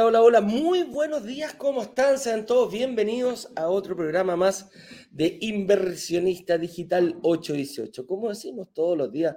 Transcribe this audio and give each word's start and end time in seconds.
Hola, 0.00 0.06
hola, 0.06 0.22
hola, 0.22 0.40
muy 0.40 0.84
buenos 0.84 1.26
días, 1.26 1.52
¿cómo 1.52 1.82
están? 1.82 2.18
Sean 2.18 2.46
todos 2.46 2.72
bienvenidos 2.72 3.52
a 3.54 3.68
otro 3.68 3.94
programa 3.94 4.34
más 4.34 4.70
de 5.10 5.36
Inversionista 5.42 6.56
Digital 6.56 7.18
818. 7.22 8.06
Como 8.06 8.30
decimos 8.30 8.72
todos 8.72 8.96
los 8.96 9.12
días, 9.12 9.36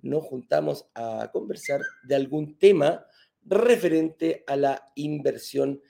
nos 0.00 0.24
juntamos 0.24 0.86
a 0.94 1.28
conversar 1.30 1.82
de 2.04 2.14
algún 2.14 2.56
tema 2.56 3.04
referente 3.44 4.44
a 4.46 4.56
la 4.56 4.90
inversión 4.94 5.82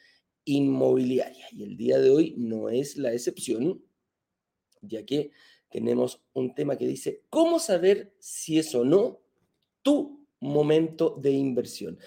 inmobiliaria. 0.45 1.47
Y 1.53 1.63
el 1.63 1.77
día 1.77 2.01
de 2.01 2.11
hoy 2.11 2.35
no 2.37 2.71
es 2.71 2.97
la 2.97 3.13
excepción, 3.13 3.85
ya 4.83 5.07
que 5.07 5.31
tenemos 5.71 6.25
un 6.33 6.57
tema 6.57 6.77
que 6.77 6.89
dice, 6.89 7.23
¿cómo 7.31 7.61
saber 7.61 8.17
si 8.19 8.59
es 8.59 8.75
o 8.75 8.85
no 8.85 9.21
tu 9.83 10.27
momento 10.41 11.17
de 11.23 11.31
inversión? 11.31 12.01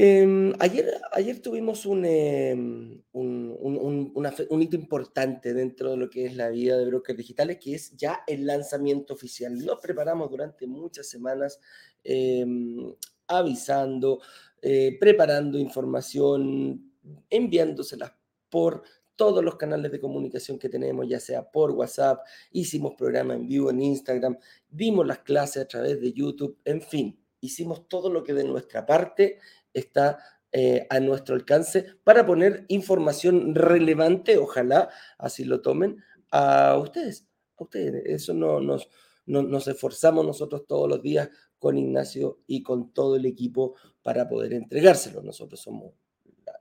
Em, 0.00 0.52
ayer, 0.60 0.86
ayer 1.10 1.42
tuvimos 1.42 1.84
em, 1.84 3.02
un, 3.10 4.12
un, 4.14 4.62
hito 4.62 4.76
importante 4.76 5.52
dentro 5.52 5.90
de 5.90 5.96
lo 5.96 6.08
que 6.08 6.26
es 6.26 6.36
la 6.36 6.50
vida 6.50 6.78
de 6.78 6.86
brokers 6.86 7.18
digitales, 7.18 7.58
que 7.58 7.74
es 7.74 7.96
ya 7.96 8.20
el 8.28 8.46
lanzamiento 8.46 9.14
oficial. 9.14 9.58
Nos 9.58 9.80
preparamos 9.80 10.30
durante 10.30 10.68
muchas 10.68 11.08
semanas 11.08 11.58
em, 12.04 12.94
avisando, 13.26 14.20
eh, 14.62 14.96
preparando 15.00 15.58
información, 15.58 16.92
enviándoselas 17.28 18.12
por 18.48 18.84
todos 19.16 19.42
los 19.42 19.56
canales 19.56 19.90
de 19.90 19.98
comunicación 19.98 20.60
que 20.60 20.68
tenemos, 20.68 21.08
ya 21.08 21.18
sea 21.18 21.50
por 21.50 21.72
WhatsApp, 21.72 22.20
hicimos 22.52 22.94
programa 22.94 23.34
en 23.34 23.48
vivo 23.48 23.70
en 23.70 23.82
Instagram, 23.82 24.38
dimos 24.70 25.04
las 25.04 25.18
clases 25.18 25.64
a 25.64 25.66
través 25.66 26.00
de 26.00 26.12
YouTube, 26.12 26.56
en 26.64 26.82
fin, 26.82 27.18
hicimos 27.40 27.88
todo 27.88 28.10
lo 28.10 28.22
que 28.22 28.34
de 28.34 28.44
nuestra 28.44 28.84
parte 28.86 29.38
está 29.72 30.18
eh, 30.50 30.86
a 30.88 30.98
nuestro 30.98 31.34
alcance 31.34 31.84
para 32.02 32.24
poner 32.24 32.64
información 32.68 33.54
relevante, 33.54 34.38
ojalá 34.38 34.88
así 35.18 35.44
lo 35.44 35.60
tomen, 35.60 36.02
a 36.30 36.78
ustedes. 36.78 37.26
A 37.58 37.64
ustedes. 37.64 38.02
Eso 38.06 38.32
no, 38.32 38.58
nos, 38.58 38.88
nos 39.26 39.68
esforzamos 39.68 40.24
nosotros 40.24 40.66
todos 40.66 40.88
los 40.88 41.02
días 41.02 41.28
con 41.58 41.76
Ignacio 41.76 42.40
y 42.46 42.62
con 42.62 42.94
todo 42.94 43.16
el 43.16 43.26
equipo 43.26 43.74
para 44.02 44.26
poder 44.26 44.54
entregárselo. 44.54 45.20
Nosotros 45.20 45.60
somos 45.60 45.92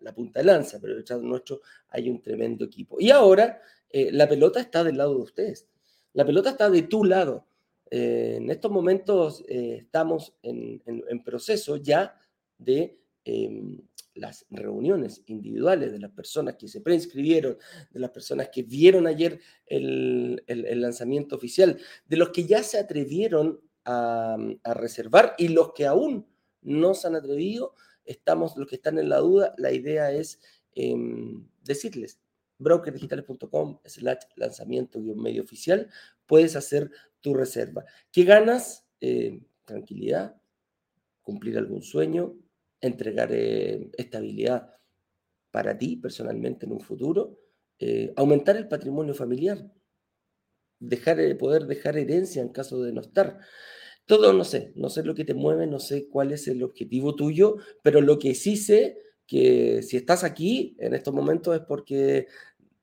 la, 0.01 0.13
punta 0.13 0.41
de 0.41 0.47
lanza, 0.47 0.79
pero 0.81 0.97
detrás 0.97 1.21
de 1.21 1.27
nuestro 1.27 1.61
hay 1.87 2.09
un 2.09 2.21
tremendo 2.21 2.65
equipo. 2.65 2.97
Y 2.99 3.09
ahora 3.09 3.61
eh, 3.89 4.11
la 4.11 4.27
pelota 4.27 4.59
está 4.59 4.83
del 4.83 4.97
lado 4.97 5.15
de 5.15 5.21
ustedes. 5.21 5.65
La 6.11 6.25
pelota 6.25 6.49
está 6.49 6.69
de 6.69 6.81
tu 6.81 7.05
lado. 7.05 7.47
Eh, 7.89 8.35
en 8.35 8.49
estos 8.51 8.69
momentos 8.69 9.45
estamos 9.47 10.35
en, 10.41 10.83
en 10.85 11.23
proceso 11.23 11.77
ya 11.77 12.13
de 12.57 12.99
em, 13.25 13.79
las 14.17 14.45
reuniones 14.49 15.21
individuales 15.27 15.91
de 15.91 15.99
las 15.99 16.11
personas 16.11 16.55
que 16.55 16.67
se 16.67 16.81
preinscribieron, 16.81 17.57
de 17.91 17.99
las 17.99 18.11
personas 18.11 18.49
que 18.49 18.63
vieron 18.63 19.07
ayer 19.07 19.39
el, 19.65 20.43
lanzamiento 20.47 21.35
oficial, 21.35 21.79
de 22.05 22.17
los 22.17 22.29
que 22.29 22.45
ya 22.45 22.63
se 22.63 22.79
atrevieron 22.79 23.61
a, 23.85 24.37
reservar 24.73 25.35
y 25.37 25.49
los 25.49 25.73
que 25.73 25.85
aún 25.85 26.27
no 26.61 26.93
se 26.93 27.07
han 27.07 27.15
atrevido, 27.15 27.75
estamos, 28.05 28.57
los 28.57 28.67
que 28.67 28.75
están 28.75 28.97
en 28.99 29.09
la 29.09 29.17
duda, 29.17 29.53
la 29.57 29.71
idea 29.71 30.11
es 30.11 30.39
em, 30.75 31.47
decirles, 31.63 32.19
brokerdigitales.com 32.59 33.79
slash 33.85 34.23
lanzamiento 34.35 34.99
medio 34.99 35.43
oficial, 35.43 35.89
puedes 36.25 36.55
hacer 36.55 36.91
tu 37.21 37.33
reserva. 37.33 37.85
¿Qué 38.11 38.23
ganas? 38.23 38.85
Eh, 38.99 39.41
tranquilidad, 39.65 40.35
cumplir 41.21 41.57
algún 41.57 41.81
sueño, 41.81 42.35
entregar 42.81 43.29
eh, 43.31 43.89
estabilidad 43.97 44.73
para 45.51 45.77
ti 45.77 45.97
personalmente 45.97 46.65
en 46.65 46.73
un 46.73 46.81
futuro, 46.81 47.39
eh, 47.79 48.13
aumentar 48.15 48.57
el 48.57 48.67
patrimonio 48.67 49.13
familiar, 49.13 49.71
dejar, 50.79 51.19
eh, 51.19 51.35
poder 51.35 51.65
dejar 51.65 51.97
herencia 51.97 52.41
en 52.41 52.49
caso 52.49 52.81
de 52.81 52.93
no 52.93 53.01
estar. 53.01 53.39
Todo 54.05 54.33
no 54.33 54.43
sé, 54.43 54.71
no 54.75 54.89
sé 54.89 55.03
lo 55.03 55.15
que 55.15 55.25
te 55.25 55.33
mueve, 55.33 55.67
no 55.67 55.79
sé 55.79 56.07
cuál 56.07 56.31
es 56.31 56.47
el 56.47 56.63
objetivo 56.63 57.15
tuyo, 57.15 57.57
pero 57.83 58.01
lo 58.01 58.19
que 58.19 58.35
sí 58.35 58.55
sé 58.55 58.97
que 59.25 59.81
si 59.83 59.97
estás 59.97 60.23
aquí 60.23 60.77
en 60.79 60.93
estos 60.93 61.13
momentos 61.13 61.55
es 61.55 61.61
porque 61.67 62.27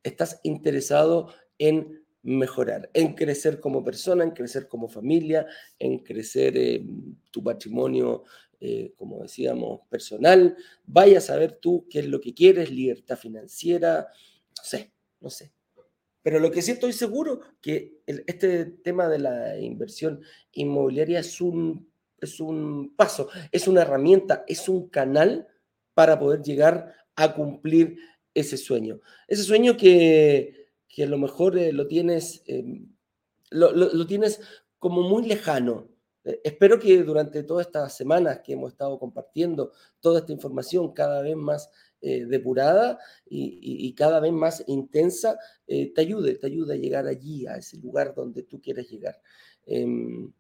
estás 0.03 0.41
interesado 0.43 1.33
en 1.59 2.05
mejorar, 2.23 2.91
en 2.95 3.15
crecer 3.15 3.61
como 3.61 3.85
persona, 3.85 4.25
en 4.25 4.33
crecer 4.33 4.69
como 4.69 4.89
familia, 4.89 5.47
en 5.79 5.99
crecer 5.99 6.57
eh, 6.57 6.85
tu 7.31 7.43
patrimonio, 7.43 8.25
eh, 8.65 8.93
como 8.97 9.23
decíamos, 9.23 9.83
personal. 9.89 10.57
Vaya 10.87 11.19
a 11.19 11.21
saber 11.21 11.59
tú 11.61 11.87
qué 11.91 12.01
es 12.01 12.07
lo 12.07 12.21
que 12.21 12.35
quieres, 12.35 12.71
libertad 12.71 13.17
financiera, 13.17 14.09
no 14.57 14.65
sé, 14.65 14.93
no 15.21 15.31
sé. 15.31 15.53
Pero 16.23 16.41
lo 16.41 16.51
que 16.51 16.63
sí 16.63 16.71
estoy 16.73 16.95
seguro 16.95 17.41
que 17.61 17.99
este 18.07 18.65
tema 18.65 19.09
de 19.09 19.19
la 19.19 19.59
inversión 19.59 20.23
inmobiliaria 20.53 21.21
es 21.21 21.41
un, 21.41 21.91
es 22.19 22.41
un 22.41 22.95
paso, 22.97 23.29
es 23.53 23.69
una 23.69 23.83
herramienta, 23.83 24.45
es 24.49 24.69
un 24.69 24.89
canal 24.89 25.47
para 25.93 26.19
poder 26.19 26.43
llegar 26.43 26.95
a 27.15 27.35
cumplir 27.35 27.99
ese 28.33 28.57
sueño. 28.57 29.01
Ese 29.29 29.43
sueño 29.43 29.77
que, 29.77 30.71
que 30.89 31.05
a 31.05 31.07
lo 31.07 31.19
mejor 31.19 31.59
eh, 31.59 31.73
lo 31.73 31.87
tienes, 31.87 32.43
em, 32.47 32.89
lo, 33.51 34.07
tienes 34.07 34.41
como 34.79 35.03
muy 35.03 35.27
lejano. 35.27 35.89
Eh, 36.25 36.41
espero 36.45 36.79
que 36.79 37.03
durante 37.03 37.43
todas 37.43 37.67
estas 37.67 37.97
semanas 37.97 38.41
que 38.41 38.55
hemos 38.55 38.73
estado 38.73 38.99
compartiendo 38.99 39.73
toda 40.01 40.21
esta 40.21 40.33
información 40.33 40.93
cada 40.93 41.23
vez 41.23 41.37
más 41.37 41.71
eh, 42.01 42.27
depurada 42.27 42.99
y, 43.27 43.95
cada 43.95 44.21
vez 44.21 44.33
más 44.33 44.65
intensa, 44.67 45.39
te 45.67 45.93
ayude, 45.97 46.35
te 46.35 46.47
ayude 46.47 46.75
a 46.75 46.77
llegar 46.77 47.07
allí, 47.07 47.47
a 47.47 47.57
ese 47.57 47.79
lugar 47.79 48.15
donde 48.15 48.43
tú 48.43 48.61
quieres 48.61 48.91
llegar. 48.91 49.21
Em, 49.65 50.31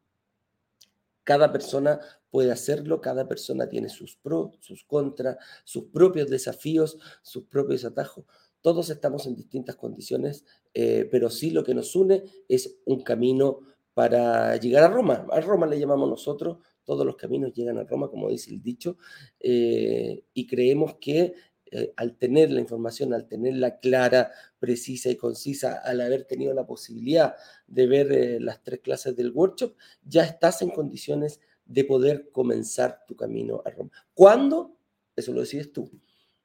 cada 1.25 1.51
persona 1.51 1.99
puede 2.31 2.53
hacerlo, 2.53 3.01
cada 3.01 3.27
persona 3.27 3.69
tiene 3.69 3.89
sus 3.89 4.17
pros, 4.17 4.57
sus 4.61 4.85
contras, 4.85 5.39
sus 5.65 5.85
propios 5.85 6.29
desafíos, 6.29 6.99
sus 7.23 7.45
propios 7.45 7.85
atajos. 7.85 8.27
Todos 8.61 8.91
estamos 8.91 9.27
en 9.27 9.35
distintas 9.35 9.77
condiciones, 9.77 10.45
eh, 10.75 11.09
pero 11.11 11.31
sí 11.31 11.51
lo 11.51 11.65
que 11.65 11.75
nos 11.75 11.97
une 11.97 12.25
es 12.49 12.77
un 12.85 13.03
camino 13.03 13.61
para 13.95 14.57
llegar 14.57 14.85
a 14.85 14.89
Roma. 14.89 15.27
A 15.31 15.41
Roma 15.41 15.67
le 15.67 15.79
llamamos 15.79 16.09
nosotros, 16.11 16.59
todos 16.85 17.07
los 17.07 17.17
caminos 17.17 17.53
llegan 17.55 17.79
a 17.79 17.85
Roma, 17.85 18.11
como 18.11 18.29
dice 18.29 18.51
el 18.51 18.61
dicho, 18.61 18.99
eh, 19.41 20.25
y 20.35 20.47
creemos 20.47 20.97
que 21.01 21.35
eh, 21.71 21.93
al 21.97 22.17
tener 22.17 22.51
la 22.51 22.61
información, 22.61 23.15
al 23.15 23.27
tenerla 23.27 23.79
clara, 23.79 24.31
precisa 24.59 25.11
y 25.11 25.17
concisa, 25.17 25.81
al 25.83 26.01
haber 26.01 26.25
tenido 26.25 26.53
la 26.55 26.67
posibilidad 26.67 27.35
de 27.67 27.87
ver 27.87 28.43
las 28.43 28.63
tres 28.63 28.81
clases 28.81 29.17
del 29.17 29.33
workshop, 29.33 29.75
ya 30.05 30.25
estás 30.25 30.61
en 30.63 30.71
condiciones 30.71 31.41
de 31.65 31.85
poder 31.85 32.31
comenzar 32.31 33.05
tu 33.07 33.17
camino 33.17 33.63
a 33.65 33.71
Roma. 33.71 33.91
¿Cuándo? 34.13 34.77
Eso 35.17 35.33
lo 35.33 35.41
decides 35.41 35.73
tú. 35.73 35.91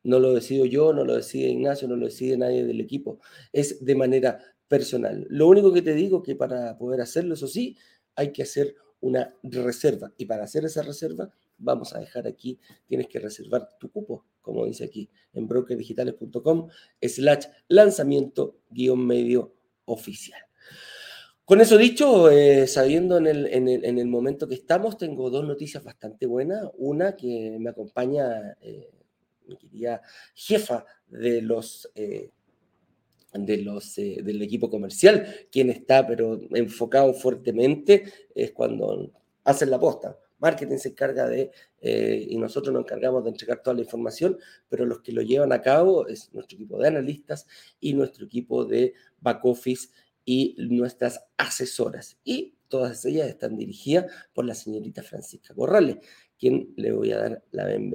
No 0.04 0.20
lo 0.20 0.34
decido 0.34 0.66
yo, 0.66 0.94
no 0.94 1.04
lo 1.04 1.16
decide 1.16 1.50
Ignacio, 1.50 1.88
no 1.88 1.96
lo 1.96 2.06
decide 2.06 2.38
nadie 2.38 2.66
del 2.66 2.80
equipo. 2.80 3.20
Es 3.52 3.84
de 3.84 3.96
manera 3.96 4.40
personal. 4.70 5.28
Lo 5.30 5.48
único 5.50 5.74
que 5.74 5.82
te 5.82 5.94
digo 5.94 6.20
es 6.20 6.24
que 6.24 6.36
para 6.36 6.78
poder 6.78 7.02
hacerlo, 7.02 7.34
eso 7.34 7.48
sí, 7.48 7.76
hay 8.16 8.32
que 8.32 8.44
hacer 8.44 8.76
una 9.02 9.36
reserva. 9.44 10.14
Y 10.18 10.26
para 10.26 10.46
hacer 10.46 10.64
esa 10.64 10.82
reserva, 10.84 11.30
vamos 11.58 11.94
a 11.94 12.00
dejar 12.00 12.28
aquí, 12.28 12.58
tienes 12.86 13.08
que 13.08 13.20
reservar 13.20 13.68
tu 13.78 13.92
cupo, 13.92 14.26
como 14.42 14.66
dice 14.66 14.86
aquí, 14.86 15.10
en 15.34 15.48
brokerdigitales.com 15.48 16.70
slash 17.02 17.46
lanzamiento 17.68 18.60
guion 18.70 19.06
medio 19.06 19.54
oficial. 19.86 20.40
Con 21.44 21.62
eso 21.62 21.78
dicho, 21.78 22.30
eh, 22.30 22.68
sabiendo 22.68 23.18
en 23.18 23.26
el, 23.26 23.48
en, 23.48 23.98
el, 23.98 24.08
momento 24.08 24.48
que 24.48 24.54
estamos, 24.54 25.00
tengo 25.00 25.32
dos 25.32 25.44
noticias 25.44 25.84
bastante 25.84 26.28
buenas. 26.28 26.70
Una 26.78 27.16
que 27.16 27.58
me 27.60 27.72
acompaña 27.72 28.56
eh, 28.62 28.92
mi 29.48 29.58
querida 29.58 30.04
jefa 30.36 30.86
de 31.08 31.42
los, 31.42 31.90
eh, 31.96 32.30
de 33.34 33.58
los, 33.58 33.98
eh, 33.98 34.22
del 34.24 34.42
equipo 34.42 34.70
comercial, 34.70 35.28
quien 35.52 35.70
está 35.70 36.06
pero 36.08 36.40
enfocado 36.52 37.14
fuertemente, 37.14 38.04
es 38.34 38.52
cuando 38.52 39.12
hacen 39.44 39.70
la 39.70 39.80
posta. 39.80 40.18
Marketing 40.40 40.78
se 40.78 40.90
encarga 40.90 41.28
de, 41.28 41.52
eh, 41.82 42.28
y 42.30 42.38
nosotros 42.38 42.74
nos 42.74 42.84
encargamos 42.84 43.24
de 43.24 43.32
entregar 43.32 43.62
toda 43.62 43.76
la 43.76 43.82
información, 43.82 44.38
pero 44.70 44.86
los 44.86 45.02
que 45.02 45.12
lo 45.12 45.22
llevan 45.22 45.52
a 45.52 45.62
cabo 45.62 46.08
es 46.08 46.34
nuestro 46.34 46.56
equipo 46.56 46.78
de 46.78 46.88
analistas 46.88 47.46
y 47.80 47.94
nuestro 47.94 48.26
equipo 48.26 48.66
de 48.66 48.94
back 49.20 49.44
office 49.44 49.90
y 50.24 50.56
nuestras 50.58 51.26
asesoras. 51.38 52.18
Y 52.24 52.56
todas 52.70 53.04
ellas 53.06 53.28
están 53.28 53.58
dirigidas 53.58 54.06
por 54.34 54.46
la 54.46 54.56
señorita 54.56 55.04
Francisca 55.04 55.54
Corrales, 55.54 55.98
quien 56.40 56.74
le 56.78 56.94
voy 56.94 57.12
a 57.12 57.18
dar 57.18 57.44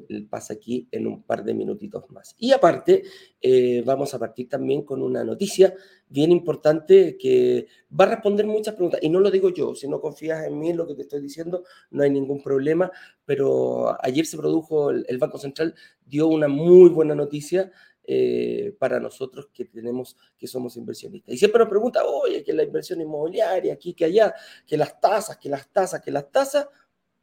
el 0.09 0.27
pase 0.29 0.53
aquí 0.53 0.87
en 0.91 1.07
un 1.07 1.23
par 1.23 1.45
de 1.45 1.55
minutitos 1.55 2.11
más. 2.11 2.35
Y 2.39 2.53
aparte, 2.53 3.03
eh, 3.41 3.83
vamos 3.87 4.13
a 4.13 4.19
partir 4.19 4.51
también 4.51 4.83
con 4.83 5.03
una 5.03 5.25
noticia 5.25 5.75
bien 6.09 6.31
importante 6.31 7.17
que 7.17 7.67
va 7.99 8.05
a 8.05 8.09
responder 8.09 8.47
muchas 8.47 8.75
preguntas. 8.75 9.01
Y 9.03 9.09
no 9.09 9.21
lo 9.21 9.31
digo 9.31 9.49
yo, 9.49 9.75
si 9.75 9.89
no 9.89 9.99
confías 10.01 10.47
en 10.47 10.59
mí, 10.59 10.71
en 10.71 10.77
lo 10.77 10.87
que 10.87 10.95
te 10.95 11.03
estoy 11.03 11.23
diciendo, 11.23 11.65
no 11.91 12.03
hay 12.03 12.11
ningún 12.11 12.43
problema. 12.43 12.93
Pero 13.25 13.97
ayer 14.05 14.27
se 14.27 14.37
produjo, 14.37 14.91
el, 14.91 15.19
Banco 15.19 15.39
Central 15.39 15.75
dio 16.05 16.29
una 16.29 16.47
muy 16.47 16.91
buena 16.91 17.15
noticia 17.15 17.73
eh, 18.07 18.75
para 18.79 19.01
nosotros 19.01 19.49
que 19.53 19.65
tenemos, 19.65 20.17
que 20.37 20.47
somos 20.47 20.77
inversionistas. 20.77 21.35
Y 21.35 21.39
siempre 21.39 21.59
nos 21.61 21.69
pregunta, 21.69 22.05
oye, 22.05 22.43
que 22.43 22.53
la 22.53 22.63
inversión 22.63 23.01
inmobiliaria, 23.01 23.75
aquí, 23.75 23.95
que 23.95 24.05
allá, 24.05 24.35
que 24.67 24.77
las 24.77 25.01
tasas, 25.01 25.39
que 25.39 25.49
las 25.49 25.69
tasas, 25.73 26.03
que 26.03 26.11
las 26.11 26.31
tasas. 26.31 26.69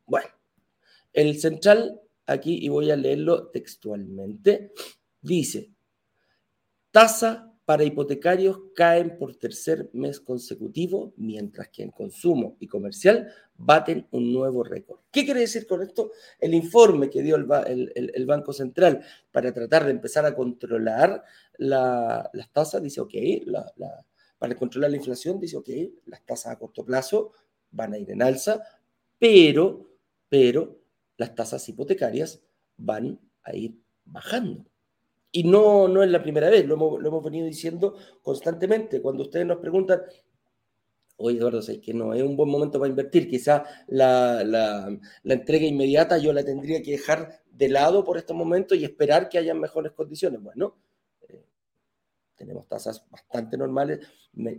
Bueno, 0.06 0.30
el 1.14 1.40
central, 1.40 2.02
aquí, 2.26 2.58
y 2.66 2.70
voy 2.70 2.90
a 2.90 2.96
leerlo 2.96 3.50
textualmente, 3.50 4.74
dice, 5.22 5.72
tasa 6.90 7.51
para 7.72 7.86
hipotecarios 7.86 8.60
caen 8.76 9.18
por 9.18 9.38
tercer 9.38 9.90
mes 9.94 10.20
consecutivo, 10.20 11.14
mientras 11.16 11.70
que 11.70 11.84
en 11.84 11.92
consumo 11.92 12.58
y 12.60 12.68
comercial 12.68 13.32
baten 13.56 14.10
un 14.12 14.34
nuevo 14.34 14.62
récord. 14.62 15.00
¿Qué 15.10 15.24
quiere 15.24 15.40
decir 15.40 15.66
con 15.66 15.82
esto? 15.82 16.12
El 16.38 16.54
informe 16.54 17.10
que 17.10 17.22
dio 17.22 17.38
el, 17.38 18.26
Banco 18.26 18.52
Central 18.52 19.02
para 19.32 19.54
tratar 19.54 19.86
de 19.86 19.92
empezar 19.92 20.26
a 20.26 20.36
controlar 20.36 21.24
las 21.60 22.52
tasas 22.52 22.84
dice, 22.84 23.00
ok, 23.00 23.14
para 24.38 24.54
controlar 24.56 24.92
la 24.92 24.98
inflación 24.98 25.40
dice, 25.40 25.56
ok, 25.56 25.70
las 26.08 26.26
tasas 26.26 26.52
a 26.52 26.60
corto 26.60 26.84
plazo 26.84 27.32
van 27.70 27.94
a 27.94 27.98
ir 27.98 28.12
en 28.12 28.22
alza, 28.22 28.62
pero, 29.18 29.88
las 31.16 31.36
tasas 31.36 31.70
hipotecarias 31.70 32.44
van 32.76 33.18
a 33.44 33.56
ir 33.56 33.80
bajando. 34.04 34.71
Y 35.32 35.44
no, 35.44 35.88
no 35.88 36.04
es 36.04 36.10
la 36.10 36.22
primera 36.22 36.50
vez, 36.50 36.66
lo 36.66 36.76
hemos, 36.76 37.24
venido 37.24 37.46
diciendo 37.46 37.96
constantemente. 38.22 39.02
Cuando 39.02 39.24
ustedes 39.24 39.46
nos 39.46 39.60
preguntan, 39.60 40.02
oye 41.18 41.38
Eduardo, 41.38 41.62
sé 41.62 41.80
que 41.80 41.94
no 41.94 42.14
es 42.14 42.22
un 42.22 42.36
buen 42.36 42.50
momento 42.50 42.80
para 42.80 42.90
invertir, 42.90 43.30
quizá 43.30 43.64
la, 43.88 44.44
la, 44.44 45.00
entrega 45.24 45.66
inmediata 45.66 46.18
yo 46.18 46.34
la 46.34 46.44
tendría 46.44 46.82
que 46.82 46.92
dejar 46.92 47.42
de 47.50 47.70
lado 47.70 48.04
por 48.04 48.18
este 48.18 48.34
momento 48.34 48.76
y 48.76 48.84
esperar 48.84 49.30
que 49.30 49.38
haya 49.38 49.54
mejores 49.54 49.94
condiciones. 49.94 50.42
Bueno, 50.42 50.76
tenemos 52.42 52.68
tasas 52.68 53.06
bastante 53.12 53.56
normales, 53.56 54.00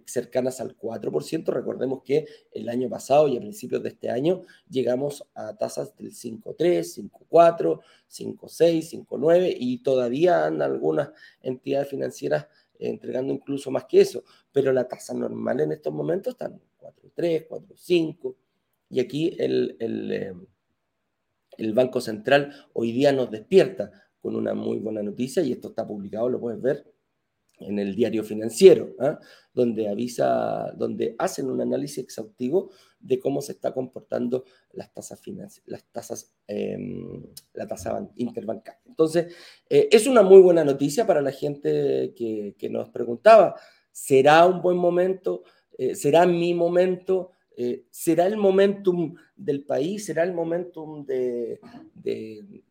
cercanas 0.07 0.61
al 0.61 0.77
4%. 0.77 1.47
Recordemos 1.47 2.03
que 2.05 2.27
el 2.53 2.69
año 2.69 2.89
pasado 2.89 3.27
y 3.27 3.37
a 3.37 3.41
principios 3.41 3.83
de 3.83 3.89
este 3.89 4.09
año 4.09 4.43
llegamos 4.71 5.27
a 5.35 5.57
tasas 5.57 5.97
del 5.97 6.13
5,3, 6.13 7.11
5,4, 7.11 7.81
5,6, 8.09 9.07
5,9 9.09 9.57
y 9.59 9.83
todavía 9.83 10.47
andan 10.47 10.71
algunas 10.71 11.11
entidades 11.43 11.89
financieras 11.89 12.47
entregando 12.79 13.33
incluso 13.33 13.73
más 13.73 13.87
que 13.87 14.01
eso. 14.01 14.23
Pero 14.53 14.73
la 14.73 14.87
tasa 14.87 15.13
normal 15.13 15.61
en 15.61 15.73
estos 15.73 15.93
momentos 15.93 16.35
está 16.35 16.47
en 16.47 16.61
4,3, 16.81 17.49
4,5. 17.49 18.37
Y 18.91 19.01
aquí 19.01 19.35
el, 19.41 19.77
el, 19.81 20.13
eh, 20.13 20.35
el 21.59 21.75
Banco 21.75 22.01
Central 22.01 22.69
hoy 22.75 22.93
día 22.93 23.11
nos 23.11 23.29
despierta 23.29 23.91
con 24.21 24.37
una 24.37 24.55
muy 24.55 24.79
buena 24.79 25.03
noticia 25.03 25.43
y 25.43 25.51
esto 25.51 25.71
está 25.71 25.85
publicado, 25.85 26.29
lo 26.29 26.39
puedes 26.39 26.63
ver 26.63 26.92
en 27.67 27.79
el 27.79 27.95
diario 27.95 28.25
financiero, 28.25 28.95
¿ah? 28.99 29.19
donde 29.55 29.89
avisa, 29.89 30.73
donde 30.77 31.15
hacen 31.19 31.51
un 31.51 31.61
análisis 31.61 31.99
exhaustivo 31.99 32.71
de 33.01 33.19
cómo 33.19 33.43
se 33.43 33.53
está 33.53 33.73
comportando 33.73 34.45
las 34.73 34.93
tasas 34.93 35.21
las 35.67 35.85
tasas, 35.93 36.33
em, 36.47 37.23
la 37.55 37.67
tasa 37.67 38.09
interbancaria. 38.17 38.81
Entonces, 38.87 39.35
eh, 39.69 39.89
es 39.91 40.07
una 40.07 40.23
muy 40.23 40.41
buena 40.41 40.65
noticia 40.65 41.07
para 41.07 41.21
la 41.21 41.33
gente 41.33 42.15
que, 42.17 42.55
que 42.59 42.69
nos 42.71 42.89
preguntaba, 42.91 43.57
¿será 43.91 44.47
un 44.47 44.63
buen 44.63 44.77
momento? 44.77 45.43
Eh, 45.79 45.95
¿Será 45.95 46.27
mi 46.27 46.55
momento? 46.55 47.33
Eh, 47.57 47.85
¿Será 47.91 48.27
el 48.27 48.37
momentum 48.37 49.15
del 49.37 49.65
país? 49.65 50.07
¿Será 50.07 50.23
el 50.23 50.33
momentum 50.33 51.05
de, 51.05 51.61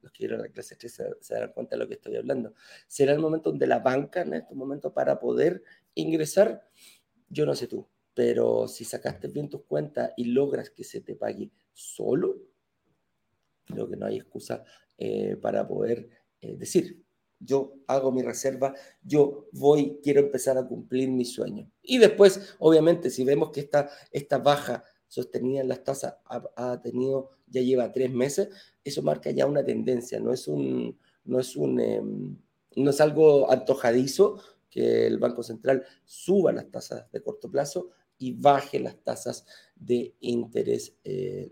los 0.01 0.11
que 0.11 0.27
la 0.27 0.47
clase 0.49 0.75
3 0.75 1.01
se, 1.19 1.33
darán 1.33 1.53
cuenta 1.53 1.75
de 1.75 1.83
lo 1.83 1.87
que 1.87 1.95
estoy 1.95 2.15
hablando? 2.15 2.53
¿Será 2.87 3.13
el 3.13 3.19
momentum 3.19 3.57
de 3.57 3.67
la 3.67 3.79
banca 3.79 4.21
en 4.21 4.33
este 4.33 4.55
momento 4.55 4.93
para 4.93 5.19
poder 5.19 5.63
ingresar? 5.93 6.67
Yo 7.29 7.45
no 7.45 7.55
sé 7.55 7.67
tú, 7.67 7.87
pero 8.13 8.67
si 8.67 8.83
sacaste 8.83 9.27
bien 9.27 9.49
tus 9.49 9.63
cuentas 9.63 10.11
y 10.17 10.25
logras 10.25 10.69
que 10.69 10.83
se 10.83 11.01
te 11.01 11.15
pague 11.15 11.51
solo, 11.73 12.37
creo 13.65 13.87
que 13.87 13.95
no 13.95 14.05
hay 14.07 14.17
excusa 14.17 14.63
eh, 14.97 15.37
para 15.37 15.67
poder 15.67 16.09
eh, 16.41 16.55
decir, 16.57 17.03
yo 17.43 17.73
hago 17.87 18.11
mi 18.11 18.21
reserva, 18.21 18.73
yo 19.03 19.47
voy, 19.51 19.99
quiero 20.03 20.21
empezar 20.21 20.57
a 20.57 20.65
cumplir 20.67 21.09
mi 21.09 21.25
sueño. 21.25 21.69
Y 21.81 21.97
después, 21.97 22.55
obviamente, 22.59 23.09
si 23.09 23.23
vemos 23.23 23.51
que 23.51 23.61
esta, 23.61 23.89
esta 24.11 24.37
baja 24.37 24.83
sostenida 25.07 25.61
en 25.61 25.67
las 25.67 25.83
tasas 25.83 26.15
ha, 26.55 26.81
tenido, 26.81 27.31
ya 27.47 27.61
lleva 27.61 27.91
tres 27.91 28.11
meses, 28.11 28.49
eso 28.83 29.01
marca 29.01 29.31
ya 29.31 29.45
una 29.45 29.65
tendencia, 29.65 30.19
no 30.19 30.31
es 30.31 30.47
un, 30.47 30.97
no 31.25 31.39
es 31.39 31.55
un, 31.55 31.79
em, 31.79 32.37
no 32.77 32.91
es 32.91 33.01
algo 33.01 33.51
antojadizo 33.51 34.41
que 34.69 35.05
el 35.05 35.19
Banco 35.19 35.43
Central 35.43 35.83
suba 36.05 36.53
las 36.53 36.71
tasas 36.71 37.11
de 37.11 37.21
corto 37.21 37.51
plazo, 37.51 37.89
y 38.21 38.33
baje 38.33 38.79
las 38.79 38.97
tasas 38.97 39.45
de 39.75 40.13
interés 40.19 40.93
eh, 41.03 41.51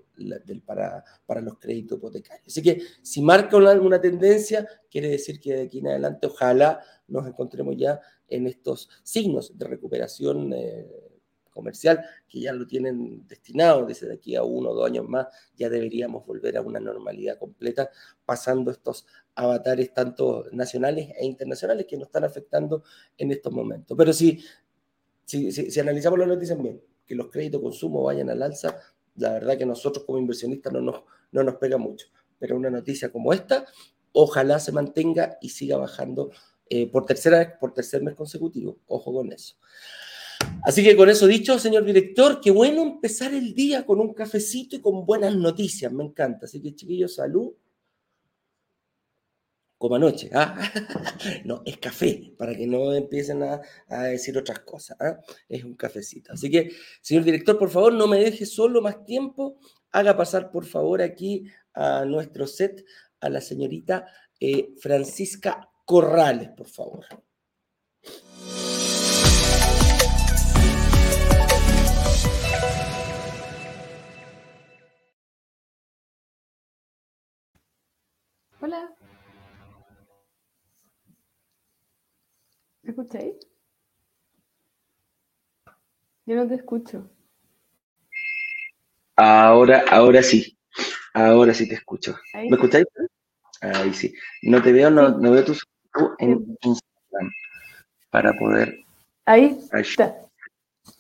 para, 0.64 1.04
para, 1.26 1.42
los 1.42 1.58
créditos 1.58 1.98
hipotecarios. 1.98 2.46
Así 2.46 2.62
que 2.62 2.80
si 3.02 3.24
marca 3.24 3.58
una, 3.58 4.00
tendencia, 4.00 4.68
quiere 4.90 5.10
decir 5.10 5.40
que 5.40 5.56
de 5.56 5.62
aquí 5.64 5.80
en 5.80 5.88
adelante 5.88 6.28
ojalá 6.28 6.80
nos 7.08 7.26
encontremos 7.26 7.76
ya 7.76 8.00
en 8.28 8.46
estos 8.46 8.88
signos 9.02 9.58
de 9.58 9.66
recuperación 9.66 10.54
eh, 10.54 10.88
comercial 11.50 12.06
que 12.28 12.40
ya 12.40 12.54
lo 12.54 12.68
tienen 12.68 13.28
destinado 13.28 13.88
desde 13.88 14.14
aquí 14.14 14.36
a 14.36 14.44
uno 14.44 14.70
o 14.70 14.76
dos 14.76 14.86
años 14.86 15.10
más, 15.10 15.26
ya 15.56 15.70
deberíamos 15.70 16.24
volver 16.24 16.56
a 16.56 16.62
una 16.62 16.80
normalidad 16.80 17.40
completa, 17.40 17.90
pasando 18.26 18.70
estos 18.70 19.08
avatares 19.34 19.92
tanto 19.92 20.46
nacionales 20.52 21.10
e 21.18 21.26
internacionales 21.26 21.88
que 21.88 21.98
nos 21.98 22.10
están 22.10 22.26
afectando 22.26 22.84
en 23.18 23.32
estos 23.32 23.52
momentos. 23.52 23.98
Pero 23.98 24.14
si 24.14 24.40
si, 25.30 25.80
analizamos 25.80 26.18
las 26.18 26.28
noticias 26.28 26.60
bien, 26.62 26.82
que 27.06 27.14
los 27.14 27.30
créditos 27.30 27.62
consumo 27.62 28.04
vayan 28.04 28.30
al 28.30 28.42
alza, 28.42 28.76
la 29.16 29.34
verdad 29.34 29.58
que 29.58 29.66
nosotros 29.66 30.06
como 30.06 30.18
inversionistas 30.18 30.74
no 30.74 30.82
nos, 30.82 31.04
no 31.32 31.44
nos 31.44 31.56
pega 31.56 31.78
mucho. 31.78 32.08
Pero 32.40 32.56
una 32.56 32.70
noticia 32.70 33.12
como 33.12 33.32
esta, 33.32 33.66
ojalá 34.12 34.60
se 34.60 34.72
mantenga 34.72 35.38
y 35.42 35.50
siga 35.50 35.78
bajando 35.78 36.32
eh, 36.68 36.90
por 36.90 37.06
tercera 37.06 37.40
vez, 37.40 37.50
por 37.60 37.74
tercer 37.74 38.02
mes 38.02 38.16
consecutivo. 38.16 38.80
Ojo 38.88 39.14
con 39.14 39.32
eso. 39.32 39.56
Así 40.64 40.84
que 40.84 40.96
con 40.96 41.10
eso 41.10 41.28
dicho, 41.28 41.60
señor 41.60 41.86
director, 41.86 42.42
qué 42.42 42.50
bueno 42.50 42.82
empezar 42.82 43.34
el 43.34 43.54
día 43.54 43.86
con 43.86 44.00
un 44.00 44.14
cafecito 44.14 44.76
y 44.78 44.80
con 44.80 45.06
buenas 45.06 45.36
noticias, 45.36 45.92
me 45.92 46.04
encanta. 46.04 46.46
Así 46.46 46.62
que 46.62 46.74
chiquillos, 46.74 47.16
salud 47.16 47.54
como 49.80 49.96
anoche. 49.96 50.30
¿ah? 50.34 50.56
no, 51.46 51.64
es 51.66 51.78
café, 51.78 52.34
para 52.38 52.54
que 52.54 52.68
no 52.68 52.94
empiecen 52.94 53.42
a, 53.42 53.62
decir 54.04 54.38
otras 54.38 54.60
cosas. 54.60 54.98
¿ah? 55.00 55.20
Es 55.48 55.64
un 55.64 55.74
cafecito. 55.74 56.34
Así 56.34 56.52
que, 56.52 56.70
señor 57.02 57.24
director, 57.24 57.58
por 57.58 57.72
favor, 57.72 57.94
no 57.94 58.06
me 58.06 58.20
deje 58.20 58.46
solo 58.46 58.82
más 58.82 59.04
tiempo. 59.06 59.58
Haga 59.92 60.16
pasar, 60.16 60.52
por 60.52 60.66
favor, 60.66 61.02
aquí 61.02 61.46
a 61.74 62.06
nuestro 62.06 62.46
set 62.46 62.86
a 63.22 63.30
la 63.30 63.42
señorita 63.42 64.06
eh, 64.40 64.76
Francisca 64.80 65.68
Corrales, 65.86 66.50
por 66.50 66.68
favor. 66.68 67.06
Hola. 78.62 78.99
¿Me 82.90 82.92
escucháis? 82.92 83.36
Yo 86.26 86.36
no 86.36 86.48
te 86.48 86.56
escucho. 86.56 87.08
Ahora, 89.16 89.84
ahora 89.92 90.24
sí. 90.24 90.58
Ahora 91.14 91.54
sí 91.54 91.70
te 91.70 91.76
escucho. 91.76 92.18
¿Me 92.34 92.48
escucháis? 92.48 92.88
Ahí 93.62 93.94
sí. 93.94 94.12
No 94.42 94.64
te 94.64 94.72
veo, 94.72 94.90
no, 94.90 95.20
no 95.20 95.30
veo 95.30 95.46
tu 95.46 95.56
en 96.18 96.58
Instagram 96.64 97.32
para 98.10 98.34
poder. 98.34 98.80
Ahí, 99.26 99.56
está. 99.72 100.16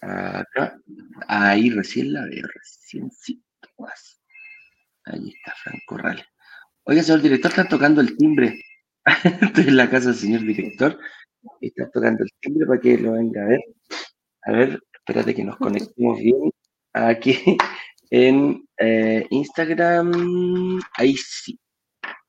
Acá. 0.01 0.79
Ahí 1.27 1.72
recién 1.72 2.13
la 2.13 2.25
veo, 2.25 2.46
recién 2.53 3.10
sí. 3.10 3.41
Ahí 5.05 5.34
está, 5.36 5.55
Franco 5.63 5.81
Corrales. 5.88 6.25
Oiga, 6.84 7.01
señor 7.01 7.24
director, 7.24 7.50
están 7.50 7.67
tocando 7.67 8.00
el 8.00 8.15
timbre. 8.15 8.63
Estoy 9.41 9.69
en 9.69 9.77
la 9.77 9.89
casa 9.89 10.10
del 10.10 10.19
señor 10.19 10.41
director 10.41 11.00
está 11.62 11.89
tocando 11.89 12.24
el 12.24 12.29
timbre 12.39 12.65
para 12.65 12.79
que 12.79 12.98
lo 12.98 13.13
venga 13.13 13.43
a 13.43 13.48
ver. 13.48 13.62
A 14.43 14.51
ver, 14.51 14.79
espérate 14.93 15.36
que 15.36 15.43
nos 15.43 15.58
conectemos 15.58 16.19
bien. 16.19 16.51
aquí 16.93 17.38
en 18.10 18.67
eh, 18.77 19.25
Instagram. 19.29 20.79
Ahí 20.96 21.15
sí. 21.15 21.60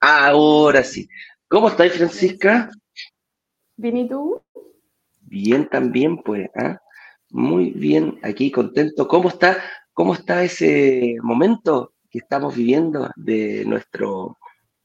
Ahora 0.00 0.82
sí. 0.82 1.08
¿Cómo 1.48 1.68
estáis, 1.68 1.94
Francisca? 1.94 2.70
Bien, 3.76 3.96
¿y 3.96 4.08
tú? 4.08 4.40
Bien, 5.20 5.68
también, 5.68 6.18
pues. 6.22 6.48
¿ah? 6.56 6.78
Muy 7.30 7.70
bien, 7.70 8.18
aquí 8.22 8.50
contento. 8.50 9.06
¿Cómo 9.06 9.28
está, 9.28 9.56
cómo 9.92 10.14
está 10.14 10.42
ese 10.42 11.16
momento 11.22 11.94
que 12.10 12.18
estamos 12.18 12.56
viviendo 12.56 13.08
de 13.16 13.64
nuestro, 13.64 14.38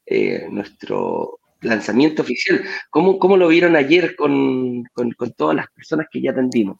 eh, 0.06 0.46
nuestro 0.50 1.40
lanzamiento 1.66 2.22
oficial? 2.22 2.62
¿Cómo, 2.90 3.18
¿Cómo, 3.18 3.36
lo 3.36 3.48
vieron 3.48 3.76
ayer 3.76 4.16
con, 4.16 4.84
con, 4.92 5.12
con 5.12 5.32
todas 5.32 5.56
las 5.56 5.66
personas 5.72 6.06
que 6.10 6.20
ya 6.20 6.30
atendimos? 6.30 6.76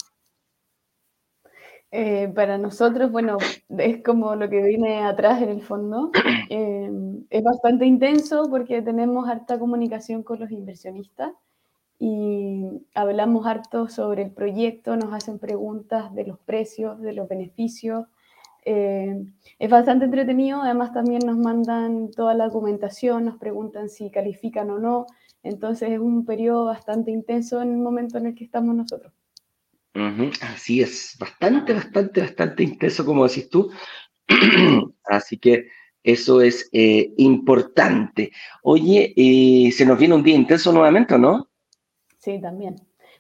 Eh, 1.93 2.31
para 2.35 2.59
nosotros, 2.59 3.11
bueno, 3.11 3.39
es 3.79 4.03
como 4.03 4.35
lo 4.35 4.51
que 4.51 4.63
viene 4.63 4.99
atrás 5.05 5.41
en 5.43 5.49
el 5.49 5.63
fondo. 5.63 6.11
Eh, 6.49 6.89
es 7.31 7.43
bastante 7.43 7.87
intenso 7.87 8.49
porque 8.49 8.81
tenemos 8.81 9.29
harta 9.29 9.59
comunicación 9.59 10.23
con 10.23 10.39
los 10.39 10.53
inversionistas 10.53 11.33
y 11.99 12.67
hablamos 12.95 13.47
harto 13.47 13.89
sobre 13.89 14.23
el 14.23 14.31
proyecto, 14.31 14.95
nos 14.97 15.13
hacen 15.13 15.41
preguntas 15.41 16.15
de 16.15 16.25
los 16.25 16.39
precios, 16.39 17.01
de 17.01 17.15
los 17.15 17.29
beneficios. 17.29 18.07
Eh, 18.69 19.25
es 19.61 19.71
bastante 19.71 20.07
entretenido, 20.07 20.61
además 20.61 20.93
también 20.93 21.21
nos 21.25 21.39
mandan 21.39 22.11
toda 22.11 22.35
la 22.35 22.47
documentación, 22.47 23.25
nos 23.25 23.39
preguntan 23.39 23.89
si 23.89 24.11
califican 24.11 24.69
o 24.71 24.79
no. 24.81 25.07
Entonces 25.45 25.91
es 25.91 26.01
un 26.01 26.27
periodo 26.27 26.65
bastante 26.65 27.13
intenso 27.13 27.63
en 27.63 27.71
el 27.71 27.79
momento 27.79 28.19
en 28.19 28.27
el 28.27 28.35
que 28.35 28.43
estamos 28.43 28.75
nosotros. 28.75 29.13
Así 30.43 30.83
es, 30.83 31.17
bastante, 31.19 31.73
bastante, 31.73 32.21
bastante 32.21 32.65
intenso, 32.65 33.07
como 33.07 33.27
decís 33.27 33.49
tú. 33.49 33.71
Así 35.05 35.39
que 35.39 35.69
eso 36.03 36.43
es 36.43 36.69
eh, 36.73 37.15
importante. 37.19 38.33
Oye, 38.65 39.15
eh, 39.17 39.71
se 39.71 39.87
nos 39.87 39.97
viene 39.97 40.17
un 40.17 40.25
día 40.25 40.35
intenso 40.35 40.73
nuevamente, 40.73 41.15
¿o 41.15 41.19
no? 41.19 41.49
Sí, 42.19 42.41
también. 42.41 42.75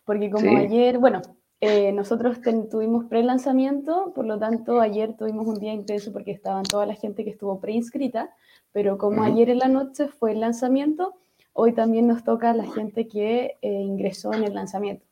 Porque 0.04 0.28
como 0.28 0.58
ayer, 0.58 0.98
bueno, 0.98 1.22
eh, 1.60 1.92
nosotros 1.92 2.38
tuvimos 2.70 3.06
pre-lanzamiento, 3.06 4.12
por 4.14 4.26
lo 4.26 4.38
tanto 4.38 4.80
ayer 4.80 5.16
tuvimos 5.16 5.46
un 5.46 5.58
día 5.58 5.72
intenso 5.72 6.12
porque 6.12 6.30
estaban 6.30 6.64
toda 6.64 6.86
la 6.86 6.94
gente 6.94 7.24
que 7.24 7.30
estuvo 7.30 7.60
preinscrita, 7.60 8.30
pero 8.72 8.98
como 8.98 9.22
ayer 9.22 9.50
en 9.50 9.58
la 9.58 9.68
noche 9.68 10.08
fue 10.08 10.32
el 10.32 10.40
lanzamiento, 10.40 11.14
hoy 11.52 11.72
también 11.72 12.06
nos 12.06 12.24
toca 12.24 12.52
la 12.52 12.66
gente 12.70 13.08
que 13.08 13.56
ingresó 13.62 14.32
en 14.34 14.44
el 14.44 14.54
lanzamiento 14.54 15.06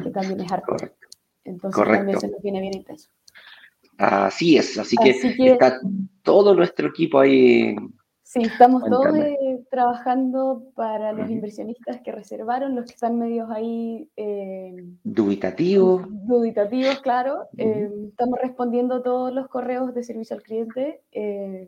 que 0.00 0.10
también 0.10 0.40
es 0.40 0.48
hardcore. 0.48 0.92
Entonces 1.44 1.84
también 1.84 2.20
se 2.20 2.28
nos 2.28 2.40
viene 2.42 2.60
bien 2.60 2.74
intenso. 2.74 3.10
Así 3.98 4.56
es, 4.56 4.78
así, 4.78 4.96
que, 4.96 5.10
está 5.10 5.80
todo 6.22 6.54
nuestro 6.54 6.88
equipo 6.88 7.18
ahí. 7.20 7.76
Sí, 8.32 8.40
estamos 8.44 8.82
todos 8.88 9.14
eh, 9.14 9.62
trabajando 9.70 10.62
para 10.74 11.12
los 11.12 11.28
inversionistas 11.28 12.00
que 12.00 12.12
reservaron, 12.12 12.74
los 12.74 12.86
que 12.86 12.94
están 12.94 13.18
medios 13.18 13.50
ahí. 13.50 14.08
Eh, 14.16 14.74
dubitativos. 15.04 16.06
Dubitativos, 16.08 16.98
claro. 17.00 17.48
Eh, 17.58 17.90
estamos 18.08 18.38
respondiendo 18.40 19.02
todos 19.02 19.34
los 19.34 19.48
correos 19.48 19.92
de 19.92 20.02
servicio 20.02 20.34
al 20.34 20.42
cliente. 20.42 21.02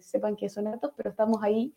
sepan 0.00 0.36
que 0.36 0.48
son 0.48 0.66
altos, 0.66 0.92
pero 0.96 1.10
estamos 1.10 1.42
ahí 1.42 1.74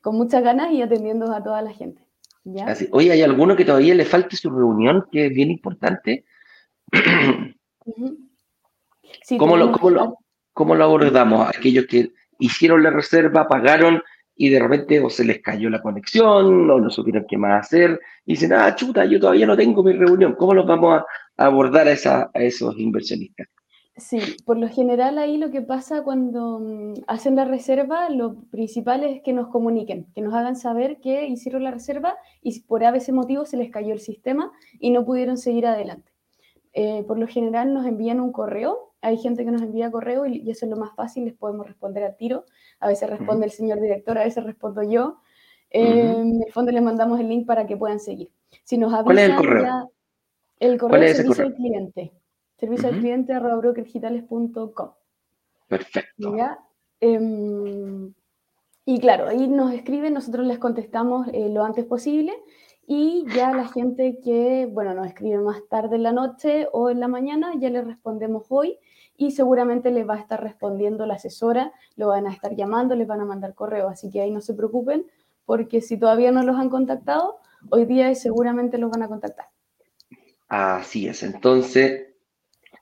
con 0.00 0.16
muchas 0.16 0.42
ganas 0.42 0.72
y 0.72 0.82
atendiendo 0.82 1.32
a 1.32 1.40
toda 1.40 1.62
la 1.62 1.72
gente. 1.72 2.04
Oye, 2.90 3.12
¿hay 3.12 3.22
alguno 3.22 3.54
que 3.54 3.64
todavía 3.64 3.94
le 3.94 4.06
falte 4.06 4.34
su 4.34 4.50
reunión, 4.50 5.06
que 5.12 5.26
es 5.26 5.32
bien 5.32 5.52
importante? 5.52 6.24
¿Cómo, 9.38 9.56
lo, 9.56 9.70
cómo, 10.52 10.74
lo, 10.74 10.84
abordamos? 10.84 11.48
Aquellos 11.56 11.86
que 11.86 12.10
hicieron 12.46 12.82
la 12.82 12.90
reserva, 12.90 13.48
pagaron 13.48 14.02
y 14.36 14.48
de 14.48 14.58
repente 14.58 15.00
o 15.00 15.10
se 15.10 15.24
les 15.24 15.40
cayó 15.40 15.70
la 15.70 15.80
conexión 15.80 16.70
o 16.70 16.80
no 16.80 16.90
supieron 16.90 17.26
qué 17.28 17.38
más 17.38 17.66
hacer 17.66 18.00
y 18.26 18.32
dicen, 18.32 18.52
ah, 18.52 18.74
chuta, 18.74 19.04
yo 19.04 19.20
todavía 19.20 19.46
no 19.46 19.56
tengo 19.56 19.82
mi 19.82 19.92
reunión. 19.92 20.34
¿Cómo 20.34 20.54
los 20.54 20.66
vamos 20.66 21.00
a, 21.00 21.06
abordar 21.36 21.88
a 21.88 21.92
esos 22.42 22.78
inversionistas? 22.78 23.48
Sí, 23.96 24.18
por 24.44 24.58
lo 24.58 24.68
general 24.68 25.18
ahí 25.18 25.36
lo 25.36 25.52
que 25.52 25.62
pasa 25.62 26.02
cuando 26.02 26.58
mm, 26.58 26.94
hacen 27.06 27.36
la 27.36 27.44
reserva, 27.44 28.10
lo 28.10 28.34
principal 28.50 29.04
es 29.04 29.22
que 29.22 29.32
nos 29.32 29.48
comuniquen, 29.48 30.06
que 30.14 30.20
nos 30.20 30.34
hagan 30.34 30.56
saber 30.56 30.98
que 31.00 31.28
hicieron 31.28 31.62
la 31.62 31.70
reserva 31.70 32.16
y 32.42 32.58
por 32.60 32.82
ese 32.82 33.12
motivo 33.12 33.46
se 33.46 33.56
les 33.56 33.70
cayó 33.70 33.92
el 33.92 34.00
sistema 34.00 34.50
y 34.80 34.90
no 34.90 35.04
pudieron 35.04 35.36
seguir 35.38 35.66
adelante. 35.66 36.10
Eh, 36.72 37.04
por 37.06 37.20
lo 37.20 37.28
general 37.28 37.72
nos 37.72 37.86
envían 37.86 38.18
un 38.18 38.32
correo, 38.32 38.93
hay 39.04 39.18
gente 39.18 39.44
que 39.44 39.50
nos 39.50 39.62
envía 39.62 39.90
correo 39.90 40.26
y, 40.26 40.50
eso 40.50 40.66
es 40.66 40.70
lo 40.70 40.76
más 40.76 40.94
fácil, 40.94 41.24
les 41.24 41.34
podemos 41.34 41.66
responder 41.66 42.04
al 42.04 42.16
tiro. 42.16 42.44
A 42.80 42.88
veces 42.88 43.08
responde 43.08 43.46
el 43.46 43.52
señor 43.52 43.80
director, 43.80 44.18
a 44.18 44.24
veces 44.24 44.42
respondo 44.44 44.82
yo. 44.82 45.20
En 45.70 46.42
el 46.44 46.52
fondo 46.52 46.70
les 46.72 46.82
mandamos 46.82 47.18
el 47.20 47.28
link 47.28 47.46
para 47.46 47.66
que 47.66 47.76
puedan 47.76 48.00
seguir. 48.00 48.30
Si 48.62 48.78
nos 48.78 48.92
¿Cuál 49.02 49.18
es 49.18 49.30
el 49.30 49.36
correo? 49.36 49.92
el 50.60 50.78
correo 50.78 51.02
es 51.02 51.16
servicio 51.16 51.46
al 51.46 51.54
cliente 51.54 52.12
servicio 52.64 52.88
al 52.88 52.98
cliente 53.00 53.32
arroba 53.32 53.56
brokerdigitales.com. 53.56 54.90
Perfecto. 55.68 56.36
Em, 57.00 58.14
y 58.86 59.00
claro, 59.00 59.28
ahí 59.28 59.48
nos 59.48 59.72
escriben, 59.72 60.14
nosotros 60.14 60.46
les 60.46 60.58
contestamos 60.58 61.26
eh, 61.32 61.48
lo 61.50 61.64
antes 61.64 61.84
posible 61.84 62.32
y 62.86 63.24
ya 63.34 63.52
la 63.52 63.68
gente 63.68 64.20
que, 64.22 64.66
bueno, 64.70 64.94
nos 64.94 65.06
escribe 65.06 65.38
más 65.38 65.66
tarde 65.68 65.96
en 65.96 66.02
la 66.02 66.12
noche 66.12 66.68
o 66.72 66.90
en 66.90 67.00
la 67.00 67.08
mañana, 67.08 67.52
ya 67.58 67.70
le 67.70 67.82
respondemos 67.82 68.46
hoy 68.48 68.78
y 69.16 69.30
seguramente 69.32 69.90
les 69.90 70.08
va 70.08 70.14
a 70.14 70.20
estar 70.20 70.42
respondiendo 70.42 71.06
la 71.06 71.14
asesora, 71.14 71.72
lo 71.96 72.08
van 72.08 72.26
a 72.26 72.32
estar 72.32 72.54
llamando, 72.56 72.94
les 72.94 73.06
van 73.06 73.20
a 73.20 73.24
mandar 73.24 73.54
correo, 73.54 73.88
así 73.88 74.10
que 74.10 74.20
ahí 74.20 74.30
no 74.30 74.40
se 74.40 74.54
preocupen 74.54 75.06
porque 75.44 75.80
si 75.80 75.98
todavía 75.98 76.32
no 76.32 76.42
los 76.42 76.56
han 76.56 76.70
contactado, 76.70 77.36
hoy 77.70 77.84
día 77.84 78.14
seguramente 78.14 78.78
los 78.78 78.90
van 78.90 79.02
a 79.02 79.08
contactar. 79.08 79.46
Así 80.48 81.06
es, 81.06 81.22
entonces 81.22 82.08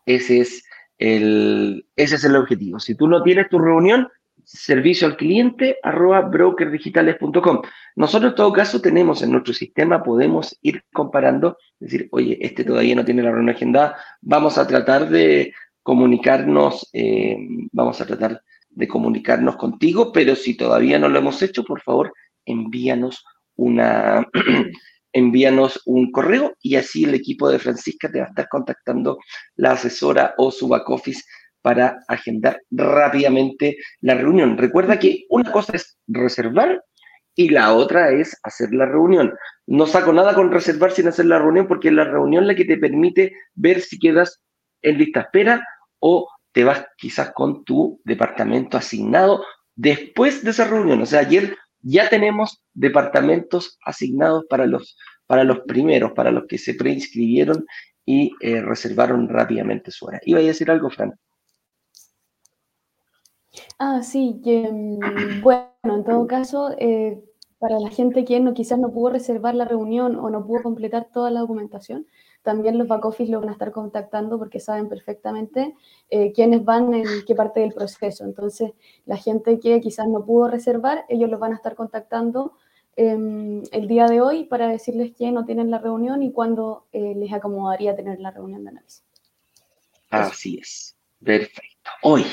ese 0.07 0.41
es 0.41 0.65
el, 0.99 1.87
ese 1.97 2.17
es 2.17 2.25
el 2.25 2.37
objetivo. 2.37 2.79
Si 2.79 2.95
tú 2.95 3.09
no 3.09 3.23
tienes 3.23 3.49
tu 3.49 3.59
reunión, 3.59 4.09
servicio 4.45 5.07
al 5.07 5.17
cliente 5.17 5.79
arroba 5.83 6.21
brokerdigitales.com. 6.23 7.63
Nosotros 7.97 8.33
en 8.33 8.37
todo 8.37 8.53
caso 8.53 8.81
tenemos 8.81 9.23
en 9.23 9.33
nuestro 9.33 9.55
sistema, 9.55 10.03
podemos 10.03 10.59
ir 10.63 10.85
comparando, 10.93 11.57
decir, 11.79 12.09
oye, 12.13 12.39
este 12.41 12.65
todavía 12.65 12.95
no 12.95 13.05
tiene 13.05 13.23
la 13.23 13.31
reunión 13.31 13.55
agendada, 13.55 13.97
vamos 14.21 14.59
a 14.59 14.67
tratar 14.67 15.09
de 15.09 15.53
comunicarnos, 15.83 16.89
eh, 16.93 17.37
vamos 17.73 18.01
a 18.01 18.07
tratar 18.07 18.43
de 18.71 18.89
comunicarnos 18.89 19.57
contigo, 19.57 20.13
pero 20.13 20.35
si 20.35 20.57
todavía 20.57 20.99
no 20.99 21.09
lo 21.09 21.19
hemos 21.19 21.43
hecho, 21.43 21.65
por 21.65 21.83
favor, 21.83 22.13
envíanos 22.45 23.25
una, 23.57 24.27
envíanos 25.13 25.81
un 25.85 26.11
correo 26.11 26.55
y 26.61 26.77
así 26.77 27.05
el 27.05 27.15
equipo 27.15 27.51
de 27.51 27.59
Francisca 27.59 28.11
te 28.11 28.19
va 28.19 28.27
a 28.27 28.29
estar 28.29 28.49
contactando 28.49 29.19
la 29.57 29.73
asesora 29.73 30.35
o 30.39 30.51
su 30.51 30.69
back 30.69 30.89
office 30.89 31.23
para 31.61 31.99
agendar 32.09 32.61
rápidamente 32.71 33.77
la 34.01 34.15
reunión. 34.15 34.59
Recuerda 34.59 34.99
que 34.99 35.25
una 35.31 35.53
cosa 35.53 35.77
es 35.77 35.97
reservar 36.09 36.83
y 37.35 37.49
la 37.51 37.73
otra 37.75 38.11
es 38.11 38.37
hacer 38.43 38.73
la 38.73 38.87
reunión. 38.87 39.33
No 39.67 39.87
saco 39.87 40.13
nada 40.13 40.35
con 40.35 40.51
reservar 40.51 40.91
sin 40.91 41.09
hacer 41.09 41.27
la 41.27 41.39
reunión 41.39 41.69
porque 41.69 41.89
es 41.89 41.95
la 41.95 42.05
reunión 42.05 42.47
la 42.47 42.55
que 42.55 42.65
te 42.65 42.79
permite 42.79 43.33
ver 43.55 43.81
si 43.81 43.99
quedas 43.99 44.43
en 44.83 44.99
lista 44.99 45.21
espera 45.21 45.65
o 46.03 46.29
te 46.53 46.65
vas 46.65 46.85
quizás 46.99 47.33
con 47.33 47.65
tu 47.65 48.01
departamento 48.05 48.77
asignado 48.77 49.45
después 49.77 50.43
de 50.43 50.51
esa 50.51 50.67
reunión. 50.67 51.01
O 51.01 51.07
sea, 51.07 51.21
ayer 51.21 51.57
ya 51.81 52.09
tenemos 52.09 52.63
departamentos 52.75 53.79
asignados 53.85 54.45
para 54.51 54.67
los, 54.67 54.97
para 55.27 55.45
los 55.45 55.61
primeros, 55.61 56.13
para 56.13 56.33
los 56.33 56.45
que 56.47 56.59
se 56.59 56.75
preinscribieron 56.75 57.65
y 58.05 58.33
eh, 58.41 58.61
reservaron 58.61 59.29
rápidamente 59.29 59.93
su 59.93 60.07
hora. 60.07 60.21
¿Iba 60.25 60.41
a 60.41 60.43
decir 60.43 60.71
algo, 60.71 60.91
Fran? 60.91 61.15
Ah, 63.79 64.03
sí, 64.03 64.41
mm, 64.45 65.41
bueno, 65.41 65.71
en 65.85 66.05
todo 66.05 66.27
caso, 66.27 66.75
eh, 66.79 67.23
para 67.61 67.79
la 67.79 67.91
gente 67.91 68.25
que 68.25 68.41
no, 68.41 68.55
quizás 68.55 68.79
no 68.79 68.91
pudo 68.91 69.13
reservar 69.13 69.55
la 69.55 69.67
reunión 69.67 70.17
o 70.17 70.31
no 70.31 70.45
pudo 70.45 70.65
completar 70.65 71.09
toda 71.13 71.31
la 71.31 71.41
documentación, 71.41 72.07
también 72.43 72.77
los 72.79 72.89
back 72.89 73.05
office 73.05 73.31
lo 73.31 73.41
van 73.41 73.51
a 73.51 73.53
estar 73.53 73.73
contactando 73.73 74.39
porque 74.39 74.61
saben 74.61 74.89
perfectamente 74.89 75.75
eh, 76.11 76.33
quiénes 76.33 76.65
van 76.65 76.93
en 76.95 77.07
qué 77.27 77.35
parte 77.35 77.61
del 77.61 77.73
proceso. 77.73 78.25
Entonces, 78.25 78.73
la 79.07 79.17
gente 79.17 79.61
que 79.61 79.81
quizás 79.81 80.09
no 80.09 80.25
pudo 80.25 80.49
reservar, 80.49 81.05
ellos 81.09 81.31
los 81.31 81.41
van 81.41 81.53
a 81.53 81.57
estar 81.57 81.75
contactando 81.75 82.53
em, 82.97 83.63
el 83.71 83.89
día 83.89 84.07
de 84.07 84.21
hoy 84.21 84.45
para 84.45 84.69
decirles 84.69 85.13
que 85.17 85.31
no 85.31 85.45
tienen 85.45 85.71
la 85.71 85.79
reunión 85.79 86.23
y 86.23 86.33
cuándo 86.33 86.87
eh, 86.93 87.15
les 87.17 87.33
acomodaría 87.33 87.97
tener 87.97 88.19
la 88.21 88.31
reunión 88.31 88.65
de 88.65 88.71
análisis. 88.71 89.05
Así 90.11 90.59
es, 90.61 90.97
perfecto. 91.23 91.91
Hoy, 92.03 92.25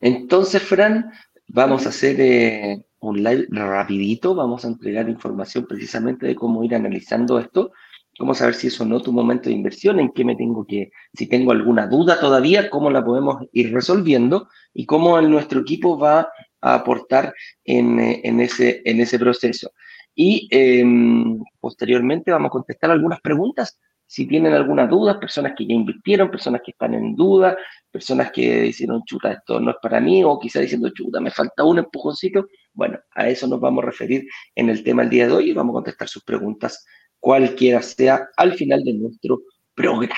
entonces, 0.00 0.62
Fran, 0.62 1.12
vamos 1.48 1.86
a 1.86 1.90
hacer 1.90 2.20
eh, 2.20 2.84
un 3.00 3.22
live 3.22 3.46
rapidito, 3.50 4.34
vamos 4.34 4.64
a 4.64 4.68
entregar 4.68 5.08
información 5.08 5.66
precisamente 5.66 6.26
de 6.26 6.34
cómo 6.34 6.62
ir 6.64 6.74
analizando 6.74 7.38
esto 7.38 7.72
cómo 8.20 8.34
saber 8.34 8.54
si 8.54 8.66
es 8.66 8.78
o 8.78 8.84
no 8.84 9.00
tu 9.00 9.12
momento 9.12 9.48
de 9.48 9.54
inversión, 9.54 9.98
en 9.98 10.12
qué 10.12 10.26
me 10.26 10.36
tengo 10.36 10.66
que, 10.66 10.92
si 11.14 11.26
tengo 11.26 11.52
alguna 11.52 11.86
duda 11.86 12.20
todavía, 12.20 12.68
cómo 12.68 12.90
la 12.90 13.02
podemos 13.02 13.46
ir 13.52 13.72
resolviendo 13.72 14.46
y 14.74 14.84
cómo 14.84 15.18
nuestro 15.22 15.60
equipo 15.60 15.98
va 15.98 16.28
a 16.60 16.74
aportar 16.74 17.32
en, 17.64 17.98
en 17.98 18.40
ese, 18.40 18.82
en 18.84 19.00
ese 19.00 19.18
proceso. 19.18 19.72
Y 20.14 20.48
em, 20.50 21.42
posteriormente 21.60 22.30
vamos 22.30 22.48
a 22.48 22.50
contestar 22.50 22.90
algunas 22.90 23.22
preguntas 23.22 23.80
si 24.10 24.26
tienen 24.26 24.52
alguna 24.54 24.88
duda, 24.88 25.20
personas 25.20 25.52
que 25.56 25.64
ya 25.64 25.72
invirtieron, 25.72 26.32
personas 26.32 26.62
que 26.64 26.72
están 26.72 26.94
en 26.94 27.14
duda, 27.14 27.56
personas 27.92 28.32
que 28.32 28.62
dijeron, 28.62 29.04
chuta, 29.04 29.32
esto 29.32 29.60
no 29.60 29.70
es 29.70 29.76
para 29.80 30.00
mí, 30.00 30.24
o 30.24 30.36
quizá 30.36 30.58
diciendo, 30.58 30.90
chuta, 30.90 31.20
me 31.20 31.30
falta 31.30 31.62
un 31.62 31.78
empujoncito. 31.78 32.48
Bueno, 32.74 32.98
a 33.14 33.28
eso 33.28 33.46
nos 33.46 33.60
vamos 33.60 33.84
a 33.84 33.86
referir 33.86 34.26
en 34.56 34.68
el 34.68 34.82
tema 34.82 35.02
del 35.02 35.10
día 35.10 35.26
de 35.28 35.32
hoy 35.32 35.50
y 35.50 35.52
vamos 35.52 35.74
a 35.74 35.74
contestar 35.74 36.08
sus 36.08 36.24
preguntas, 36.24 36.84
cualquiera 37.20 37.82
sea, 37.82 38.28
al 38.36 38.54
final 38.54 38.82
de 38.82 38.94
nuestro 38.94 39.42
programa. 39.74 40.14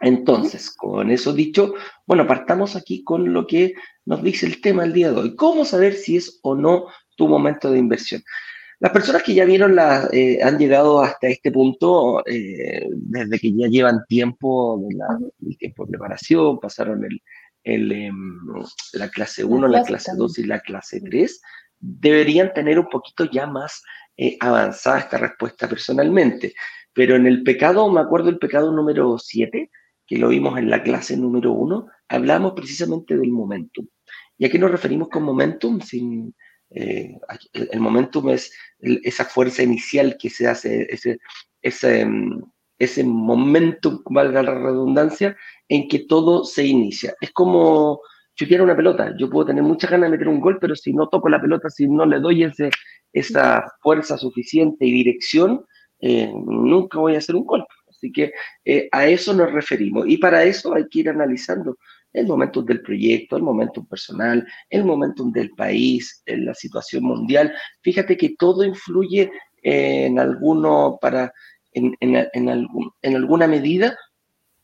Entonces, 0.00 0.70
con 0.70 1.10
eso 1.10 1.32
dicho, 1.32 1.74
bueno, 2.06 2.26
partamos 2.26 2.76
aquí 2.76 3.04
con 3.04 3.32
lo 3.32 3.46
que 3.46 3.74
nos 4.04 4.22
dice 4.22 4.46
el 4.46 4.60
tema 4.60 4.82
del 4.82 4.92
día 4.92 5.10
de 5.12 5.20
hoy. 5.20 5.36
¿Cómo 5.36 5.64
saber 5.64 5.94
si 5.94 6.16
es 6.16 6.40
o 6.42 6.54
no 6.54 6.86
tu 7.16 7.28
momento 7.28 7.70
de 7.70 7.78
inversión? 7.78 8.22
Las 8.80 8.92
personas 8.92 9.22
que 9.22 9.34
ya 9.34 9.46
vieron, 9.46 9.74
la, 9.76 10.08
eh, 10.12 10.42
han 10.42 10.58
llegado 10.58 11.00
hasta 11.00 11.28
este 11.28 11.50
punto 11.50 12.22
eh, 12.26 12.86
desde 12.90 13.38
que 13.38 13.52
ya 13.54 13.68
llevan 13.68 14.04
tiempo, 14.08 14.78
de 14.86 14.96
la, 14.96 15.06
el 15.46 15.56
tiempo 15.56 15.86
de 15.86 15.92
preparación, 15.92 16.58
pasaron 16.58 17.04
el, 17.04 17.22
el, 17.62 17.92
em, 17.92 18.40
la 18.92 19.08
clase 19.08 19.44
1, 19.44 19.68
la, 19.68 19.84
clase 19.84 20.12
2 20.16 20.38
y 20.38 20.44
la 20.44 20.60
clase 20.60 21.00
3, 21.00 21.40
deberían 21.80 22.52
tener 22.52 22.78
un 22.78 22.88
poquito 22.88 23.24
ya 23.30 23.46
más 23.46 23.82
eh, 24.16 24.36
avanzada 24.40 25.00
esta 25.00 25.18
respuesta 25.18 25.68
personalmente. 25.68 26.54
Pero 26.92 27.16
en 27.16 27.26
el 27.26 27.42
pecado, 27.42 27.90
me 27.90 28.00
acuerdo 28.00 28.28
el 28.28 28.38
pecado 28.38 28.72
número 28.72 29.18
7, 29.18 29.70
que 30.06 30.18
lo 30.18 30.28
vimos 30.28 30.58
en 30.58 30.70
la 30.70 30.82
clase 30.82 31.16
número 31.16 31.52
1, 31.52 31.86
hablamos 32.08 32.52
precisamente 32.54 33.16
del 33.16 33.30
momentum. 33.30 33.86
¿Y 34.38 34.46
a 34.46 34.50
qué 34.50 34.58
nos 34.58 34.70
referimos 34.70 35.08
con 35.08 35.22
momentum? 35.24 35.80
Sin, 35.80 36.34
eh, 36.70 37.16
el 37.52 37.80
momentum 37.80 38.28
es 38.30 38.52
esa 38.78 39.24
fuerza 39.24 39.62
inicial 39.62 40.16
que 40.18 40.30
se 40.30 40.46
hace, 40.46 40.86
ese, 40.90 41.18
ese, 41.62 42.04
mm, 42.04 42.42
ese 42.78 43.04
momentum, 43.04 44.02
valga 44.06 44.42
la 44.42 44.54
redundancia, 44.54 45.36
en 45.68 45.88
que 45.88 46.00
todo 46.00 46.44
se 46.44 46.64
inicia. 46.64 47.14
Es 47.20 47.32
como 47.32 48.00
chutear 48.34 48.62
una 48.62 48.76
pelota. 48.76 49.14
Yo 49.18 49.30
puedo 49.30 49.46
tener 49.46 49.62
muchas 49.62 49.90
ganas 49.90 50.10
de 50.10 50.16
meter 50.16 50.28
un 50.28 50.40
gol, 50.40 50.58
pero 50.60 50.74
si 50.74 50.92
no 50.92 51.08
toco 51.08 51.28
la 51.28 51.40
pelota, 51.40 51.70
si 51.70 51.88
no 51.88 52.04
le 52.06 52.20
doy 52.20 52.44
ese, 52.44 52.70
esa 53.12 53.64
fuerza 53.80 54.16
suficiente 54.18 54.84
y 54.86 54.92
dirección, 54.92 55.64
eh, 56.00 56.32
nunca 56.34 56.98
voy 56.98 57.14
a 57.14 57.18
hacer 57.18 57.36
un 57.36 57.44
gol. 57.44 57.64
Así 57.88 58.12
que 58.12 58.32
eh, 58.64 58.88
a 58.92 59.06
eso 59.06 59.32
nos 59.34 59.52
referimos. 59.52 60.06
Y 60.08 60.18
para 60.18 60.44
eso 60.44 60.74
hay 60.74 60.86
que 60.88 61.00
ir 61.00 61.08
analizando 61.08 61.78
el 62.12 62.26
momentum 62.26 62.64
del 62.64 62.80
proyecto, 62.80 63.36
el 63.36 63.42
momentum 63.42 63.86
personal, 63.86 64.46
el 64.70 64.84
momentum 64.84 65.32
del 65.32 65.50
país, 65.50 66.22
en 66.26 66.44
la 66.44 66.54
situación 66.54 67.04
mundial. 67.04 67.52
Fíjate 67.82 68.16
que 68.16 68.34
todo 68.38 68.64
influye 68.64 69.30
en 69.62 70.18
alguno 70.18 70.98
para, 71.00 71.32
en, 71.72 71.96
en, 72.00 72.48
algún, 72.48 72.92
en 73.02 73.16
alguna 73.16 73.46
medida 73.48 73.96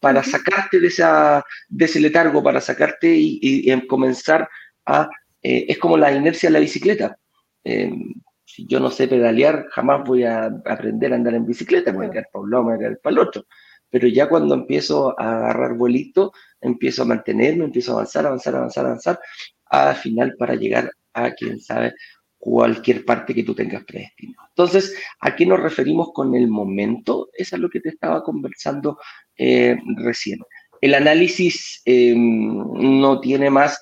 para 0.01 0.23
sacarte 0.25 0.81
de, 0.81 0.89
esa, 0.89 1.45
de 1.69 1.85
ese 1.85 2.01
letargo, 2.01 2.43
para 2.43 2.61
sacarte 2.61 3.15
y, 3.15 3.87
comenzar 3.87 4.49
a... 4.87 5.09
Eh, 5.43 5.67
es 5.69 5.79
como 5.79 5.97
la 5.97 6.13
inercia 6.13 6.49
de 6.49 6.55
la 6.55 6.61
bicicleta. 6.61 7.17
Em, 7.65 8.13
si 8.45 8.67
yo 8.67 8.81
no 8.81 8.91
sé 8.91 9.07
pedalear, 9.07 9.67
jamás 9.71 10.03
voy 10.05 10.25
a 10.25 10.47
aprender 10.67 11.13
a 11.13 11.17
andar 11.17 11.35
en 11.35 11.47
bicicleta, 11.47 11.93
voy 11.93 12.07
a 12.07 12.11
quedar 12.11 12.29
para 12.33 12.43
un 12.43 12.51
lado, 12.51 12.65
voy 12.65 12.75
a 12.75 12.79
quedar 12.79 12.99
para 12.99 13.13
el 13.13 13.19
otro. 13.21 13.47
Pero 13.91 14.09
ya 14.09 14.29
cuando 14.29 14.55
empiezo 14.55 15.19
a 15.21 15.39
agarrar 15.39 15.75
vuelito, 15.75 16.33
empiezo 16.61 17.03
a 17.03 17.07
mantenerme, 17.07 17.65
empiezo 17.65 17.93
a 17.93 17.95
avanzar, 17.95 18.27
avanzar, 18.27 18.57
avanzar, 18.57 18.87
avanzar, 18.87 19.21
al 19.67 19.97
final 19.97 20.35
para 20.39 20.55
llegar 20.55 20.91
a, 21.13 21.33
quién 21.33 21.61
sabe, 21.61 21.95
cualquier 22.41 23.05
parte 23.05 23.35
que 23.35 23.45
tú 23.45 23.55
tengas 23.55 23.85
predestinado. 23.85 24.49
Entonces, 24.49 24.97
¿a 25.21 25.37
qué 25.37 25.45
nos 25.45 25.61
referimos 25.61 26.11
con 26.13 26.35
el 26.35 26.49
momento? 26.49 27.29
Eso 27.35 27.57
es 27.57 27.63
lo 27.63 27.69
que 27.69 27.81
te 27.81 27.91
estaba 27.91 28.25
conversando 28.25 28.99
eh, 29.37 29.77
recién. 29.99 30.41
El 30.81 30.95
análisis 30.95 31.83
eh, 31.85 32.15
no 32.17 33.21
tiene 33.21 33.51
más, 33.51 33.79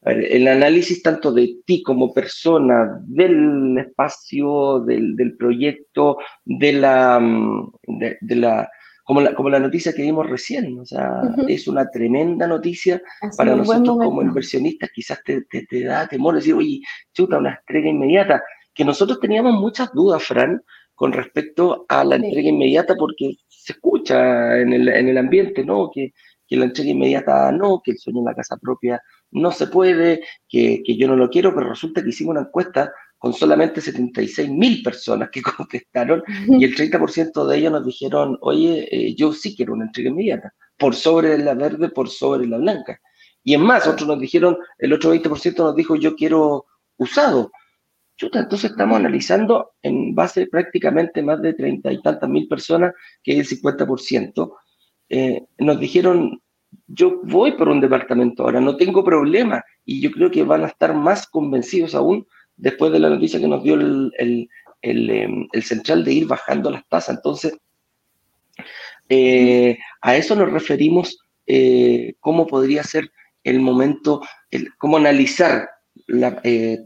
el 0.00 0.48
análisis 0.48 1.02
tanto 1.02 1.32
de 1.32 1.58
ti 1.66 1.82
como 1.82 2.14
persona, 2.14 2.98
del 3.04 3.76
espacio, 3.76 4.80
del, 4.80 5.36
proyecto, 5.38 6.16
de 6.46 6.72
la, 6.72 7.20
mm, 7.20 7.72
de 8.22 8.36
la 8.36 8.70
como 9.08 9.22
la, 9.22 9.34
como 9.34 9.48
la 9.48 9.58
noticia 9.58 9.94
que 9.94 10.02
vimos 10.02 10.28
recién, 10.28 10.78
o 10.78 10.84
sea, 10.84 11.22
es 11.48 11.66
una 11.66 11.88
tremenda 11.88 12.46
noticia 12.46 13.00
para 13.38 13.56
nosotros 13.56 13.96
como 13.96 14.20
inversionistas, 14.20 14.90
quizás 14.90 15.22
te, 15.24 15.46
te, 15.46 15.82
da 15.82 16.06
temor 16.06 16.34
decir, 16.34 16.52
oye, 16.52 16.82
chuta, 17.14 17.38
una 17.38 17.54
entrega 17.54 17.88
inmediata, 17.88 18.42
que 18.74 18.84
nosotros 18.84 19.18
teníamos 19.18 19.54
muchas 19.54 19.90
dudas, 19.94 20.22
Fran, 20.24 20.62
con 20.94 21.14
respecto 21.14 21.86
a 21.88 22.04
la 22.04 22.16
entrega 22.16 22.50
inmediata, 22.50 22.96
porque 22.96 23.36
se 23.48 23.72
escucha 23.72 24.60
en 24.60 24.74
el, 24.74 24.88
en 24.88 25.08
el 25.08 25.16
ambiente, 25.16 25.64
¿no? 25.64 25.90
Que, 25.90 26.12
que, 26.48 26.56
la 26.56 26.64
entrega 26.64 26.90
inmediata 26.90 27.52
no, 27.52 27.82
que 27.84 27.92
el 27.92 27.98
sueño 27.98 28.20
en 28.20 28.24
la 28.26 28.34
casa 28.34 28.56
propia 28.56 29.02
no 29.30 29.50
se 29.52 29.66
puede, 29.66 30.24
que, 30.48 30.82
que 30.84 30.96
yo 30.96 31.06
no 31.06 31.16
lo 31.16 31.28
quiero, 31.28 31.54
pero 31.54 31.68
resulta 31.68 32.02
que 32.02 32.08
hicimos 32.08 32.32
una 32.32 32.46
encuesta 32.46 32.92
con 33.18 33.34
solamente 33.34 33.80
76 33.80 34.48
mil 34.48 34.82
personas 34.82 35.28
que 35.30 35.42
contestaron 35.56 36.22
y 36.46 36.64
el 36.64 36.74
30% 36.74 37.46
de 37.46 37.56
ellos 37.56 37.72
nos 37.72 37.84
dijeron, 37.84 38.38
oye, 38.40 38.88
eh, 38.90 39.14
yo 39.14 39.32
sí 39.32 39.54
quiero 39.56 39.74
una 39.74 39.86
entrega 39.86 40.10
inmediata, 40.10 40.54
por 40.76 40.94
sobre 40.94 41.36
la 41.38 41.54
verde, 41.54 41.90
por 41.90 42.08
sobre 42.08 42.46
la 42.46 42.58
blanca. 42.58 43.00
Y 43.42 43.54
en 43.54 43.62
más, 43.62 43.86
otros 43.86 44.08
nos 44.08 44.20
dijeron, 44.20 44.56
el 44.78 44.92
otro 44.92 45.14
20% 45.14 45.56
nos 45.58 45.74
dijo, 45.74 45.96
yo 45.96 46.14
quiero 46.14 46.66
usado. 46.96 47.50
Chuta, 48.16 48.40
entonces 48.40 48.72
estamos 48.72 48.98
analizando 48.98 49.72
en 49.80 50.14
base 50.14 50.46
prácticamente 50.48 51.22
más 51.22 51.40
de 51.40 51.54
30 51.54 51.92
y 51.92 52.02
tantas 52.02 52.28
mil 52.28 52.48
personas, 52.48 52.92
que 53.22 53.38
es 53.38 53.52
el 53.52 53.60
50%. 53.60 54.56
Eh, 55.08 55.42
nos 55.58 55.80
dijeron, 55.80 56.40
yo 56.86 57.20
voy 57.24 57.52
por 57.52 57.68
un 57.68 57.80
departamento 57.80 58.42
ahora, 58.42 58.60
no 58.60 58.76
tengo 58.76 59.04
problema. 59.04 59.64
Y 59.84 60.00
yo 60.00 60.10
creo 60.10 60.30
que 60.30 60.42
van 60.42 60.64
a 60.64 60.68
estar 60.68 60.94
más 60.94 61.26
convencidos 61.26 61.94
aún 61.94 62.26
después 62.56 62.92
de 62.92 62.98
la 62.98 63.10
noticia 63.10 63.40
que 63.40 63.48
nos 63.48 63.62
dio 63.62 63.74
el, 63.74 64.48
em, 64.82 65.48
central 65.62 66.04
de 66.04 66.12
ir 66.12 66.26
bajando 66.26 66.70
las 66.70 66.86
tasas. 66.88 67.16
Entonces, 67.16 67.56
eh, 69.08 69.78
a 70.02 70.16
eso 70.16 70.34
nos 70.34 70.52
referimos, 70.52 71.18
eh, 71.46 72.14
cómo 72.20 72.46
podría 72.46 72.82
ser 72.82 73.10
el 73.44 73.60
momento, 73.60 74.20
cómo 74.78 74.98
analizar 74.98 75.68
eh, 76.42 76.78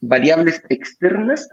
variables 0.00 0.62
externas 0.68 1.48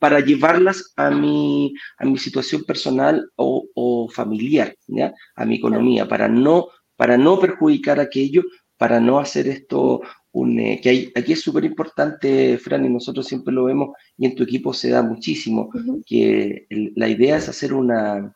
para 0.00 0.20
llevarlas 0.20 0.92
a 0.96 1.10
mi, 1.10 1.74
a 1.98 2.06
mi 2.06 2.18
situación 2.18 2.64
personal 2.64 3.30
o, 3.36 4.08
familiar, 4.12 4.74
¿ya? 4.88 5.14
a 5.36 5.44
mi 5.44 5.56
economía, 5.56 6.08
para 6.08 6.26
no, 6.26 6.68
para 6.96 7.16
no 7.16 7.38
perjudicar 7.38 8.00
aquello, 8.00 8.42
para 8.78 8.98
no 8.98 9.18
hacer 9.18 9.46
esto 9.46 10.00
eh, 10.32 10.80
que 10.82 11.12
aquí 11.14 11.32
es 11.34 11.42
súper 11.42 11.64
importante, 11.64 12.56
Fran, 12.56 12.86
y 12.86 12.88
nosotros 12.88 13.26
siempre 13.26 13.52
lo 13.52 13.64
vemos, 13.64 13.90
y 14.16 14.24
en 14.24 14.34
tu 14.34 14.42
equipo 14.42 14.72
se 14.72 14.88
da 14.88 15.02
muchísimo, 15.02 15.68
que 16.06 16.66
la 16.96 17.08
idea 17.08 17.36
es 17.36 17.48
hacer 17.48 17.74
una, 17.74 18.34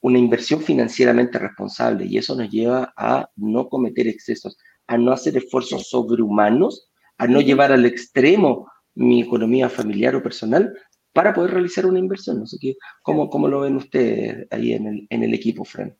una 0.00 0.18
inversión 0.18 0.62
financieramente 0.62 1.38
responsable, 1.38 2.06
y 2.06 2.16
eso 2.16 2.34
nos 2.34 2.48
lleva 2.48 2.94
a 2.96 3.28
no 3.36 3.68
cometer 3.68 4.08
excesos, 4.08 4.56
a 4.86 4.96
no 4.96 5.12
hacer 5.12 5.36
esfuerzos 5.36 5.90
sobrehumanos, 5.90 6.88
a 7.18 7.26
no 7.26 7.42
llevar 7.42 7.70
al 7.70 7.84
extremo 7.84 8.70
mi 8.96 9.22
economía 9.22 9.68
familiar 9.68 10.16
o 10.16 10.22
personal 10.22 10.74
para 11.12 11.32
poder 11.32 11.52
realizar 11.52 11.86
una 11.86 11.98
inversión. 11.98 12.40
No 12.40 12.46
sé 12.46 12.58
qué, 12.60 12.74
¿cómo, 13.02 13.30
cómo 13.30 13.48
lo 13.48 13.60
ven 13.60 13.76
ustedes 13.76 14.46
ahí 14.50 14.72
en 14.72 14.86
el, 14.86 15.06
en 15.08 15.22
el 15.22 15.32
equipo, 15.32 15.64
Fran? 15.64 15.96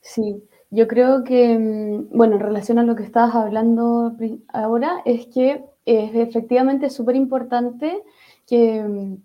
Sí, 0.00 0.42
yo 0.70 0.88
creo 0.88 1.22
que, 1.24 1.56
mm, 1.58 2.08
bueno, 2.10 2.34
en 2.34 2.40
relación 2.40 2.78
a 2.78 2.82
lo 2.82 2.96
que 2.96 3.04
estabas 3.04 3.34
hablando 3.36 4.16
ahora, 4.48 5.02
es 5.04 5.26
que 5.28 5.64
es 5.86 6.14
efectivamente 6.14 6.90
súper 6.90 7.16
importante 7.16 8.02
que 8.46 8.82
mm, 8.82 9.16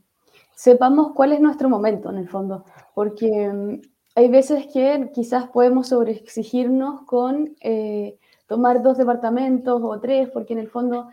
sepamos 0.55 1.13
cuál 1.13 1.33
es 1.33 1.41
nuestro 1.41 1.69
momento 1.69 2.09
en 2.11 2.17
el 2.17 2.29
fondo, 2.29 2.65
porque 2.93 3.49
mm, 3.51 3.81
hay 4.15 4.27
veces 4.29 4.67
que 4.67 5.09
quizás 5.13 5.47
podemos 5.49 5.87
sobreexigirnos 5.87 7.01
con 7.05 7.55
eh, 7.61 8.17
tomar 8.47 8.81
dos 8.83 8.97
departamentos 8.97 9.81
o 9.83 9.99
tres, 9.99 10.29
porque 10.29 10.53
en 10.53 10.59
el 10.59 10.69
fondo 10.69 11.09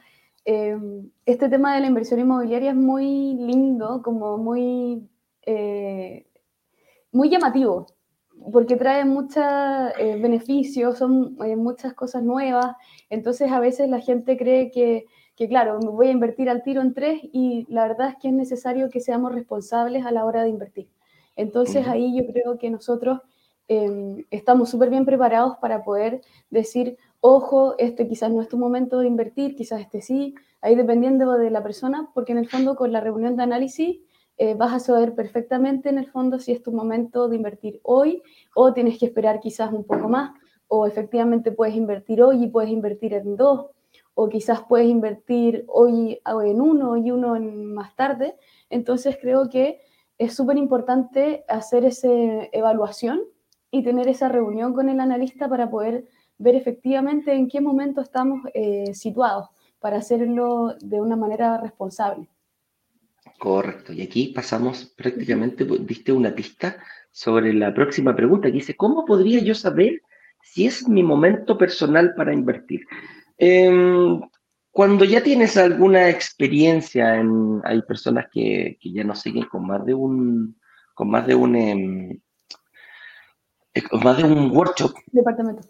em, 0.47 1.11
este 1.27 1.49
tema 1.49 1.75
de 1.75 1.81
la 1.81 1.89
inversión 1.89 2.21
inmobiliaria 2.21 2.71
es 2.71 2.77
muy 2.77 3.35
lindo, 3.35 4.01
como 4.03 4.39
muy, 4.39 5.09
eh, 5.43 6.27
muy 7.13 7.29
llamativo, 7.29 7.87
porque 8.53 8.77
trae 8.77 9.05
muchos 9.05 9.45
eh, 9.99 10.17
beneficios, 10.23 10.99
son 10.99 11.37
eh, 11.45 11.57
muchas 11.57 11.95
cosas 11.95 12.23
nuevas, 12.23 12.77
entonces 13.11 13.51
a 13.51 13.59
veces 13.61 13.91
la 13.91 14.01
gente 14.01 14.37
cree 14.37 14.71
que, 14.71 15.07
que, 15.35 15.49
claro, 15.49 15.81
me 15.81 15.89
voy 15.89 16.09
a 16.09 16.13
invertir 16.13 16.49
al 16.49 16.63
tiro 16.63 16.81
en 16.81 16.95
tres 16.95 17.21
y 17.33 17.67
la 17.69 17.89
verdad 17.89 18.11
es 18.11 18.17
que 18.23 18.29
es 18.29 18.35
necesario 18.35 18.89
que 18.89 19.01
seamos 19.01 19.35
responsables 19.35 20.07
a 20.07 20.13
la 20.13 20.25
hora 20.25 20.45
de 20.45 20.51
invertir. 20.51 20.89
Entonces 21.35 21.87
ahí 21.89 22.17
yo 22.17 22.27
creo 22.33 22.57
que 22.57 22.71
nosotros 22.71 23.21
em, 23.69 24.25
estamos 24.31 24.71
súper 24.71 24.91
bien 24.91 25.05
preparados 25.05 25.57
para 25.59 25.83
poder 25.83 26.23
decir, 26.51 26.99
ojo, 27.29 27.75
este 27.79 28.07
quizás 28.07 28.31
no 28.31 28.41
es 28.41 28.49
tu 28.49 28.57
momento 28.57 29.01
de 29.01 29.09
invertir, 29.09 29.57
quizás 29.57 29.81
este 29.81 30.01
sí, 30.01 30.35
ahí 30.61 30.77
dependiendo 30.77 31.33
de 31.33 31.51
la 31.51 31.63
persona, 31.63 32.11
porque 32.15 32.33
en 32.33 32.39
el 32.39 32.49
fondo 32.49 32.77
con 32.77 32.93
la 32.93 33.01
reunión 33.01 33.37
de 33.37 33.43
análisis 33.43 34.01
eh, 34.39 34.55
vas 34.55 34.73
a 34.73 34.79
saber 34.79 35.15
perfectamente 35.15 35.89
en 35.89 35.99
el 35.99 36.07
fondo 36.07 36.39
si 36.39 36.53
es 36.53 36.63
tu 36.63 36.71
momento 36.71 37.29
de 37.29 37.37
invertir 37.37 37.81
hoy 37.83 38.23
o 38.55 38.73
tienes 38.73 38.99
que 38.99 39.07
esperar 39.07 39.41
quizás 39.41 39.73
un 39.73 39.85
poco 39.85 40.09
más, 40.09 40.39
o 40.69 40.87
efectivamente 40.87 41.51
puedes 41.51 41.75
invertir 41.75 42.23
hoy 42.23 42.45
y 42.45 42.49
puedes 42.49 42.71
invertir 42.71 43.15
en 43.15 43.37
dos, 43.37 43.71
o 44.15 44.29
quizás 44.29 44.63
puedes 44.69 44.89
invertir 44.89 45.65
hoy 45.69 46.21
en 46.25 46.61
uno 46.61 46.97
y 46.97 47.11
uno 47.11 47.35
en 47.35 47.75
más 47.75 47.95
tarde. 47.97 48.37
Entonces 48.71 49.19
creo 49.21 49.49
que 49.51 49.81
es 50.17 50.35
súper 50.35 50.57
importante 50.59 51.45
hacer 51.49 51.85
esa 51.85 52.09
evaluación 52.53 53.21
y 53.71 53.83
tener 53.83 54.09
esa 54.09 54.29
reunión 54.29 54.73
con 54.75 54.89
el 54.89 55.01
analista 55.01 55.49
para 55.49 55.69
poder 55.69 56.07
ver 56.39 56.55
efectivamente 56.55 57.33
en 57.33 57.49
qué 57.49 57.61
momento 57.61 58.01
estamos 58.01 58.41
eh, 58.55 58.95
situados 58.95 59.49
para 59.81 59.99
hacerlo 59.99 60.75
de 60.81 61.01
una 61.01 61.17
manera 61.17 61.59
responsable. 61.59 62.29
Correcto. 63.39 63.93
Y 63.93 64.03
aquí 64.03 64.33
pasamos 64.35 64.93
prácticamente, 64.97 65.65
pues, 65.65 65.87
diste 65.87 66.13
una 66.13 66.35
pista 66.35 66.77
sobre 67.11 67.53
la 67.53 67.75
próxima 67.75 68.15
pregunta 68.15 68.49
que 68.49 68.55
dice, 68.55 68.77
¿cómo 68.77 69.05
podría 69.05 69.41
yo 69.41 69.55
saber 69.55 70.03
si 70.43 70.67
es 70.67 70.89
mi 70.89 71.03
momento 71.03 71.59
personal 71.59 72.15
para 72.15 72.33
invertir? 72.33 72.83
Em, 73.37 74.21
cuando 74.71 75.05
ya 75.05 75.23
tienes 75.23 75.57
alguna 75.57 76.09
experiencia, 76.09 77.17
en, 77.17 77.61
hay 77.65 77.83
personas 77.83 78.27
que, 78.33 78.79
ya 78.83 79.05
no 79.05 79.15
siguen 79.15 79.45
con 79.45 79.67
más 79.67 79.85
de 79.85 79.95
un, 79.95 80.59
con 80.95 81.11
más 81.11 81.27
de 81.27 81.35
un, 81.35 81.57
em, 81.57 82.21
más 84.03 84.19
de 84.19 84.25
un 84.25 84.51
workshop, 84.51 84.95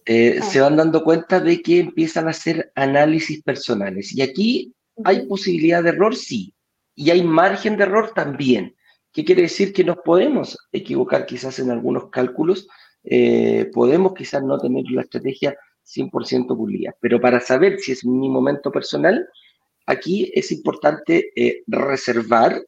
eh, 0.06 0.38
ah. 0.40 0.44
se 0.44 0.60
van 0.60 0.76
dando 0.76 1.02
cuenta 1.02 1.40
de 1.40 1.62
que 1.62 1.80
empiezan 1.80 2.26
a 2.26 2.30
hacer 2.30 2.72
análisis 2.74 3.42
personales. 3.42 4.14
Y 4.14 4.22
aquí 4.22 4.74
hay 5.04 5.26
posibilidad 5.26 5.82
de 5.82 5.90
error, 5.90 6.14
sí, 6.14 6.54
y 6.94 7.10
hay 7.10 7.22
margen 7.22 7.76
de 7.76 7.84
error 7.84 8.12
también. 8.14 8.74
¿Qué 9.12 9.24
quiere 9.24 9.42
decir? 9.42 9.72
Que 9.72 9.84
nos 9.84 9.98
podemos 9.98 10.58
equivocar 10.72 11.26
quizás 11.26 11.58
en 11.58 11.70
algunos 11.70 12.10
cálculos, 12.10 12.68
eh, 13.04 13.70
podemos 13.72 14.14
quizás 14.14 14.42
no 14.42 14.58
tener 14.58 14.84
la 14.90 15.02
estrategia 15.02 15.56
100% 15.84 16.56
pulida, 16.56 16.94
pero 17.00 17.20
para 17.20 17.40
saber 17.40 17.78
si 17.78 17.92
es 17.92 18.04
mi 18.04 18.28
momento 18.28 18.72
personal, 18.72 19.28
aquí 19.86 20.30
es 20.34 20.50
importante 20.50 21.30
eh, 21.36 21.62
reservar 21.66 22.60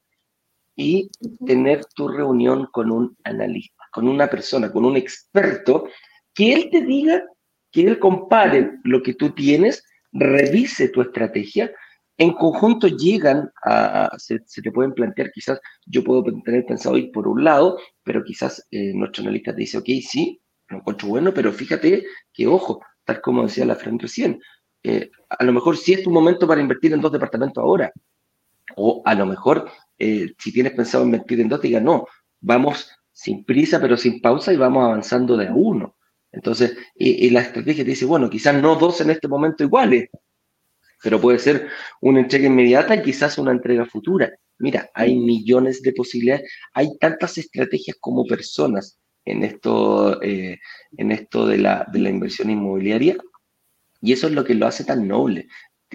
y 0.77 1.11
tener 1.45 1.85
tu 1.87 2.07
reunión 2.07 2.69
con 2.71 2.93
un 2.93 3.17
analista, 3.25 3.78
con 3.99 4.07
una 4.07 4.29
persona, 4.29 4.71
con 4.71 4.85
un 4.85 4.97
experto, 4.97 5.89
que 6.33 6.53
él 6.53 6.69
te 6.71 6.83
diga, 6.83 7.25
que 7.73 7.85
él 7.85 7.99
compare 7.99 8.79
lo 8.85 9.03
que 9.03 9.15
tú 9.15 9.31
tienes, 9.31 9.83
revise 10.13 10.89
tu 10.91 11.03
estrategia. 11.03 11.73
En 12.17 12.33
conjunto 12.35 12.87
llegan 12.87 13.51
a, 13.65 14.09
se, 14.17 14.39
te 14.39 14.71
pueden 14.71 14.95
plantear, 14.95 15.33
quizás 15.33 15.59
yo 15.85 16.05
puedo 16.05 16.23
tener 16.45 16.65
pensado 16.65 16.97
ir 16.97 17.11
por 17.11 17.27
un 17.27 17.43
lado, 17.43 17.77
pero 18.05 18.23
quizás 18.23 18.65
eh, 18.71 18.93
nuestro 18.95 19.23
analista 19.23 19.53
te 19.53 19.63
dice, 19.63 19.79
ok, 19.79 19.89
sí, 20.01 20.41
lo 20.69 20.77
encuentro 20.77 21.09
bueno, 21.09 21.35
pero 21.35 21.53
fíjate 21.53 22.05
que, 22.33 22.47
ojo, 22.47 22.81
tal 23.03 23.21
como 23.21 23.43
decía 23.43 23.65
la 23.65 23.75
Fran 23.75 23.99
recién, 23.99 24.41
eh, 24.85 25.11
a 25.29 25.43
lo 25.43 25.53
mejor 25.53 25.77
sí 25.77 25.95
es 25.95 26.05
tu 26.05 26.13
momento 26.13 26.47
para 26.47 26.61
invertir 26.61 26.93
en 26.93 27.01
dos 27.01 27.11
departamentos 27.11 27.61
ahora, 27.61 27.91
o 28.77 29.03
a 29.05 29.17
lo 29.17 29.27
mejor 29.27 29.69
eh, 29.99 30.35
si 30.39 30.53
tienes 30.53 30.75
pensado 30.75 31.05
invertir 31.05 31.41
en 31.41 31.49
dos, 31.49 31.61
diga, 31.61 31.81
no, 31.81 32.07
vamos 32.41 32.93
sin 33.19 33.45
prisa, 33.45 33.81
pero 33.81 33.97
sin 33.97 34.21
pausa 34.21 34.53
y 34.53 34.57
vamos 34.57 34.85
avanzando 34.85 35.37
de 35.37 35.49
a 35.49 35.53
uno. 35.53 35.97
Entonces, 36.31 36.77
y 36.95 37.29
la 37.31 37.41
estrategia 37.41 37.83
te 37.83 37.91
dice, 37.91 38.05
bueno, 38.05 38.31
quizás 38.31 38.55
no 38.63 38.77
dos 38.77 39.01
en 39.01 39.11
este 39.11 39.27
momento 39.27 39.65
iguales, 39.65 40.09
pero 41.03 41.21
puede 41.21 41.41
ser 41.41 41.69
una 42.01 42.21
entrega 42.21 42.47
inmediata 42.47 42.95
y 42.95 43.03
quizás 43.03 43.37
una 43.37 43.51
entrega 43.51 43.87
futura. 43.87 44.31
Mira, 44.59 44.89
hay 44.95 45.17
millones 45.17 45.83
de 45.83 45.93
posibilidades, 45.95 46.49
hay 46.75 46.97
tantas 47.01 47.39
estrategias 47.39 47.97
como 47.99 48.25
personas 48.25 49.01
en 49.25 49.43
esto, 49.43 50.23
eh, 50.23 50.57
en 50.97 51.11
esto 51.11 51.45
de, 51.45 51.59
la, 51.59 51.89
de 51.93 51.99
la 51.99 52.11
inversión 52.11 52.51
inmobiliaria 52.51 53.17
y 54.01 54.13
eso 54.13 54.29
es 54.29 54.33
lo 54.33 54.45
que 54.45 54.55
lo 54.55 54.67
hace 54.69 54.85
tan 54.85 55.09
noble. 55.09 55.49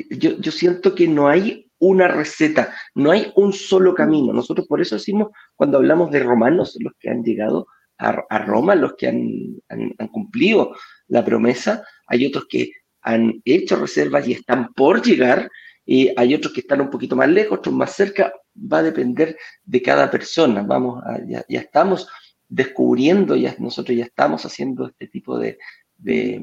Yo, 0.10 0.38
yo 0.40 0.52
siento 0.52 0.94
que 0.94 1.08
no 1.08 1.30
hay 1.30 1.63
una 1.84 2.08
receta, 2.08 2.74
no 2.96 3.12
hay 3.12 3.32
un 3.36 3.52
solo 3.54 3.94
camino. 3.94 4.34
Nosotros 4.34 4.68
por 4.68 4.82
eso 4.82 4.96
decimos, 4.96 5.30
cuando 5.56 5.78
hablamos 5.78 6.12
de 6.12 6.20
romanos, 6.20 6.78
los 6.80 6.94
que 7.00 7.10
han 7.10 7.24
llegado 7.24 7.68
a, 7.98 8.24
a 8.30 8.40
Roma, 8.40 8.76
los 8.76 8.96
que 8.96 9.08
han, 9.08 9.62
han, 9.70 9.94
han, 9.98 10.08
cumplido 10.08 10.76
la 11.08 11.24
promesa, 11.26 11.84
hay 12.08 12.26
otros 12.26 12.46
que 12.50 12.72
han 13.02 13.42
hecho 13.44 13.76
reservas 13.76 14.28
y 14.28 14.34
están 14.34 14.74
por 14.74 15.04
llegar, 15.04 15.50
y 15.86 16.12
hay 16.16 16.34
otros 16.34 16.54
que 16.54 16.62
están 16.62 16.80
un 16.80 16.90
poquito 16.90 17.16
más 17.16 17.28
lejos, 17.28 17.60
otros 17.60 17.76
más 17.76 17.94
cerca, 17.94 18.34
va 18.56 18.78
a 18.78 18.84
depender 18.84 19.38
de 19.66 19.82
cada 19.82 20.10
persona. 20.10 20.64
Vamos, 20.64 21.04
ya, 21.28 21.44
estamos 21.50 22.08
descubriendo, 22.48 23.36
ya, 23.36 23.56
nosotros 23.60 23.98
ya 23.98 24.06
estamos 24.06 24.46
haciendo 24.46 24.88
este 24.88 25.08
tipo 25.08 25.38
de, 25.38 25.58
de, 25.98 26.42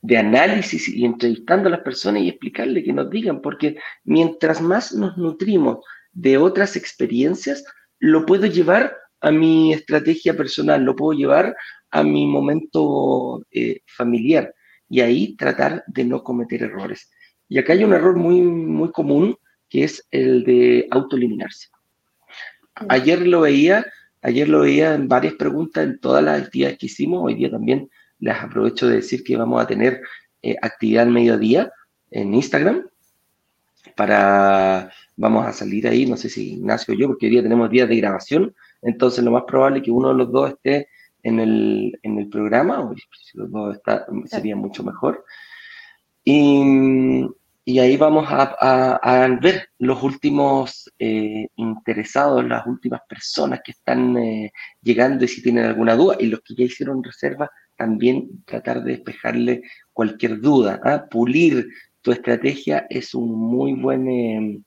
de 0.00 0.16
análisis 0.16 0.88
y 0.88 1.04
entrevistando 1.04 1.68
a 1.68 1.72
las 1.72 1.80
personas 1.80 2.22
y 2.22 2.28
explicarle 2.28 2.84
que 2.84 2.92
nos 2.92 3.10
digan, 3.10 3.40
porque 3.40 3.76
mientras 4.04 4.60
más 4.60 4.92
nos 4.92 5.16
nutrimos 5.16 5.78
de 6.12 6.38
otras 6.38 6.76
experiencias, 6.76 7.64
lo 7.98 8.24
puedo 8.26 8.46
llevar 8.46 8.96
a 9.20 9.30
mi 9.30 9.72
estrategia 9.72 10.36
personal, 10.36 10.84
lo 10.84 10.94
puedo 10.94 11.18
llevar 11.18 11.56
a 11.90 12.02
mi 12.02 12.26
momento 12.26 13.44
eh, 13.50 13.80
familiar 13.86 14.54
y 14.88 15.00
ahí 15.00 15.36
tratar 15.36 15.84
de 15.86 16.04
no 16.04 16.22
cometer 16.22 16.62
errores. 16.62 17.10
Y 17.48 17.58
acá 17.58 17.72
hay 17.72 17.84
un 17.84 17.92
error 17.92 18.16
muy, 18.16 18.40
muy 18.42 18.92
común 18.92 19.36
que 19.68 19.84
es 19.84 20.06
el 20.10 20.44
de 20.44 20.86
autoeliminarse. 20.90 21.68
Ayer 22.88 23.26
lo 23.26 23.40
veía, 23.40 23.84
ayer 24.22 24.48
lo 24.48 24.60
veía 24.60 24.94
en 24.94 25.08
varias 25.08 25.34
preguntas 25.34 25.84
en 25.84 25.98
todas 25.98 26.22
las 26.22 26.42
actividades 26.42 26.78
que 26.78 26.86
hicimos. 26.86 27.24
Hoy 27.24 27.34
día 27.34 27.50
también 27.50 27.90
les 28.20 28.36
aprovecho 28.36 28.88
de 28.88 28.96
decir 28.96 29.22
que 29.24 29.36
vamos 29.36 29.62
a 29.62 29.66
tener 29.66 30.02
eh, 30.42 30.56
actividad 30.62 31.04
al 31.04 31.12
mediodía 31.12 31.72
en 32.10 32.34
Instagram 32.34 32.86
para, 33.96 34.90
vamos 35.16 35.46
a 35.46 35.52
salir 35.52 35.86
ahí, 35.88 36.06
no 36.06 36.16
sé 36.16 36.28
si 36.28 36.54
Ignacio 36.54 36.94
o 36.94 36.96
yo, 36.96 37.08
porque 37.08 37.26
hoy 37.26 37.32
día 37.32 37.42
tenemos 37.42 37.70
días 37.70 37.88
de 37.88 37.96
grabación, 37.96 38.54
entonces 38.82 39.24
lo 39.24 39.30
más 39.30 39.44
probable 39.44 39.78
es 39.78 39.84
que 39.84 39.90
uno 39.90 40.08
de 40.08 40.14
los 40.14 40.30
dos 40.30 40.50
esté 40.50 40.88
en 41.22 41.40
el, 41.40 41.98
en 42.02 42.18
el 42.18 42.28
programa, 42.28 42.90
sería 44.26 44.56
mucho 44.56 44.84
mejor. 44.84 45.24
Y, 46.24 47.26
y 47.68 47.80
ahí 47.80 47.98
vamos 47.98 48.26
a, 48.30 48.96
a, 48.96 49.28
ver 49.42 49.68
los 49.78 50.02
últimos 50.02 50.90
eh, 50.98 51.48
interesados, 51.56 52.42
las 52.42 52.66
últimas 52.66 53.02
personas 53.06 53.60
que 53.62 53.72
están 53.72 54.16
eh, 54.16 54.52
llegando 54.80 55.26
y 55.26 55.28
si 55.28 55.42
tienen 55.42 55.66
alguna 55.66 55.94
duda, 55.94 56.16
y 56.18 56.28
los 56.28 56.40
que 56.40 56.54
ya 56.54 56.64
hicieron 56.64 57.04
reserva, 57.04 57.50
también 57.76 58.42
tratar 58.46 58.82
de 58.82 58.92
despejarle 58.92 59.64
cualquier 59.92 60.40
duda. 60.40 60.80
¿ah? 60.82 61.04
Pulir 61.10 61.68
tu 62.00 62.10
estrategia 62.10 62.86
es 62.88 63.14
un 63.14 63.38
muy 63.38 63.74
buen, 63.74 64.08
eh, 64.08 64.60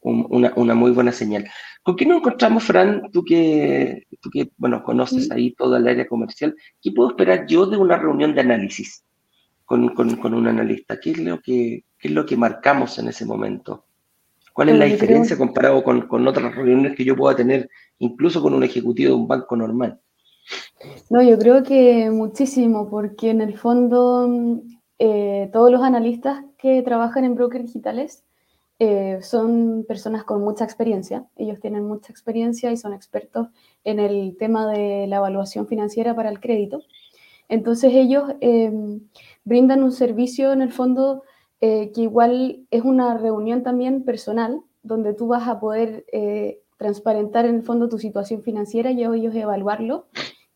una, 0.00 0.52
una 0.56 0.74
muy 0.74 0.90
buena 0.90 1.12
señal. 1.12 1.48
¿Con 1.84 1.94
qué 1.94 2.04
nos 2.04 2.18
encontramos, 2.18 2.64
Fran? 2.64 3.12
Tú 3.12 3.24
que, 3.24 4.08
tú 4.20 4.28
que 4.28 4.50
bueno, 4.56 4.82
conoces 4.82 5.30
ahí 5.30 5.54
toda 5.54 5.78
el 5.78 5.86
área 5.86 6.08
comercial, 6.08 6.56
¿qué 6.82 6.90
puedo 6.90 7.10
esperar 7.10 7.46
yo 7.46 7.66
de 7.66 7.76
una 7.76 7.96
reunión 7.96 8.34
de 8.34 8.40
análisis 8.40 9.04
con, 9.70 9.94
con, 9.94 10.16
con 10.16 10.34
un 10.34 10.48
analista? 10.48 10.98
¿Qué 10.98 11.12
es, 11.12 11.18
lo 11.18 11.38
que, 11.38 11.84
qué 11.96 12.08
es 12.08 12.12
lo 12.12 12.26
que 12.26 12.36
marcamos 12.36 12.98
en 12.98 13.06
ese 13.06 13.24
momento? 13.24 13.84
¿Cuál 14.52 14.70
es 14.70 14.76
la 14.76 14.86
diferencia 14.86 15.38
comparado 15.38 15.84
con, 15.84 16.08
con, 16.08 16.26
otras 16.26 16.56
reuniones 16.56 16.96
que 16.96 17.04
yo 17.04 17.14
pueda 17.14 17.36
tener, 17.36 17.70
incluso 18.00 18.42
con 18.42 18.52
un 18.52 18.64
ejecutivo 18.64 19.10
de 19.10 19.20
un 19.20 19.28
banco 19.28 19.54
normal? 19.54 20.00
No, 21.08 21.22
yo 21.22 21.38
creo 21.38 21.62
que 21.62 22.10
muchísimo, 22.10 22.90
porque 22.90 23.30
en 23.30 23.42
el 23.42 23.56
fondo 23.56 24.60
eh, 24.98 25.48
todos 25.52 25.70
los 25.70 25.82
analistas 25.82 26.44
que 26.58 26.82
trabajan 26.82 27.24
en 27.24 27.36
brokers 27.36 27.66
digitales 27.66 28.24
eh, 28.80 29.20
son 29.22 29.84
personas 29.86 30.24
con 30.24 30.42
mucha 30.42 30.64
experiencia. 30.64 31.26
Ellos 31.36 31.60
tienen 31.60 31.84
mucha 31.84 32.10
experiencia 32.10 32.72
y 32.72 32.76
son 32.76 32.92
expertos 32.92 33.46
en 33.84 34.00
el 34.00 34.36
tema 34.36 34.68
de 34.68 35.06
la 35.06 35.18
evaluación 35.18 35.68
financiera 35.68 36.16
para 36.16 36.28
el 36.28 36.40
crédito. 36.40 36.82
Entonces 37.50 37.92
ellos 37.92 38.24
em, 38.40 39.00
brindan 39.44 39.82
un 39.82 39.92
servicio 39.92 40.52
en 40.52 40.62
el 40.62 40.72
fondo 40.72 41.24
eh, 41.60 41.90
que 41.92 42.02
igual 42.02 42.64
es 42.70 42.82
una 42.82 43.18
reunión 43.18 43.62
también 43.62 44.04
personal, 44.04 44.62
donde 44.82 45.12
tú 45.12 45.26
vas 45.26 45.46
a 45.48 45.60
poder 45.60 46.06
eh, 46.12 46.60
transparentar 46.78 47.44
en 47.44 47.56
el 47.56 47.62
fondo 47.62 47.88
tu 47.88 47.98
situación 47.98 48.42
financiera 48.42 48.92
y 48.92 49.04
ellos 49.04 49.34
evaluarlo 49.34 50.06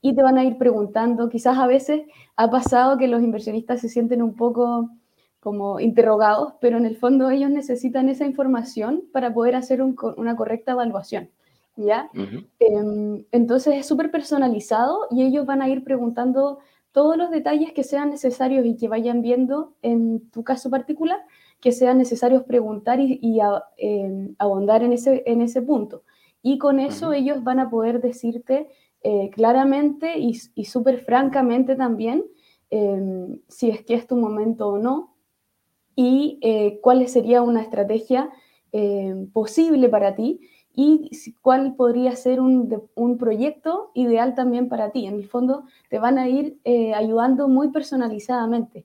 y 0.00 0.14
te 0.14 0.22
van 0.22 0.38
a 0.38 0.44
ir 0.44 0.56
preguntando. 0.56 1.28
Quizás 1.28 1.58
a 1.58 1.66
veces 1.66 2.02
ha 2.36 2.48
pasado 2.48 2.96
que 2.96 3.08
los 3.08 3.22
inversionistas 3.22 3.80
se 3.80 3.88
sienten 3.88 4.22
un 4.22 4.36
poco 4.36 4.88
como 5.40 5.80
interrogados, 5.80 6.54
pero 6.60 6.78
en 6.78 6.86
el 6.86 6.96
fondo 6.96 7.28
ellos 7.28 7.50
necesitan 7.50 8.08
esa 8.08 8.24
información 8.24 9.02
para 9.12 9.34
poder 9.34 9.56
hacer 9.56 9.82
una 9.82 10.36
correcta 10.36 10.72
evaluación. 10.72 11.28
¿ya? 11.76 12.10
Em, 12.58 13.24
entonces 13.32 13.74
es 13.74 13.86
súper 13.86 14.10
personalizado 14.10 15.06
y 15.10 15.22
ellos 15.22 15.44
van 15.44 15.62
a 15.62 15.68
ir 15.68 15.84
preguntando 15.84 16.60
todos 16.94 17.16
los 17.16 17.32
detalles 17.32 17.72
que 17.72 17.82
sean 17.82 18.10
necesarios 18.10 18.64
y 18.64 18.76
que 18.76 18.86
vayan 18.86 19.20
viendo 19.20 19.74
en 19.82 20.30
tu 20.30 20.44
caso 20.44 20.70
particular, 20.70 21.18
que 21.60 21.72
sean 21.72 21.98
necesarios 21.98 22.44
preguntar 22.44 23.00
y, 23.00 23.40
em, 23.78 24.36
abondar 24.38 24.84
en 24.84 24.92
ese, 24.92 25.24
en 25.26 25.42
ese 25.42 25.60
punto. 25.60 26.04
Y 26.40 26.56
con 26.56 26.78
eso 26.78 27.12
ellos 27.12 27.42
van 27.42 27.58
a 27.58 27.68
poder 27.68 28.00
decirte 28.00 28.68
eh, 29.02 29.28
claramente 29.30 30.18
y, 30.20 30.38
y 30.54 30.66
súper 30.66 31.00
francamente 31.00 31.74
también 31.74 32.24
em, 32.70 33.40
si 33.48 33.70
es 33.70 33.84
que 33.84 33.94
es 33.94 34.06
tu 34.06 34.14
momento 34.16 34.68
o 34.68 34.78
no 34.78 35.16
y 35.96 36.38
eh, 36.42 36.78
cuál 36.80 37.06
sería 37.08 37.42
una 37.42 37.60
estrategia 37.60 38.30
posible 39.32 39.88
para 39.88 40.16
ti 40.16 40.40
y 40.74 41.10
cuál 41.40 41.76
podría 41.76 42.16
ser 42.16 42.40
un, 42.40 42.82
un, 42.96 43.16
proyecto 43.16 43.92
ideal 43.94 44.34
también 44.34 44.68
para 44.68 44.90
ti. 44.90 45.06
En 45.06 45.14
el 45.14 45.28
fondo 45.28 45.64
te 45.88 46.00
van 46.00 46.18
a 46.18 46.28
ir 46.28 46.58
eh, 46.64 46.92
ayudando 46.94 47.48
muy 47.48 47.70
personalizadamente, 47.70 48.84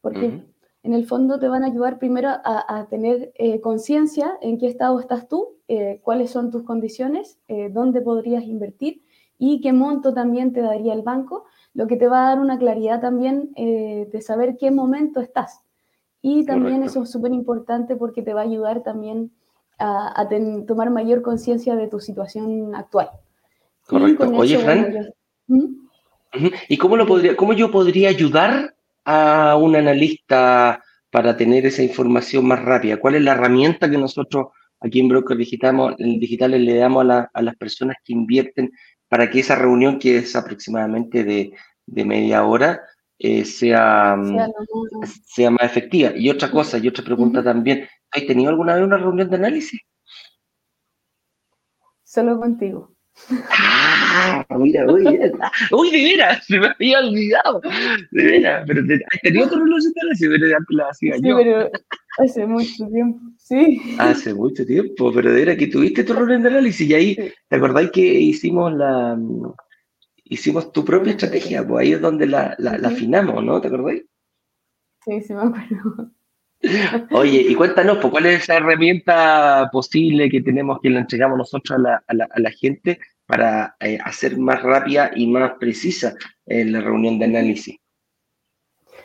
porque 0.00 0.44
en 0.84 0.94
el 0.94 1.04
fondo 1.04 1.40
te 1.40 1.48
van 1.48 1.64
a 1.64 1.66
ayudar 1.66 1.98
primero 1.98 2.28
a, 2.30 2.86
tener 2.88 3.32
eh, 3.34 3.60
conciencia 3.60 4.38
en 4.40 4.56
qué 4.58 4.68
estado 4.68 5.00
estás 5.00 5.26
tú, 5.26 5.56
eh, 5.66 6.00
cuáles 6.04 6.30
son 6.30 6.52
tus 6.52 6.62
condiciones, 6.62 7.40
dónde 7.72 8.00
podrías 8.02 8.44
invertir 8.44 9.02
y 9.36 9.60
qué 9.60 9.72
monto 9.72 10.14
también 10.14 10.52
te 10.52 10.60
daría 10.60 10.92
el 10.92 11.02
banco, 11.02 11.44
lo 11.74 11.88
que 11.88 11.96
te 11.96 12.06
va 12.06 12.20
a 12.24 12.28
dar 12.28 12.38
una 12.38 12.56
claridad 12.56 13.00
también 13.00 13.52
de 13.54 14.20
saber 14.22 14.56
qué 14.56 14.70
momento 14.70 15.20
estás. 15.20 15.60
Y 16.22 16.44
también 16.44 16.84
eso 16.84 17.02
es 17.02 17.10
súper 17.10 17.32
importante 17.32 17.96
porque 17.96 18.22
te 18.22 18.32
va 18.32 18.42
a 18.42 18.44
ayudar 18.44 18.82
también 18.82 19.32
a, 19.78 20.28
tomar 20.66 20.90
mayor 20.90 21.22
conciencia 21.22 21.76
de 21.76 21.88
tu 21.88 22.00
situación 22.00 22.74
actual. 22.74 23.10
Correcto. 23.86 24.30
Oye, 24.34 24.58
Fran, 24.58 25.12
¿Mm? 25.46 25.76
¿y 26.68 26.76
cómo, 26.76 26.96
lo 26.96 27.06
podría, 27.06 27.36
cómo 27.36 27.52
yo 27.52 27.70
podría 27.70 28.08
ayudar 28.08 28.74
a 29.04 29.56
un 29.56 29.76
analista 29.76 30.82
para 31.10 31.36
tener 31.36 31.66
esa 31.66 31.82
información 31.82 32.46
más 32.46 32.62
rápida? 32.62 32.98
¿Cuál 32.98 33.16
es 33.16 33.22
la 33.22 33.32
herramienta 33.32 33.88
que 33.90 33.98
nosotros 33.98 34.46
aquí 34.80 35.00
en 35.00 35.08
Broker 35.08 35.36
Digital, 35.36 35.96
Digitales 35.98 36.60
le 36.60 36.76
damos 36.76 37.08
a, 37.08 37.42
las 37.42 37.56
personas 37.56 37.96
que 38.04 38.12
invierten 38.12 38.70
para 39.08 39.30
que 39.30 39.40
esa 39.40 39.56
reunión, 39.56 39.98
que 39.98 40.18
es 40.18 40.34
aproximadamente 40.36 41.24
de, 41.24 41.52
media 42.04 42.44
hora, 42.44 42.80
eh, 43.18 43.44
sea, 43.44 44.16
sea, 45.24 45.50
más 45.50 45.62
efectiva? 45.62 46.12
Y 46.14 46.30
otra 46.30 46.50
cosa, 46.50 46.78
y 46.78 46.88
otra 46.88 47.04
pregunta 47.04 47.42
también, 47.42 47.86
¿Has 48.16 48.26
tenido 48.26 48.50
alguna 48.50 48.74
vez 48.74 48.84
una 48.84 48.96
reunión 48.96 49.28
de 49.28 49.36
análisis? 49.36 49.80
Solo 52.04 52.38
contigo. 52.38 52.92
Ah, 53.50 54.44
mira, 54.58 54.86
uy, 54.86 55.06
uy, 55.72 55.90
de 55.90 56.04
veras, 56.04 56.44
se 56.46 56.58
me 56.58 56.68
había 56.68 57.00
olvidado. 57.00 57.60
De 58.10 58.24
veras, 58.24 58.64
pero 58.66 58.80
has 58.80 59.20
tenido 59.20 59.46
otra 59.46 59.58
reunión 59.58 59.80
de 59.80 60.00
análisis, 60.00 60.28
pero 60.28 60.48
ya 60.48 60.56
la 60.70 60.88
hacía 60.88 61.14
sí, 61.14 61.22
pero 61.22 61.70
hace 62.18 62.46
mucho 62.46 62.86
tiempo, 62.90 63.20
sí. 63.38 63.96
Hace 63.98 64.34
mucho 64.34 64.64
tiempo, 64.64 65.12
pero 65.12 65.30
de 65.30 65.36
veras 65.36 65.56
que 65.58 65.66
tuviste 65.66 66.04
tu 66.04 66.14
reunión 66.14 66.42
de 66.42 66.48
análisis 66.48 66.88
y 66.88 66.94
ahí, 66.94 67.32
¿te 67.48 67.56
acordáis 67.56 67.90
que 67.90 68.00
hicimos 68.00 68.72
la 68.74 69.18
hicimos 70.28 70.72
tu 70.72 70.84
propia 70.84 71.12
estrategia? 71.12 71.66
Pues 71.66 71.82
ahí 71.86 71.92
es 71.92 72.00
donde 72.00 72.26
la, 72.26 72.54
la, 72.58 72.78
la 72.78 72.88
afinamos, 72.88 73.42
¿no? 73.44 73.60
¿Te 73.60 73.68
acordáis? 73.68 74.04
Sí, 75.04 75.20
sí 75.22 75.34
me 75.34 75.42
acuerdo. 75.42 76.10
Oye, 77.12 77.42
y 77.42 77.54
cuéntanos, 77.54 77.98
pues, 77.98 78.10
¿cuál 78.10 78.26
es 78.26 78.42
esa 78.42 78.56
herramienta 78.56 79.68
posible 79.72 80.28
que 80.28 80.42
tenemos 80.42 80.80
que 80.80 80.90
le 80.90 81.00
entregamos 81.00 81.38
nosotros 81.38 81.78
a 81.78 82.14
la, 82.14 82.50
gente 82.50 82.98
para 83.26 83.76
eh, 83.80 83.98
hacer 84.04 84.38
más 84.38 84.62
rápida 84.62 85.10
y 85.14 85.26
más 85.26 85.52
precisa 85.58 86.14
en 86.46 86.72
la 86.72 86.80
reunión 86.80 87.18
de 87.18 87.26
análisis? 87.26 87.76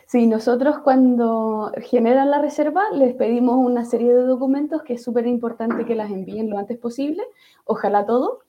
Sí, 0.06 0.26
nosotros 0.26 0.78
cuando 0.82 1.72
generan 1.82 2.30
la 2.30 2.40
reserva 2.40 2.82
les 2.92 3.14
pedimos 3.14 3.56
una 3.56 3.84
serie 3.84 4.12
de 4.12 4.22
documentos 4.22 4.82
que 4.82 4.94
es 4.94 5.02
súper 5.02 5.26
importante 5.26 5.84
que 5.86 5.94
las 5.94 6.10
envíen 6.10 6.50
lo 6.50 6.58
antes 6.58 6.78
posible, 6.78 7.22
ojalá 7.64 8.04
todo, 8.04 8.40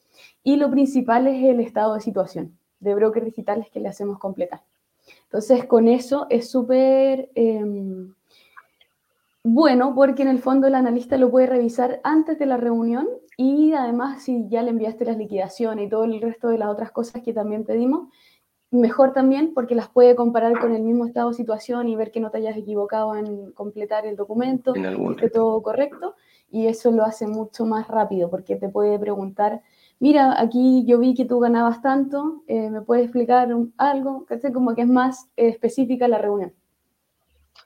y 0.43 0.57
lo 0.57 0.69
principal 0.69 1.27
es 1.27 1.43
el 1.43 1.59
estado 1.59 1.95
de 1.95 2.01
situación 2.01 2.57
de 2.83 2.95
brokers 2.95 3.25
digitales 3.25 3.69
que 3.69 3.79
le 3.79 3.89
hacemos 3.89 4.19
completar. 4.19 4.61
Entonces, 5.25 5.65
con 5.65 5.87
eso 5.87 6.27
es 6.29 6.49
súper... 6.49 7.29
Em, 7.35 8.13
bueno, 9.45 9.93
porque 9.93 10.21
en 10.21 10.29
el 10.29 10.39
fondo 10.39 10.67
el 10.67 10.75
analista 10.75 11.17
lo 11.17 11.29
puede 11.29 11.47
revisar 11.47 11.99
antes 12.03 12.39
de 12.39 12.45
la 12.45 12.55
reunión 12.55 13.09
y 13.35 13.73
además 13.73 14.23
si 14.23 14.47
ya 14.47 14.61
le 14.61 14.69
enviaste 14.69 15.03
las 15.03 15.17
liquidaciones 15.17 15.85
y 15.85 15.89
todo 15.89 16.05
el 16.05 16.21
resto 16.21 16.47
de 16.47 16.57
las 16.57 16.69
otras 16.69 16.91
cosas 16.91 17.21
que 17.23 17.33
también 17.33 17.65
pedimos, 17.65 18.07
mejor 18.71 19.11
también 19.11 19.53
porque 19.53 19.75
las 19.75 19.89
puede 19.89 20.15
comparar 20.15 20.59
con 20.59 20.73
el 20.73 20.81
mismo 20.81 21.05
estado 21.05 21.29
de 21.29 21.35
situación 21.35 21.89
y 21.89 21.95
ver 21.95 22.11
que 22.11 22.19
no 22.19 22.31
te 22.31 22.37
hayas 22.37 22.57
equivocado 22.57 23.15
en 23.15 23.51
completar 23.51 24.05
el 24.05 24.15
documento, 24.15 24.73
que 24.73 24.81
esté 24.81 25.29
todo 25.29 25.61
correcto 25.61 26.15
y 26.49 26.67
eso 26.67 26.91
lo 26.91 27.03
hace 27.03 27.27
mucho 27.27 27.65
más 27.65 27.87
rápido 27.87 28.29
porque 28.29 28.55
te 28.55 28.69
puede 28.69 28.97
preguntar, 28.97 29.61
mira, 30.03 30.35
aquí 30.37 30.83
yo 30.85 30.99
vi 30.99 31.13
que 31.13 31.23
tú 31.23 31.39
ganabas 31.39 31.81
tanto, 31.81 32.43
eh, 32.47 32.69
¿me 32.69 32.81
puedes 32.81 33.05
explicar 33.05 33.47
algo? 33.77 34.25
Como 34.53 34.75
que 34.75 34.81
es 34.81 34.87
más 34.87 35.29
específica 35.37 36.09
la 36.09 36.17
reunión. 36.17 36.51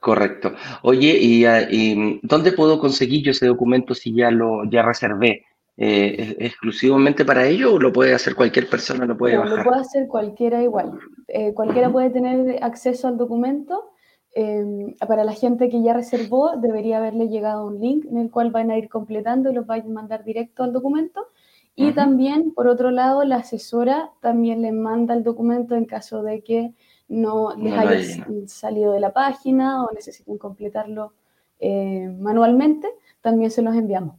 Correcto. 0.00 0.52
Oye, 0.82 1.10
ah, 1.48 1.62
¿y, 1.68 2.20
dónde 2.22 2.52
puedo 2.52 2.78
conseguir 2.78 3.24
yo 3.24 3.32
ese 3.32 3.48
documento 3.48 3.92
si 3.92 4.14
ya 4.14 4.30
lo 4.30 4.62
ya 4.70 4.82
reservé? 4.82 5.46
Eh, 5.76 6.36
¿Exclusivamente 6.38 7.24
para 7.24 7.44
ello 7.44 7.74
o 7.74 7.80
lo 7.80 7.92
puede 7.92 8.14
hacer 8.14 8.36
cualquier 8.36 8.68
persona? 8.68 9.04
Lo 9.04 9.18
puede 9.18 9.36
bajar? 9.36 9.58
Lo 9.58 9.64
puede 9.64 9.80
hacer 9.80 10.06
cualquiera 10.06 10.62
igual. 10.62 10.96
Eh, 11.26 11.52
cualquiera 11.54 11.90
puede 11.90 12.10
tener 12.10 12.62
acceso 12.62 13.08
al 13.08 13.18
documento. 13.18 13.90
Em, 14.32 14.94
para 15.08 15.24
la 15.24 15.32
gente 15.32 15.68
que 15.68 15.82
ya 15.82 15.92
reservó, 15.92 16.56
debería 16.56 16.98
haberle 16.98 17.26
llegado 17.26 17.66
un 17.66 17.80
link 17.80 18.04
en 18.04 18.18
el 18.18 18.30
cual 18.30 18.52
van 18.52 18.70
a 18.70 18.78
ir 18.78 18.88
completando 18.88 19.50
y 19.50 19.54
los 19.54 19.68
va 19.68 19.74
a 19.74 19.82
mandar 19.82 20.22
directo 20.22 20.62
al 20.62 20.72
documento. 20.72 21.26
Y 21.80 21.92
también, 21.92 22.52
por 22.54 22.66
otro 22.66 22.90
lado, 22.90 23.22
la 23.22 23.36
asesora 23.36 24.10
también 24.20 24.62
le 24.62 24.72
manda 24.72 25.14
el 25.14 25.22
documento 25.22 25.76
en 25.76 25.84
caso 25.84 26.24
de 26.24 26.42
que 26.42 26.74
no 27.06 27.54
les 27.56 27.72
haya 27.72 28.26
salido 28.48 28.92
de 28.92 28.98
la 28.98 29.12
página 29.12 29.84
o 29.84 29.92
necesiten 29.94 30.38
completarlo 30.38 31.12
eh, 31.60 32.12
manualmente, 32.18 32.88
también 33.20 33.52
se 33.52 33.62
los 33.62 33.76
enviamos. 33.76 34.16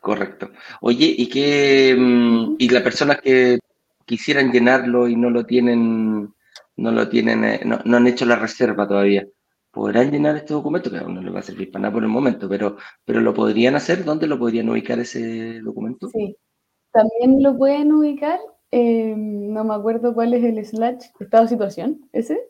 Correcto. 0.00 0.50
Oye, 0.80 1.14
¿y 1.14 1.28
qué 1.28 1.94
mm, 1.94 2.56
y 2.58 2.68
las 2.70 2.82
personas 2.82 3.20
que 3.20 3.58
quisieran 4.06 4.50
llenarlo 4.50 5.08
y 5.08 5.14
no 5.14 5.28
lo 5.28 5.44
tienen, 5.44 6.34
no 6.76 6.90
lo 6.90 7.06
tienen, 7.10 7.44
eh, 7.44 7.60
no, 7.66 7.96
han 7.96 8.06
hecho 8.06 8.24
la 8.24 8.36
reserva 8.36 8.88
todavía? 8.88 9.26
¿Podrán 9.70 10.10
llenar 10.10 10.36
este 10.36 10.54
documento? 10.54 10.90
Que 10.90 10.98
aún 10.98 11.16
no 11.16 11.20
les 11.20 11.34
va 11.34 11.40
a 11.40 11.42
servir 11.42 11.70
para 11.70 11.82
nada 11.82 11.92
por 11.92 12.02
el 12.02 12.08
momento, 12.08 12.48
pero, 12.48 12.78
pero 13.04 13.20
lo 13.20 13.34
podrían 13.34 13.74
hacer. 13.74 14.04
¿Dónde 14.04 14.26
lo 14.26 14.38
podrían 14.38 14.70
ubicar 14.70 14.98
ese 14.98 15.60
documento? 15.60 16.08
Sí, 16.08 16.34
también 16.92 17.42
lo 17.42 17.56
pueden 17.56 17.92
ubicar 17.92 18.38
Em, 18.74 19.52
no 19.52 19.64
me 19.64 19.74
acuerdo 19.74 20.14
cuál 20.14 20.32
es 20.32 20.42
el 20.42 20.64
slash, 20.64 21.04
estado 21.20 21.46
situación, 21.46 22.08
¿ese? 22.14 22.40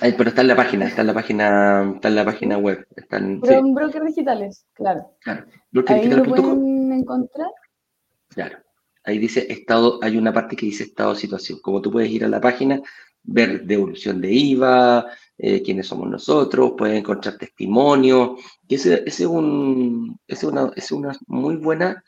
pero 0.00 0.30
está 0.30 0.40
en 0.40 0.48
la 0.48 0.56
página, 0.56 0.86
está 0.86 1.02
en 1.02 1.06
la 1.06 1.14
página, 1.14 1.92
está 1.94 2.08
en 2.08 2.14
la 2.14 2.24
página 2.24 2.56
web. 2.56 2.86
Están, 2.96 3.40
pero 3.42 3.58
en 3.58 3.74
brokers 3.74 4.06
digitales, 4.06 4.66
claro. 4.72 5.12
Claro. 5.20 5.44
Ahí 5.86 6.08
lo 6.08 6.24
pueden 6.24 6.92
encontrar. 6.92 7.50
Claro. 8.28 8.56
Ahí 9.04 9.18
dice 9.18 9.46
estado, 9.52 9.98
hay 10.02 10.16
una 10.16 10.32
parte 10.32 10.56
que 10.56 10.66
dice 10.66 10.84
estado 10.84 11.14
situación. 11.14 11.58
Como 11.60 11.82
tú 11.82 11.90
puedes 11.90 12.10
ir 12.10 12.24
a 12.24 12.28
la 12.28 12.40
página, 12.40 12.80
ver 13.22 13.64
devolución 13.64 14.22
de 14.22 14.32
IVA, 14.32 15.06
eh, 15.36 15.62
quiénes 15.62 15.86
somos 15.86 16.08
nosotros, 16.08 16.72
puedes 16.76 16.98
encontrar 16.98 17.36
testimonio. 17.36 18.36
Y 18.66 18.76
ese, 18.76 19.02
ese, 19.06 19.24
es 19.24 19.28
un, 19.28 20.18
ese 20.26 20.46
una, 20.46 20.70
es 20.74 20.90
una 20.90 21.12
muy 21.26 21.56
buena 21.56 22.02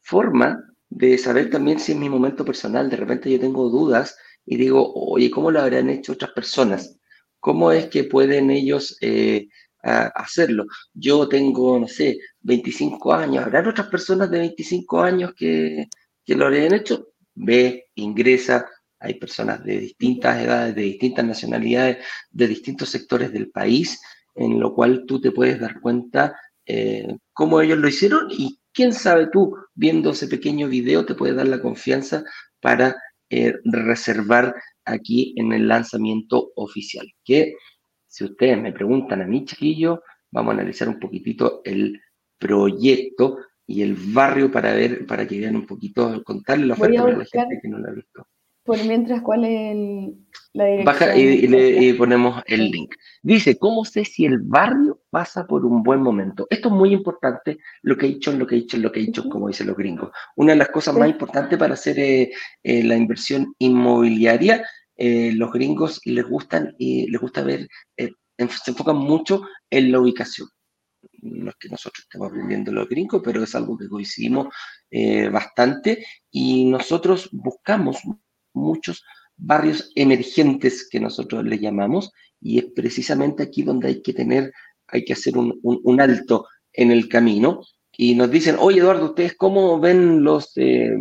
forma 0.00 0.73
de 0.94 1.18
saber 1.18 1.50
también 1.50 1.80
si 1.80 1.92
en 1.92 1.98
mi 1.98 2.08
momento 2.08 2.44
personal 2.44 2.88
de 2.88 2.96
repente 2.96 3.30
yo 3.30 3.40
tengo 3.40 3.68
dudas 3.68 4.16
y 4.46 4.56
digo, 4.56 4.92
oye, 4.94 5.28
¿cómo 5.28 5.50
lo 5.50 5.60
habrán 5.60 5.90
hecho 5.90 6.12
otras 6.12 6.30
personas? 6.30 6.98
¿Cómo 7.40 7.72
es 7.72 7.86
que 7.86 8.04
pueden 8.04 8.50
ellos 8.50 8.96
eh, 9.00 9.48
hacerlo? 9.82 10.66
Yo 10.92 11.28
tengo, 11.28 11.80
no 11.80 11.88
sé, 11.88 12.18
25 12.42 13.12
años, 13.12 13.44
¿habrán 13.44 13.66
otras 13.66 13.88
personas 13.88 14.30
de 14.30 14.38
25 14.38 15.00
años 15.00 15.34
que, 15.36 15.88
que 16.24 16.36
lo 16.36 16.46
hayan 16.46 16.74
hecho? 16.74 17.08
Ve, 17.34 17.86
ingresa, 17.96 18.66
hay 19.00 19.14
personas 19.14 19.64
de 19.64 19.78
distintas 19.78 20.40
edades, 20.44 20.76
de 20.76 20.82
distintas 20.82 21.24
nacionalidades, 21.24 22.04
de 22.30 22.46
distintos 22.46 22.88
sectores 22.88 23.32
del 23.32 23.50
país, 23.50 24.00
en 24.36 24.60
lo 24.60 24.72
cual 24.72 25.04
tú 25.06 25.20
te 25.20 25.32
puedes 25.32 25.58
dar 25.58 25.80
cuenta 25.80 26.38
eh, 26.64 27.16
cómo 27.32 27.60
ellos 27.60 27.78
lo 27.78 27.88
hicieron 27.88 28.28
y 28.30 28.60
quién 28.74 28.92
sabe 28.92 29.28
tú, 29.32 29.56
viendo 29.74 30.10
ese 30.10 30.28
pequeño 30.28 30.68
video, 30.68 31.06
te 31.06 31.14
puede 31.14 31.34
dar 31.34 31.46
la 31.46 31.62
confianza 31.62 32.24
para 32.60 32.96
eh, 33.30 33.54
reservar 33.64 34.54
aquí 34.84 35.34
en 35.36 35.52
el 35.52 35.68
lanzamiento 35.68 36.50
oficial. 36.56 37.06
Que 37.24 37.54
si 38.06 38.24
ustedes 38.24 38.60
me 38.60 38.72
preguntan 38.72 39.22
a 39.22 39.26
mí, 39.26 39.44
chiquillo, 39.44 40.02
vamos 40.30 40.50
a 40.50 40.54
analizar 40.54 40.88
un 40.88 40.98
poquitito 40.98 41.62
el 41.64 42.00
proyecto 42.38 43.38
y 43.66 43.82
el 43.82 43.94
barrio 43.94 44.50
para 44.50 44.74
ver, 44.74 45.06
para 45.06 45.26
que 45.26 45.38
vean 45.38 45.56
un 45.56 45.66
poquito, 45.66 46.22
contarle 46.22 46.66
la 46.66 46.74
oferta 46.74 47.02
a 47.02 47.08
la 47.08 47.24
gente 47.24 47.60
que 47.62 47.68
no 47.68 47.78
la 47.78 47.88
ha 47.88 47.94
visto. 47.94 48.26
Por 48.64 48.84
mientras, 48.84 49.22
¿cuál 49.22 49.44
es 49.44 50.12
la? 50.54 50.84
Baja 50.84 51.16
y, 51.16 51.46
le, 51.48 51.94
ponemos 51.94 52.42
el 52.46 52.70
link. 52.70 52.94
Dice, 53.22 53.58
¿cómo 53.58 53.84
sé 53.84 54.04
si 54.04 54.24
el 54.24 54.38
barrio 54.38 55.02
pasa 55.10 55.46
por 55.46 55.64
un 55.66 55.82
buen 55.82 56.00
momento? 56.00 56.46
Esto 56.48 56.68
es 56.68 56.74
muy 56.74 56.92
importante, 56.92 57.58
lo 57.82 57.96
que 57.96 58.06
he 58.06 58.08
dicho, 58.10 58.32
lo 58.32 58.46
que 58.46 58.54
he 58.54 58.58
dicho, 58.60 58.76
lo 58.78 58.92
que 58.92 59.00
he 59.00 59.06
dicho, 59.06 59.28
como 59.28 59.48
dicen 59.48 59.66
los 59.66 59.76
gringos. 59.76 60.10
Una 60.36 60.52
de 60.52 60.58
las 60.58 60.68
cosas 60.68 60.94
más 60.94 61.08
importantes 61.08 61.58
para 61.58 61.74
hacer 61.74 61.98
eh, 61.98 62.30
eh, 62.62 62.84
la 62.84 62.96
inversión 62.96 63.54
inmobiliaria, 63.58 64.64
eh, 64.96 65.32
los 65.34 65.52
gringos 65.52 66.00
les 66.04 66.24
gustan 66.24 66.74
y 66.78 67.10
les 67.10 67.20
gusta 67.20 67.42
ver, 67.42 67.68
se 67.96 68.70
enfocan 68.70 68.96
mucho 68.96 69.42
en 69.70 69.90
la 69.92 70.00
ubicación 70.00 70.48
no 71.20 71.50
es 71.50 71.56
que 71.56 71.68
nosotros 71.68 72.04
estemos 72.04 72.28
aprendiendo 72.28 72.70
los 72.70 72.88
gringos, 72.88 73.22
pero 73.24 73.42
es 73.42 73.54
algo 73.54 73.78
que 73.78 73.88
coincidimos 73.88 74.48
bastante 75.32 76.04
y 76.30 76.66
nosotros 76.66 77.30
buscamos 77.32 77.98
muchos 78.52 79.04
barrios 79.46 79.92
emergentes 79.94 80.88
que 80.88 81.00
nosotros 81.00 81.44
le 81.44 81.58
llamamos, 81.58 82.12
y 82.40 82.58
es 82.58 82.66
precisamente 82.74 83.42
aquí 83.42 83.62
donde 83.62 83.88
hay 83.88 84.02
que 84.02 84.12
tener, 84.12 84.52
hay 84.88 85.04
que 85.04 85.14
hacer 85.14 85.34
un, 85.36 86.00
alto 86.00 86.46
en 86.72 86.90
el 86.90 87.08
camino. 87.08 87.62
Y 87.96 88.14
nos 88.14 88.30
dicen, 88.30 88.56
oye 88.58 88.80
Eduardo, 88.80 89.06
¿ustedes 89.06 89.34
cómo 89.36 89.78
ven 89.80 90.22
los, 90.22 90.52
eh, 90.56 90.96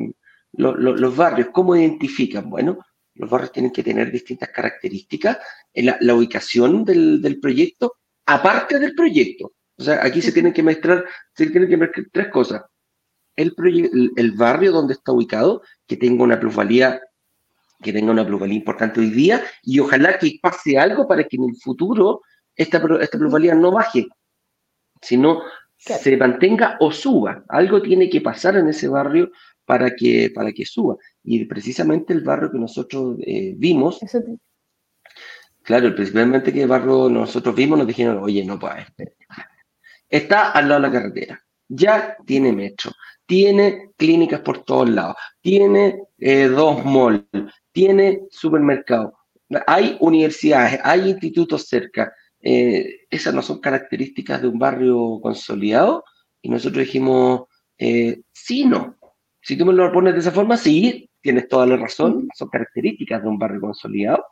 los 0.54 1.16
barrios? 1.16 1.50
¿Cómo 1.52 1.76
identifican? 1.76 2.50
Bueno, 2.50 2.78
los 3.16 3.30
barrios 3.30 3.52
tienen 3.52 3.72
que 3.72 3.84
tener 3.84 4.12
distintas 4.12 4.50
características, 4.50 5.38
la, 5.74 6.16
ubicación 6.16 6.84
del, 6.84 7.40
proyecto, 7.42 7.96
aparte 8.26 8.80
del 8.80 8.96
proyecto. 8.96 9.54
O 9.78 9.84
sea, 9.84 10.04
aquí 10.04 10.22
se 10.22 10.32
tienen 10.32 10.54
que 10.54 10.64
mezclar, 10.64 11.06
se 11.36 11.50
tienen 11.50 11.70
que 11.70 11.78
mezclar 11.78 12.08
tres 12.12 12.28
cosas. 12.30 12.62
El, 13.36 13.54
el 14.16 14.32
barrio 14.34 14.72
donde 14.72 14.94
está 14.94 15.12
ubicado, 15.12 15.62
que 15.88 15.98
tenga 15.98 16.24
una 16.24 16.40
plusvalía 16.40 17.02
que 17.84 17.94
tenga 17.94 18.12
una 18.12 18.26
plusvalía 18.26 18.58
importante 18.58 19.00
hoy 19.00 19.12
día 19.12 19.44
y 19.62 19.80
ojalá 19.80 20.18
que 20.18 20.40
pase 20.42 20.80
algo 20.80 21.08
para 21.08 21.24
que 21.26 21.36
en 21.36 21.44
el 21.44 21.56
futuro 21.58 22.22
esta, 22.56 22.82
esta 23.00 23.18
plusvalía 23.20 23.54
no 23.54 23.72
baje, 23.72 24.08
sino 25.02 25.42
se 25.78 26.18
mantenga 26.18 26.78
o 26.80 26.92
suba. 26.92 27.44
Algo 27.50 27.82
tiene 27.82 28.10
que 28.10 28.22
pasar 28.22 28.56
en 28.58 28.70
ese 28.70 28.88
barrio 28.88 29.32
para 29.66 29.96
que, 29.96 30.32
para 30.34 30.52
que 30.52 30.66
suba. 30.66 30.96
Y 31.24 31.46
precisamente 31.46 32.14
el 32.14 32.22
barrio 32.22 32.52
que 32.52 32.58
nosotros 32.58 33.18
eh, 33.26 33.54
vimos, 33.58 34.00
claro, 35.62 35.94
principalmente 35.96 36.54
que 36.54 36.64
el 36.64 36.70
barrio 36.70 37.10
nosotros 37.10 37.56
vimos, 37.56 37.78
nos 37.78 37.88
dijeron, 37.88 38.20
oye, 38.22 38.46
no 38.46 38.60
puede. 38.60 38.86
Está 40.10 40.52
al 40.52 40.70
lado 40.70 40.82
de 40.82 40.88
la 40.88 40.94
carretera, 40.94 41.44
ya 41.68 42.16
tiene 42.26 42.52
metro, 42.52 42.92
tiene 43.26 43.90
clínicas 43.98 44.42
por 44.42 44.64
todos 44.64 44.90
lados, 44.90 45.16
tiene 45.42 46.04
eh, 46.20 46.48
dos 46.48 46.86
malls, 46.86 47.24
tiene 47.74 48.22
supermercado, 48.30 49.18
hay 49.68 49.98
universidades, 50.00 50.80
hay 50.84 51.10
institutos 51.10 51.68
cerca. 51.68 52.14
Eh, 52.42 53.06
esas 53.10 53.34
no 53.34 53.42
son 53.42 53.60
características 53.60 54.42
de 54.42 54.48
un 54.48 54.60
barrio 54.60 55.20
consolidado. 55.22 56.04
Y 56.42 56.50
nosotros 56.50 56.86
dijimos, 56.86 57.44
eh, 57.78 58.22
sí, 58.32 58.66
no. 58.66 58.98
Si 59.42 59.58
tú 59.58 59.66
me 59.66 59.74
lo 59.74 59.92
pones 59.92 60.14
de 60.14 60.20
esa 60.20 60.32
forma, 60.32 60.58
sí, 60.58 61.10
tienes 61.22 61.48
toda 61.48 61.66
la 61.66 61.78
razón, 61.78 62.28
son 62.34 62.50
características 62.50 63.22
de 63.22 63.30
un 63.30 63.38
barrio 63.38 63.62
consolidado. 63.62 64.26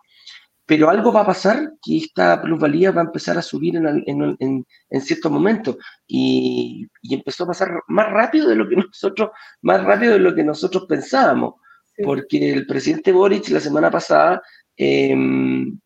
Pero 0.66 0.90
algo 0.90 1.12
va 1.12 1.22
a 1.22 1.26
pasar 1.26 1.74
que 1.82 1.98
esta 1.98 2.42
plusvalía 2.42 2.92
va 2.92 3.02
a 3.02 3.06
empezar 3.06 3.38
a 3.38 3.42
subir 3.42 3.76
en, 3.76 4.04
en, 4.06 4.66
en, 4.90 5.02
ciertos 5.02 5.32
momentos. 5.32 5.78
Y, 6.08 6.88
y, 7.02 7.16
empezó 7.16 7.44
a 7.44 7.48
pasar 7.48 7.72
más 7.88 8.10
rápido 8.10 8.48
de 8.48 8.56
lo 8.56 8.70
que 8.70 8.76
nosotros, 8.78 9.32
más 9.62 9.84
rápido 9.84 10.14
de 10.14 10.20
lo 10.20 10.34
que 10.34 10.44
nosotros 10.44 10.86
pensábamos 10.88 11.56
porque 12.04 12.52
el 12.52 12.66
presidente 12.66 13.12
Boric 13.12 13.50
la 13.50 13.60
semana 13.60 13.90
pasada 13.92 14.42
em, 14.76 15.80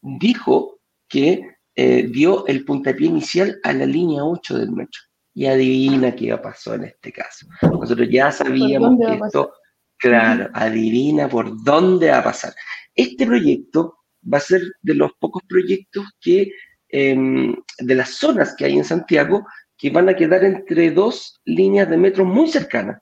dijo 0.00 0.80
que 1.08 1.42
eh, 1.74 2.08
dio 2.08 2.46
el 2.46 2.64
puntapié 2.64 3.06
inicial 3.06 3.58
a 3.62 3.72
la 3.72 3.86
línea 3.86 4.24
8 4.24 4.58
del 4.58 4.72
metro. 4.72 5.00
Y 5.34 5.46
adivina 5.46 6.14
qué 6.14 6.36
pasó 6.38 6.74
en 6.74 6.84
este 6.84 7.12
caso. 7.12 7.46
Nosotros 7.62 8.08
ya 8.10 8.32
sabíamos 8.32 8.98
que 8.98 9.20
esto, 9.24 9.52
claro, 9.96 10.50
adivina 10.52 11.28
por 11.28 11.62
dónde 11.62 12.10
va 12.10 12.18
a 12.18 12.24
pasar. 12.24 12.52
Este 12.94 13.24
proyecto 13.24 13.98
va 14.32 14.38
a 14.38 14.40
ser 14.40 14.62
de 14.82 14.94
los 14.94 15.12
pocos 15.20 15.42
proyectos 15.48 16.04
que, 16.20 16.50
em, 16.88 17.54
de 17.78 17.94
las 17.94 18.10
zonas 18.10 18.56
que 18.56 18.64
hay 18.64 18.76
en 18.76 18.84
Santiago, 18.84 19.46
que 19.76 19.90
van 19.90 20.08
a 20.08 20.16
quedar 20.16 20.44
entre 20.44 20.90
dos 20.90 21.40
líneas 21.44 21.88
de 21.88 21.96
metro 21.96 22.24
muy 22.24 22.48
cercanas. 22.48 23.00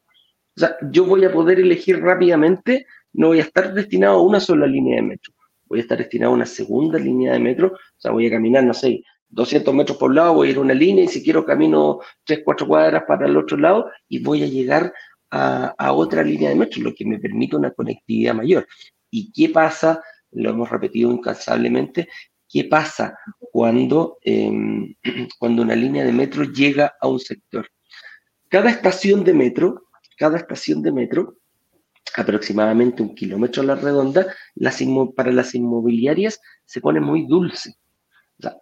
O 0.57 0.61
sea, 0.61 0.77
yo 0.91 1.05
voy 1.05 1.25
a 1.25 1.33
poder 1.33 1.61
elegir 1.61 2.01
rápidamente, 2.01 2.87
no 3.13 3.29
voy 3.29 3.41
a 3.41 3.43
estar 3.43 3.75
destinado 3.75 4.19
a 4.19 4.23
una 4.23 4.41
sola 4.41 4.67
línea 4.67 4.97
de 4.97 5.03
metro, 5.03 5.35
voy 5.67 5.81
a 5.81 5.83
estar 5.83 5.99
destinado 5.99 6.33
a 6.33 6.37
una 6.37 6.47
segunda 6.47 6.99
línea 6.99 7.33
de 7.33 7.41
metro, 7.41 7.69
o 7.69 8.01
sea, 8.01 8.11
voy 8.11 8.27
a 8.27 8.31
caminar, 8.31 8.65
no 8.65 8.73
sé, 8.73 9.03
200 9.29 9.75
metros 9.75 9.99
por 9.99 10.15
lado, 10.15 10.35
voy 10.35 10.49
a 10.49 10.51
ir 10.53 10.57
a 10.57 10.61
una 10.61 10.75
línea 10.75 11.05
y 11.05 11.09
si 11.09 11.23
quiero 11.23 11.45
camino 11.45 12.01
3, 12.25 12.41
4 12.45 12.67
cuadras 12.67 13.05
para 13.07 13.27
el 13.27 13.37
otro 13.37 13.59
lado 13.59 13.91
y 14.09 14.23
voy 14.23 14.43
a 14.43 14.47
llegar 14.47 14.93
a, 15.31 15.93
otra 15.93 16.23
línea 16.23 16.49
de 16.49 16.57
metro, 16.57 16.83
lo 16.83 16.95
que 16.95 17.05
me 17.05 17.19
permite 17.19 17.57
una 17.57 17.73
conectividad 17.73 18.35
mayor. 18.35 18.67
¿Y 19.11 19.33
qué 19.33 19.51
pasa? 19.51 20.03
Lo 20.31 20.51
hemos 20.51 20.71
repetido 20.71 21.11
incansablemente. 21.11 22.09
¿Qué 22.49 22.65
pasa 22.65 23.19
cuando, 23.53 24.19
em, 24.23 24.95
cuando 25.39 25.63
una 25.63 25.75
línea 25.75 26.05
de 26.05 26.13
metro 26.13 26.45
llega 26.45 26.95
a 27.01 27.09
un 27.09 27.19
sector? 27.19 27.69
Cada 28.49 28.71
estación 28.71 29.25
de 29.25 29.35
metro 29.35 29.86
cada 30.17 30.39
estación 30.39 30.83
de 30.83 30.93
metro, 30.93 31.37
aproximadamente 32.17 33.03
un 33.03 33.15
kilómetro 33.15 33.63
a 33.63 33.67
la 33.67 33.75
redonda, 33.75 34.27
para 35.15 35.33
las 35.33 35.55
inmobiliarias 35.55 36.41
se 36.65 36.81
pone 36.81 37.01
muy 37.01 37.27
dulce. 37.27 37.75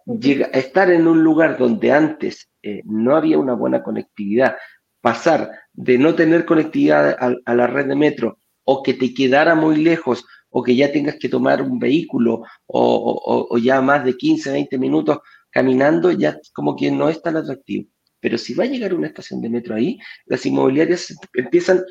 llega 0.05 0.47
a 0.47 0.59
estar 0.59 0.89
en 0.91 1.07
un 1.07 1.23
lugar 1.23 1.57
donde 1.57 1.91
antes 1.91 2.49
eh, 2.63 2.81
no 2.85 3.15
había 3.15 3.37
una 3.37 3.53
buena 3.53 3.83
conectividad, 3.83 4.55
pasar 5.01 5.51
de 5.73 5.97
no 5.97 6.15
tener 6.15 6.45
conectividad 6.45 7.15
a, 7.19 7.53
la 7.53 7.67
red 7.67 7.87
de 7.87 7.95
metro 7.95 8.39
o 8.63 8.81
que 8.81 8.93
te 8.93 9.13
quedara 9.13 9.53
muy 9.53 9.77
lejos 9.77 10.25
o 10.49 10.63
que 10.63 10.75
ya 10.75 10.91
tengas 10.91 11.17
que 11.19 11.29
tomar 11.29 11.61
un 11.61 11.77
vehículo 11.77 12.43
o, 12.65 13.47
o, 13.51 13.57
ya 13.57 13.81
más 13.81 14.03
de 14.05 14.15
15, 14.15 14.51
20 14.51 14.77
minutos 14.77 15.19
caminando, 15.51 16.11
ya 16.11 16.37
como 16.53 16.75
que 16.75 16.89
no 16.91 17.09
es 17.09 17.21
tan 17.21 17.37
atractivo. 17.37 17.89
Pero 18.25 18.39
si 18.39 18.55
va 18.55 18.63
a 18.63 18.67
llegar 18.67 18.91
una 18.95 19.05
estación 19.05 19.39
de 19.39 19.49
metro 19.49 19.75
ahí, 19.75 19.99
las 20.25 20.43
inmobiliarias 20.47 21.15
empiezan, 21.35 21.83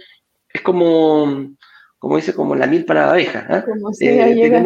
es 0.53 0.63
como, 0.63 1.55
como 1.97 2.17
dice, 2.17 2.35
como 2.35 2.57
la 2.57 2.67
mil 2.67 2.85
para 2.85 3.07
la 3.07 3.13
abeja. 3.13 3.47
¿ah? 3.49 3.65
Eh, 4.01 4.61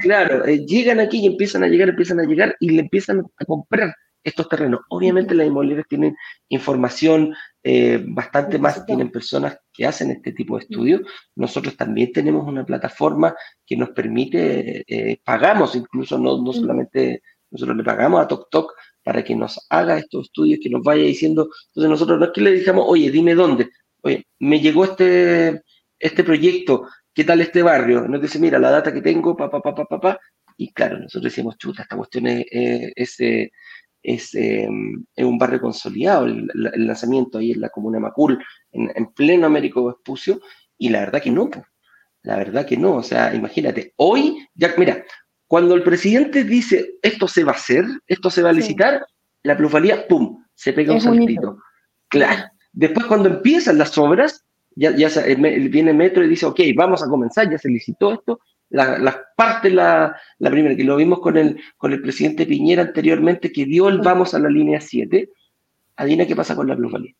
claro, 0.00 0.44
eh, 0.44 0.66
llegan 0.66 1.00
aquí 1.00 1.20
y 1.20 1.26
empiezan 1.26 1.64
a 1.64 1.68
llegar, 1.68 1.88
empiezan 1.88 2.20
a 2.20 2.24
llegar 2.24 2.54
y 2.60 2.72
le 2.72 2.82
empiezan 2.82 3.22
a 3.38 3.44
comprar 3.46 3.94
estos 4.22 4.50
terrenos. 4.50 4.80
Obviamente 4.90 5.34
las 5.34 5.46
inmobiliarias 5.46 5.88
tienen 5.88 6.14
información 6.50 7.34
eh, 7.62 8.04
bastante 8.06 8.58
más, 8.58 8.84
tienen 8.84 9.10
personas 9.10 9.56
que 9.72 9.86
hacen 9.86 10.10
este 10.10 10.32
tipo 10.32 10.58
de 10.58 10.64
estudios. 10.64 11.00
Nosotros 11.36 11.74
también 11.74 12.12
tenemos 12.12 12.46
una 12.46 12.66
plataforma 12.66 13.34
que 13.64 13.78
nos 13.78 13.92
permite, 13.92 14.84
pagamos 15.24 15.74
incluso, 15.74 16.18
no, 16.18 16.42
no 16.42 16.52
solamente 16.52 17.22
nosotros 17.50 17.78
le 17.78 17.84
pagamos 17.84 18.20
a 18.20 18.28
TokTok 18.28 18.74
para 19.04 19.22
que 19.22 19.36
nos 19.36 19.60
haga 19.70 19.98
estos 19.98 20.26
estudios, 20.26 20.60
que 20.62 20.70
nos 20.70 20.82
vaya 20.82 21.04
diciendo. 21.04 21.48
Entonces 21.68 21.90
nosotros 21.90 22.18
no 22.18 22.26
es 22.26 22.32
que 22.32 22.40
le 22.40 22.52
digamos, 22.52 22.84
oye, 22.88 23.10
dime 23.10 23.34
dónde. 23.34 23.70
Oye, 24.02 24.26
me 24.40 24.60
llegó 24.60 24.84
este, 24.84 25.62
este 25.98 26.24
proyecto, 26.24 26.88
¿qué 27.14 27.24
tal 27.24 27.40
este 27.40 27.62
barrio? 27.62 28.08
Nos 28.08 28.20
dice, 28.22 28.38
mira, 28.38 28.58
la 28.58 28.70
data 28.70 28.92
que 28.92 29.02
tengo, 29.02 29.36
papá, 29.36 29.60
papá, 29.60 29.84
papá, 29.84 30.18
Y 30.56 30.72
claro, 30.72 30.98
nosotros 30.98 31.24
decimos, 31.24 31.56
chuta, 31.58 31.82
esta 31.82 31.96
cuestión 31.96 32.26
es, 32.26 32.46
es, 32.50 33.16
es, 34.02 34.34
em, 34.34 35.04
un 35.16 35.38
barrio 35.38 35.60
consolidado, 35.60 36.26
el, 36.26 36.48
lanzamiento 36.54 37.38
ahí 37.38 37.52
en 37.52 37.60
la 37.60 37.70
comuna 37.70 37.98
de 37.98 38.02
Macul, 38.02 38.44
en, 38.72 38.90
en 38.94 39.06
pleno 39.12 39.46
Américo 39.46 39.86
Vespucio, 39.86 40.40
y 40.78 40.88
la 40.90 41.00
verdad 41.00 41.22
que 41.22 41.30
no, 41.30 41.50
la 42.24 42.36
verdad 42.36 42.66
que 42.66 42.76
no, 42.76 42.96
o 42.96 43.02
sea, 43.02 43.34
imagínate, 43.34 43.92
hoy, 43.96 44.48
ya, 44.54 44.74
mira, 44.78 45.04
cuando 45.54 45.76
el 45.76 45.84
presidente 45.84 46.42
dice 46.42 46.96
esto 47.00 47.28
se 47.28 47.44
va 47.44 47.52
a 47.52 47.54
hacer, 47.54 47.84
esto 48.08 48.28
se 48.28 48.42
va 48.42 48.50
a 48.50 48.52
licitar, 48.52 49.06
la 49.44 49.56
plusvalía, 49.56 50.08
¡pum!, 50.08 50.42
se 50.52 50.72
pega 50.72 50.92
un 50.92 51.00
saltito. 51.00 51.58
Claro. 52.08 52.46
Después 52.72 53.06
cuando 53.06 53.28
empiezan 53.28 53.78
las 53.78 53.96
obras, 53.96 54.44
ya, 54.74 54.90
ya 54.96 55.08
viene 55.22 55.92
Metro 55.92 56.24
y 56.24 56.28
dice, 56.28 56.46
ok, 56.46 56.58
vamos 56.74 57.04
a 57.04 57.08
comenzar, 57.08 57.48
ya 57.48 57.56
se 57.56 57.68
licitó 57.68 58.14
esto, 58.14 58.40
la, 58.70 59.24
parte 59.36 59.70
la, 59.70 60.16
la, 60.40 60.50
primera, 60.50 60.74
que 60.74 60.82
lo 60.82 60.96
vimos 60.96 61.20
con 61.20 61.36
el, 61.36 61.60
con 61.76 61.92
el 61.92 62.02
presidente 62.02 62.46
Piñera 62.46 62.82
anteriormente, 62.82 63.52
que 63.52 63.64
dio 63.64 63.88
el 63.88 63.98
vamos 63.98 64.34
a 64.34 64.40
la 64.40 64.48
línea 64.48 64.80
7, 64.80 65.30
adivina 65.94 66.26
qué 66.26 66.34
pasa 66.34 66.56
con 66.56 66.66
la 66.66 66.74
plusvalía. 66.74 67.14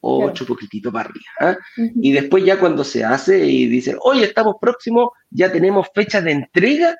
Ocho 0.00 0.44
poquitito 0.44 0.90
para 0.90 1.10
arriba. 1.10 1.30
¿ah? 1.38 1.56
Y 1.76 2.10
después 2.10 2.44
ya 2.44 2.58
cuando 2.58 2.82
se 2.82 3.04
hace 3.04 3.46
y 3.46 3.66
dicen, 3.66 3.98
hoy 4.00 4.24
estamos 4.24 4.56
próximos, 4.60 5.10
ya 5.30 5.52
tenemos 5.52 5.86
fecha 5.94 6.20
de 6.20 6.32
entrega, 6.32 6.96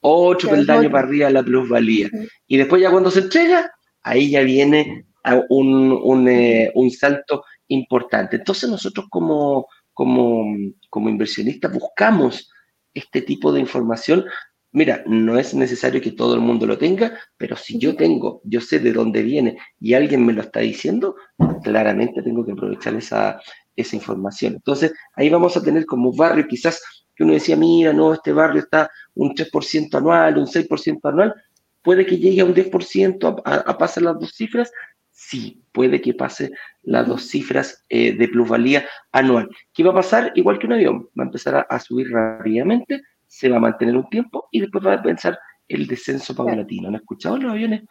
otro 0.00 0.50
peldaño 0.50 0.90
para 0.90 1.06
arriba 1.06 1.30
la 1.30 1.42
plusvalía. 1.42 2.08
Y 2.46 2.56
después 2.56 2.80
ya 2.80 2.90
cuando 2.90 3.10
se 3.10 3.20
entrega, 3.20 3.70
ahí 4.02 4.30
ya 4.30 4.42
viene 4.42 5.06
un, 5.48 5.92
un, 6.02 6.28
eh, 6.28 6.70
un 6.74 6.90
salto 6.90 7.44
importante. 7.68 8.36
Entonces 8.36 8.68
nosotros 8.68 9.06
como, 9.10 9.66
como, 9.92 10.44
como 10.90 11.08
inversionistas 11.08 11.72
buscamos 11.72 12.50
este 12.94 13.22
tipo 13.22 13.52
de 13.52 13.60
información. 13.60 14.24
Mira, 14.70 15.02
no 15.06 15.38
es 15.38 15.54
necesario 15.54 16.00
que 16.00 16.12
todo 16.12 16.34
el 16.34 16.40
mundo 16.40 16.66
lo 16.66 16.76
tenga, 16.76 17.18
pero 17.36 17.56
si 17.56 17.78
yo 17.78 17.96
tengo, 17.96 18.42
yo 18.44 18.60
sé 18.60 18.78
de 18.78 18.92
dónde 18.92 19.22
viene 19.22 19.56
y 19.80 19.94
alguien 19.94 20.26
me 20.26 20.32
lo 20.32 20.42
está 20.42 20.60
diciendo, 20.60 21.16
claramente 21.62 22.22
tengo 22.22 22.44
que 22.44 22.52
aprovechar 22.52 22.94
esa, 22.94 23.40
esa 23.76 23.96
información. 23.96 24.54
Entonces, 24.54 24.92
ahí 25.14 25.30
vamos 25.30 25.56
a 25.56 25.62
tener 25.62 25.86
como 25.86 26.14
barrio, 26.14 26.46
quizás 26.46 26.82
que 27.18 27.24
uno 27.24 27.32
decía, 27.32 27.56
mira, 27.56 27.92
no, 27.92 28.14
este 28.14 28.32
barrio 28.32 28.60
está 28.60 28.88
un 29.14 29.34
3% 29.34 29.92
anual, 29.96 30.38
un 30.38 30.46
6% 30.46 31.00
anual, 31.02 31.34
puede 31.82 32.06
que 32.06 32.16
llegue 32.16 32.42
a 32.42 32.44
un 32.44 32.54
10% 32.54 33.42
a, 33.44 33.54
a, 33.56 33.76
pasar 33.76 34.04
las 34.04 34.20
dos 34.20 34.30
cifras, 34.36 34.70
sí, 35.10 35.60
puede 35.72 36.00
que 36.00 36.14
pase 36.14 36.52
las 36.82 37.08
dos 37.08 37.24
cifras 37.24 37.84
eh, 37.88 38.12
de 38.12 38.28
plusvalía 38.28 38.86
anual. 39.10 39.48
¿Qué 39.74 39.82
va 39.82 39.90
a 39.90 39.94
pasar? 39.94 40.30
Igual 40.36 40.60
que 40.60 40.66
un 40.68 40.74
avión, 40.74 41.08
va 41.18 41.24
a 41.24 41.26
empezar 41.26 41.56
a, 41.56 41.60
a, 41.62 41.80
subir 41.80 42.08
rápidamente, 42.08 43.02
se 43.26 43.48
va 43.48 43.56
a 43.56 43.60
mantener 43.60 43.96
un 43.96 44.08
tiempo 44.08 44.46
y 44.52 44.60
después 44.60 44.86
va 44.86 44.92
a 44.92 45.02
pensar 45.02 45.36
el 45.66 45.88
descenso 45.88 46.36
paulatino. 46.36 46.86
¿Han 46.86 46.94
escuchado 46.94 47.36
los 47.36 47.50
aviones? 47.50 47.82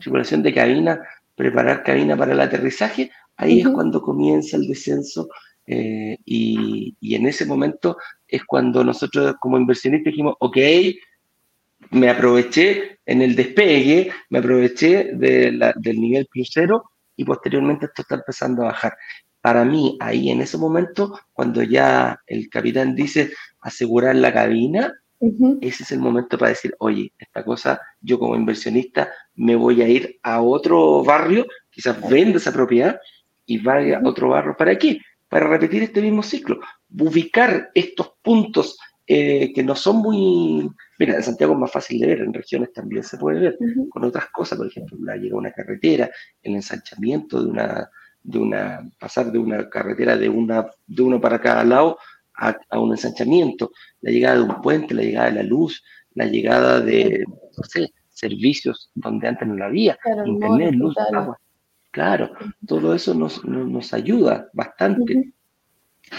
Circulación 0.00 0.42
de 0.42 0.52
cabina, 0.52 1.00
preparar 1.36 1.84
cabina 1.84 2.16
para 2.16 2.32
el 2.32 2.40
aterrizaje, 2.40 3.12
ahí 3.36 3.60
uh 3.60 3.66
-huh. 3.66 3.68
es 3.68 3.74
cuando 3.74 4.02
comienza 4.02 4.56
el 4.56 4.66
descenso 4.66 5.28
eh, 5.66 6.18
y, 6.24 6.96
y, 7.00 7.14
en 7.14 7.26
ese 7.26 7.46
momento 7.46 7.96
es 8.34 8.44
cuando 8.44 8.84
nosotros 8.84 9.34
como 9.40 9.58
inversionistas 9.58 10.12
dijimos, 10.12 10.34
ok, 10.40 10.56
me 11.90 12.08
aproveché 12.08 12.98
en 13.06 13.22
el 13.22 13.34
despegue, 13.34 14.10
me 14.30 14.38
aproveché 14.38 15.10
de 15.14 15.52
la, 15.52 15.74
del 15.76 16.00
nivel 16.00 16.26
crucero 16.28 16.90
y 17.16 17.24
posteriormente 17.24 17.86
esto 17.86 18.02
está 18.02 18.16
empezando 18.16 18.62
a 18.62 18.66
bajar. 18.66 18.94
Para 19.40 19.64
mí, 19.64 19.96
ahí 20.00 20.30
en 20.30 20.40
ese 20.40 20.56
momento, 20.56 21.18
cuando 21.32 21.62
ya 21.62 22.18
el 22.26 22.48
capitán 22.48 22.94
dice 22.94 23.32
asegurar 23.60 24.16
la 24.16 24.32
cabina, 24.32 24.92
uh 25.18 25.30
-huh. 25.30 25.58
ese 25.60 25.82
es 25.82 25.92
el 25.92 25.98
momento 25.98 26.38
para 26.38 26.50
decir, 26.50 26.74
oye, 26.78 27.12
esta 27.18 27.44
cosa, 27.44 27.80
yo 28.00 28.18
como 28.18 28.36
inversionista 28.36 29.10
me 29.34 29.54
voy 29.54 29.82
a 29.82 29.88
ir 29.88 30.18
a 30.22 30.40
otro 30.40 31.04
barrio, 31.04 31.46
quizás 31.70 32.00
venda 32.08 32.38
esa 32.38 32.52
propiedad 32.52 32.98
y 33.46 33.58
vaya 33.58 33.98
a 33.98 34.08
otro 34.08 34.30
barrio. 34.30 34.56
¿Para 34.56 34.76
qué? 34.78 35.00
Para 35.28 35.46
repetir 35.48 35.82
este 35.82 36.00
mismo 36.00 36.22
ciclo, 36.22 36.60
ubicar 36.98 37.70
estos 37.74 38.12
puntos 38.22 38.78
eh, 39.06 39.52
que 39.52 39.62
no 39.62 39.74
son 39.74 39.96
muy... 39.96 40.68
Mira, 40.98 41.16
en 41.16 41.22
Santiago 41.22 41.52
es 41.52 41.58
más 41.58 41.70
fácil 41.70 42.00
de 42.00 42.06
ver, 42.06 42.20
en 42.20 42.32
regiones 42.32 42.72
también 42.72 43.02
se 43.02 43.18
puede 43.18 43.40
ver, 43.40 43.56
uh 43.60 43.64
-huh. 43.64 43.88
con 43.90 44.04
otras 44.04 44.26
cosas, 44.30 44.56
por 44.56 44.66
ejemplo, 44.66 44.96
la 45.00 45.16
llega 45.16 45.36
una 45.36 45.52
carretera, 45.52 46.10
el 46.42 46.54
ensanchamiento 46.54 47.42
de 47.42 47.50
una, 47.50 47.90
de 48.22 48.38
una, 48.38 48.90
pasar 48.98 49.30
de 49.30 49.38
una 49.38 49.68
carretera 49.68 50.16
de, 50.16 50.28
una, 50.28 50.66
de 50.86 51.02
uno 51.02 51.20
para 51.20 51.40
cada 51.40 51.64
lado 51.64 51.98
a, 52.34 52.56
a, 52.70 52.78
un 52.78 52.92
ensanchamiento, 52.92 53.72
la 54.00 54.10
llegada 54.10 54.36
de 54.36 54.42
un 54.42 54.62
puente, 54.62 54.94
la 54.94 55.02
llegada 55.02 55.26
de 55.26 55.34
la 55.34 55.42
luz, 55.42 55.82
la 56.14 56.24
llegada 56.26 56.80
de, 56.80 57.24
no 57.26 57.64
sé, 57.64 57.92
servicios 58.08 58.90
donde 58.94 59.28
antes 59.28 59.46
no 59.46 59.56
la 59.56 59.66
había, 59.66 59.96
claro, 59.96 60.26
internet, 60.26 60.72
no, 60.72 60.86
luz, 60.86 60.94
agua. 61.12 61.38
Claro, 61.90 62.32
todo 62.66 62.94
eso 62.94 63.14
nos, 63.14 63.44
nos, 63.44 63.68
nos 63.68 63.92
ayuda 63.92 64.48
bastante 64.52 65.14
uh 65.14 65.20
-huh. 65.20 65.33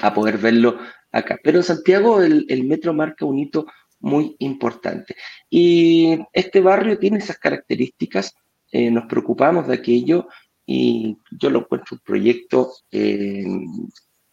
A 0.01 0.13
poder 0.13 0.37
verlo 0.37 0.77
acá. 1.11 1.37
Pero 1.43 1.59
en 1.59 1.63
Santiago 1.63 2.21
el, 2.21 2.45
el, 2.49 2.63
metro 2.65 2.93
marca 2.93 3.25
un 3.25 3.39
hito 3.39 3.65
muy 3.99 4.35
importante. 4.39 5.15
Y 5.49 6.19
este 6.33 6.61
barrio 6.61 6.97
tiene 6.99 7.17
esas 7.17 7.37
características, 7.37 8.35
eh, 8.71 8.91
nos 8.91 9.05
preocupamos 9.05 9.67
de 9.67 9.75
aquello 9.75 10.27
y 10.65 11.17
yo 11.31 11.49
lo 11.49 11.59
encuentro 11.59 11.95
un 11.95 12.01
proyecto 12.03 12.71
eh, 12.91 13.45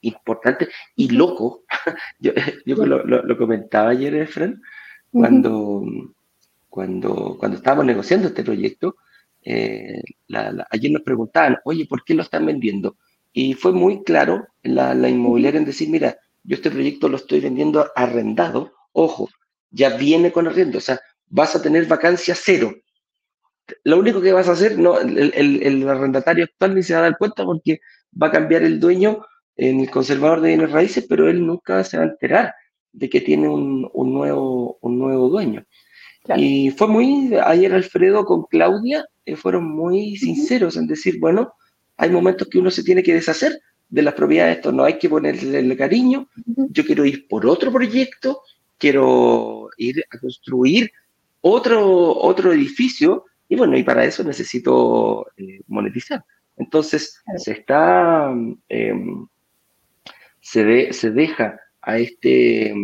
importante 0.01 0.69
y 0.97 1.09
loco. 1.11 1.65
yo, 2.19 2.33
yo 2.67 2.77
lo, 2.87 3.05
lo, 3.05 3.23
lo, 3.23 3.39
comentaba 3.39 3.91
ayer, 3.91 4.15
Efren, 4.15 4.61
cuando, 5.11 5.59
uh 5.59 5.85
-huh. 5.85 6.15
cuando, 6.69 7.37
cuando 7.39 7.57
estábamos 7.57 7.85
negociando 7.87 8.29
este 8.29 8.43
proyecto, 8.43 8.97
eh, 9.45 10.03
la, 10.29 10.53
la, 10.53 10.67
ayer 10.71 10.91
nos 10.91 11.03
preguntaban, 11.03 11.59
oye, 11.65 11.87
¿por 11.87 12.05
qué 12.05 12.15
lo 12.15 12.23
están 12.23 12.47
vendiendo? 12.47 12.97
Y 13.33 13.55
fue 13.55 13.73
muy 13.73 14.03
claro 14.03 14.47
la, 14.63 14.95
la 14.95 15.09
inmobiliaria 15.09 15.59
en 15.59 15.65
decir, 15.65 15.89
mira, 15.89 16.17
yo 16.45 16.57
este 16.57 16.71
proyecto 16.71 17.09
lo 17.09 17.17
estoy 17.17 17.41
vendiendo 17.41 17.91
arrendado, 17.95 18.73
ojo, 18.93 19.29
ya 19.71 19.97
viene 19.97 20.33
con 20.33 20.47
arriendo, 20.47 20.79
o 20.79 20.81
sea, 20.81 21.01
vas 21.29 21.57
a 21.57 21.63
tener 21.63 21.87
vacancia 21.87 22.35
cero. 22.37 22.75
Lo 23.85 23.99
único 23.99 24.21
que 24.21 24.33
vas 24.33 24.49
a 24.49 24.53
hacer, 24.53 24.79
no, 24.79 24.99
el, 25.01 25.33
el, 25.35 25.63
el 25.63 25.89
arrendatario 25.89 26.45
actual 26.45 26.75
ni 26.75 26.83
se 26.83 26.93
va 26.95 27.01
a 27.01 27.03
dar 27.03 27.17
cuenta 27.17 27.45
porque 27.45 27.81
va 28.21 28.27
a 28.27 28.33
cambiar 28.33 28.63
el 28.63 28.79
dueño 28.81 29.25
en 29.57 29.81
el 29.81 29.91
conservador 29.91 30.41
de 30.41 30.49
bienes 30.49 30.73
raíces, 30.73 31.07
pero 31.09 31.29
él 31.29 31.47
nunca 31.47 31.83
se 31.85 31.97
va 31.97 32.05
a 32.05 32.09
enterar 32.09 32.55
de 32.93 33.09
que 33.09 33.21
tiene 33.21 33.49
un, 33.49 33.89
un 33.95 34.13
nuevo, 34.13 34.79
un 34.83 34.99
nuevo 34.99 35.29
dueño. 35.29 35.65
Claro. 36.25 36.41
Y 36.43 36.71
fue 36.71 36.89
muy, 36.89 37.35
ayer 37.43 37.73
Alfredo 37.73 38.25
con 38.25 38.45
Claudia 38.45 39.07
eh, 39.25 39.37
fueron 39.37 39.65
muy 39.65 40.17
sinceros 40.17 40.77
en 40.77 40.87
decir, 40.87 41.19
bueno, 41.19 41.55
hay 41.97 42.11
momentos 42.11 42.49
que 42.49 42.59
uno 42.59 42.71
se 42.71 42.83
tiene 42.83 43.03
que 43.03 43.15
deshacer 43.15 43.61
de 43.89 44.03
las 44.03 44.15
propiedades, 44.15 44.57
esto 44.57 44.73
no 44.73 44.85
hay 44.85 44.99
que 44.99 45.09
ponerle 45.09 45.59
el 45.59 45.77
cariño, 45.77 46.29
yo 46.47 46.85
quiero 46.85 47.05
ir 47.05 47.29
por 47.29 47.47
otro 47.47 47.71
proyecto, 47.71 48.41
quiero 48.79 49.69
ir 49.77 50.03
a 50.11 50.19
construir 50.19 50.91
otro, 51.43 52.17
otro 52.17 52.53
edificio, 52.53 53.27
y 53.49 53.57
bueno, 53.57 53.77
y 53.77 53.83
para 53.83 54.05
eso 54.05 54.25
necesito 54.25 55.27
eh, 55.37 55.61
monetizar. 55.67 56.25
Entonces, 56.57 57.23
se 57.37 57.53
está, 57.53 58.33
eh, 58.69 58.95
se, 60.41 60.65
de, 60.65 60.93
se 60.93 61.11
deja 61.11 61.61
a 61.83 61.99
este, 61.99 62.75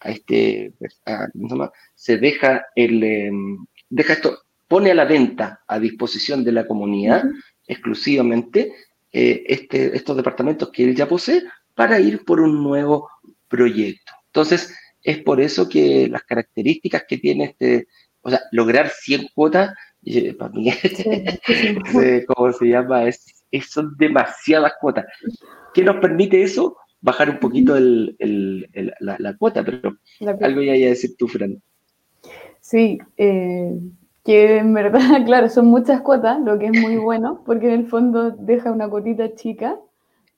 a 0.00 0.10
este, 0.10 0.72
a, 1.04 1.28
¿cómo 1.32 1.48
se 1.48 1.54
llama? 1.54 1.72
Se 1.94 2.16
deja 2.16 2.64
el, 2.74 3.02
eh, 3.02 3.30
deja 3.90 4.14
esto, 4.14 4.38
pone 4.68 4.90
a 4.90 4.94
la 4.94 5.04
venta 5.04 5.60
a 5.66 5.78
disposición 5.78 6.44
de 6.44 6.52
la 6.52 6.66
comunidad 6.66 7.24
uh 7.24 7.28
-huh. 7.28 7.42
Exclusivamente 7.70 8.72
eh, 9.12 9.44
este, 9.46 9.96
estos 9.96 10.16
departamentos 10.16 10.70
que 10.70 10.84
él 10.84 10.94
ya 10.94 11.08
posee 11.08 11.42
para 11.74 12.00
ir 12.00 12.24
por 12.24 12.40
un 12.40 12.62
nuevo 12.62 13.08
proyecto. 13.48 14.12
Entonces, 14.26 14.74
es 15.02 15.18
por 15.18 15.40
eso 15.40 15.68
que 15.68 16.08
las 16.08 16.22
características 16.24 17.04
que 17.08 17.18
tiene 17.18 17.44
este, 17.44 17.86
o 18.22 18.30
sea, 18.30 18.40
lograr 18.52 18.88
100 18.88 19.28
cuotas, 19.34 19.74
eh, 20.04 20.34
para 20.34 20.52
mí. 20.52 20.70
¿cómo 22.26 22.52
se 22.52 22.66
llama? 22.66 23.04
Es, 23.08 23.44
es, 23.50 23.70
son 23.70 23.96
demasiadas 23.98 24.72
cuotas. 24.80 25.06
¿Qué 25.74 25.84
nos 25.84 25.96
permite 25.96 26.42
eso? 26.42 26.76
Bajar 27.00 27.30
un 27.30 27.38
poquito 27.38 27.76
el, 27.76 28.16
el, 28.18 28.68
el, 28.72 28.92
la, 29.00 29.16
la, 29.18 29.36
cuota, 29.36 29.64
pero 29.64 29.96
algo 30.42 30.60
ya 30.60 30.76
iba 30.76 30.86
a 30.86 30.90
decir 30.90 31.16
tú, 31.16 31.28
Fran. 31.28 31.62
Sí, 32.60 32.98
eh, 33.16 33.72
que 34.24 34.58
en 34.58 34.74
verdad, 34.74 35.00
claro, 35.26 35.48
son 35.48 35.66
muchas 35.66 36.00
cuotas, 36.02 36.40
lo 36.40 36.58
que 36.58 36.66
es 36.66 36.80
muy 36.80 36.96
bueno, 36.96 37.42
porque 37.44 37.66
en 37.72 37.80
el 37.80 37.86
fondo 37.86 38.30
deja 38.30 38.72
una 38.72 38.88
cuotita 38.88 39.34
chica, 39.34 39.78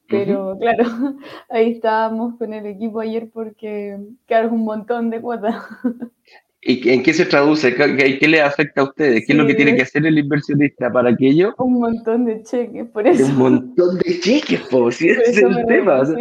pero 0.09 0.51
uh 0.51 0.55
-huh. 0.55 0.61
claro, 0.61 0.85
ahí 1.51 1.73
estábamos 1.73 2.37
con 2.39 2.53
el 2.53 2.67
equipo 2.67 3.01
ayer 3.01 3.29
porque, 3.33 3.99
claro, 4.27 4.49
es 4.49 4.53
un 4.53 4.65
montón 4.65 5.11
de 5.11 5.21
cuotas. 5.21 5.57
¿Y 6.65 6.89
en 6.91 7.03
qué 7.03 7.13
se 7.13 7.27
traduce? 7.27 7.75
¿Qué, 7.75 8.19
qué 8.21 8.29
le 8.29 8.41
afecta 8.41 8.83
a 8.83 8.85
ustedes? 8.85 9.23
¿Qué 9.23 9.27
sí, 9.27 9.33
es 9.33 9.39
lo 9.39 9.47
que 9.49 9.55
tiene 9.55 9.75
que 9.75 9.83
hacer 9.83 10.07
el 10.07 10.17
inversionista 10.17 10.93
para 10.93 11.11
aquello? 11.11 11.53
Un 11.59 11.81
montón 11.81 12.25
de 12.25 12.41
cheques, 12.45 12.87
por 12.91 13.05
eso. 13.05 13.27
Un 13.27 13.37
montón 13.37 13.99
de 13.99 14.21
cheques, 14.21 14.61
po, 14.71 14.89
si 14.93 15.09
ese 15.09 15.23
es 15.23 15.39
el 15.39 15.67
tema. 15.67 15.99
O 15.99 16.07
sea, 16.07 16.17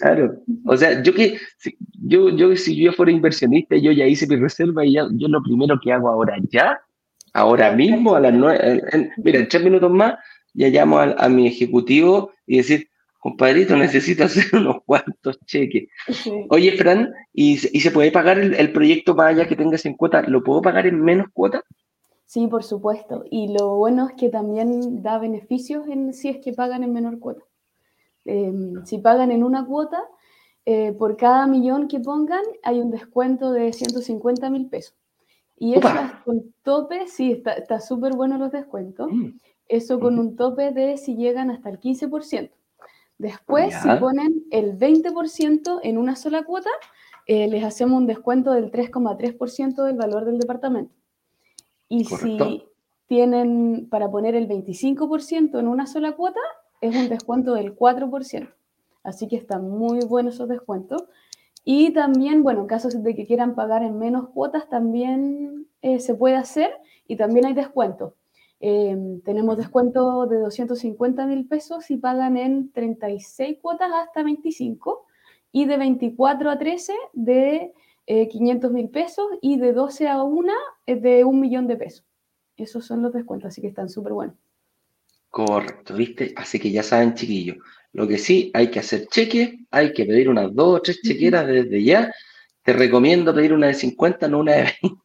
claro. 0.00 0.36
O 0.64 0.74
sea, 0.74 1.02
yo 1.02 1.12
que 1.12 1.36
si 1.58 1.76
yo, 2.02 2.30
yo, 2.30 2.56
si 2.56 2.76
yo 2.76 2.92
fuera 2.92 3.12
inversionista, 3.12 3.76
yo 3.76 3.92
ya 3.92 4.06
hice 4.06 4.26
mi 4.26 4.36
reserva 4.36 4.86
y 4.86 4.94
ya, 4.94 5.06
yo 5.12 5.28
lo 5.28 5.42
primero 5.42 5.78
que 5.82 5.92
hago 5.92 6.08
ahora 6.08 6.36
ya, 6.50 6.80
ahora 7.34 7.72
mismo, 7.72 8.14
a 8.14 8.20
las 8.20 8.32
nueve, 8.32 8.82
mira, 9.18 9.40
en 9.40 9.48
tres 9.48 9.62
minutos 9.62 9.90
más, 9.90 10.14
ya 10.54 10.68
llamo 10.68 10.98
a, 10.98 11.12
a 11.18 11.28
mi 11.28 11.46
ejecutivo 11.46 12.32
y 12.46 12.58
decir, 12.58 12.88
compadrito, 13.18 13.76
necesito 13.76 14.24
hacer 14.24 14.46
unos 14.52 14.76
cuantos 14.86 15.38
cheques. 15.44 15.88
Sí. 16.08 16.46
Oye, 16.48 16.72
Fran, 16.72 17.12
¿y, 17.32 17.54
¿y, 17.76 17.80
se 17.80 17.90
puede 17.90 18.10
pagar 18.10 18.38
el, 18.38 18.54
el 18.54 18.72
proyecto 18.72 19.14
para 19.14 19.30
allá 19.30 19.46
que 19.46 19.56
tengas 19.56 19.84
en 19.84 19.94
cuota? 19.94 20.22
¿Lo 20.22 20.42
puedo 20.42 20.62
pagar 20.62 20.86
en 20.86 21.00
menos 21.02 21.26
cuota? 21.32 21.62
Sí, 22.26 22.46
por 22.46 22.64
supuesto. 22.64 23.24
Y 23.30 23.56
lo 23.56 23.76
bueno 23.76 24.08
es 24.08 24.14
que 24.14 24.28
también 24.28 25.02
da 25.02 25.18
beneficios 25.18 25.86
en, 25.88 26.12
si 26.12 26.28
es 26.28 26.38
que 26.38 26.52
pagan 26.52 26.82
en 26.82 26.92
menor 26.92 27.18
cuota. 27.18 27.42
Eh, 28.24 28.52
si 28.84 28.98
pagan 28.98 29.30
en 29.30 29.44
una 29.44 29.66
cuota, 29.66 30.02
eh, 30.64 30.92
por 30.92 31.16
cada 31.16 31.46
millón 31.46 31.88
que 31.88 32.00
pongan 32.00 32.42
hay 32.62 32.80
un 32.80 32.90
descuento 32.90 33.52
de 33.52 33.72
150 33.72 34.48
mil 34.50 34.68
pesos. 34.68 34.96
Y 35.56 35.74
eso 35.74 35.88
con 36.24 36.54
tope, 36.62 37.06
sí, 37.06 37.42
está 37.44 37.80
súper 37.80 38.14
bueno 38.14 38.38
los 38.38 38.52
descuentos. 38.52 39.10
Mm. 39.10 39.38
Eso 39.68 39.98
con 39.98 40.18
un 40.18 40.36
tope 40.36 40.72
de 40.72 40.96
si 40.96 41.16
llegan 41.16 41.50
hasta 41.50 41.70
el 41.70 41.80
15%. 41.80 42.50
Después, 43.18 43.70
ya. 43.70 43.80
si 43.82 44.00
ponen 44.00 44.44
el 44.50 44.78
20% 44.78 45.80
en 45.82 45.98
una 45.98 46.16
sola 46.16 46.42
cuota, 46.42 46.70
eh, 47.26 47.48
les 47.48 47.64
hacemos 47.64 47.98
un 47.98 48.06
descuento 48.06 48.52
del 48.52 48.70
3,3% 48.70 49.84
del 49.84 49.96
valor 49.96 50.24
del 50.24 50.38
departamento. 50.38 50.94
Y 51.88 52.04
Correcto. 52.04 52.44
si 52.44 52.64
tienen 53.06 53.88
para 53.90 54.10
poner 54.10 54.34
el 54.34 54.48
25% 54.48 55.58
en 55.58 55.68
una 55.68 55.86
sola 55.86 56.12
cuota, 56.12 56.40
es 56.80 56.94
un 56.94 57.08
descuento 57.08 57.54
del 57.54 57.74
4%. 57.74 58.52
Así 59.02 59.28
que 59.28 59.36
están 59.36 59.70
muy 59.70 60.00
buenos 60.00 60.34
esos 60.34 60.48
descuentos. 60.48 61.04
Y 61.64 61.92
también, 61.92 62.42
bueno, 62.42 62.60
en 62.60 62.66
caso 62.66 62.88
de 62.88 63.14
que 63.14 63.26
quieran 63.26 63.54
pagar 63.54 63.82
en 63.82 63.98
menos 63.98 64.28
cuotas, 64.28 64.68
también 64.68 65.66
eh, 65.82 65.98
se 65.98 66.14
puede 66.14 66.36
hacer 66.36 66.72
y 67.08 67.16
también 67.16 67.46
hay 67.46 67.54
descuento. 67.54 68.16
Em, 68.60 69.20
tenemos 69.22 69.56
descuento 69.56 70.26
de 70.26 70.38
250 70.38 71.26
mil 71.26 71.46
pesos 71.46 71.84
si 71.84 71.96
pagan 71.96 72.36
en 72.36 72.72
36 72.72 73.58
cuotas 73.60 73.90
hasta 73.92 74.22
25 74.22 75.06
y 75.52 75.66
de 75.66 75.76
24 75.76 76.50
a 76.50 76.58
13 76.58 76.94
de 77.12 77.72
500 78.06 78.70
eh, 78.70 78.74
mil 78.74 78.90
pesos 78.90 79.26
y 79.40 79.58
de 79.58 79.72
12 79.72 80.08
a 80.08 80.22
1 80.22 80.52
de 80.86 81.24
un 81.24 81.40
millón 81.40 81.66
de 81.66 81.76
pesos. 81.76 82.06
Esos 82.56 82.86
son 82.86 83.02
los 83.02 83.12
descuentos, 83.12 83.48
así 83.48 83.60
que 83.60 83.68
están 83.68 83.88
súper 83.88 84.12
buenos. 84.12 84.36
Correcto, 85.34 85.96
¿viste? 85.96 86.32
Así 86.36 86.60
que 86.60 86.70
ya 86.70 86.84
saben, 86.84 87.14
chiquillos, 87.14 87.56
lo 87.92 88.06
que 88.06 88.18
sí, 88.18 88.52
hay 88.54 88.70
que 88.70 88.78
hacer 88.78 89.08
cheque, 89.08 89.66
hay 89.72 89.92
que 89.92 90.04
pedir 90.04 90.28
unas 90.28 90.54
dos 90.54 90.78
o 90.78 90.80
tres 90.80 91.00
chequeras 91.02 91.44
desde 91.44 91.82
ya. 91.82 92.14
Te 92.62 92.72
recomiendo 92.72 93.34
pedir 93.34 93.52
una 93.52 93.66
de 93.66 93.74
50, 93.74 94.28
no 94.28 94.38
una 94.38 94.52
de 94.52 94.62
20. 94.62 94.96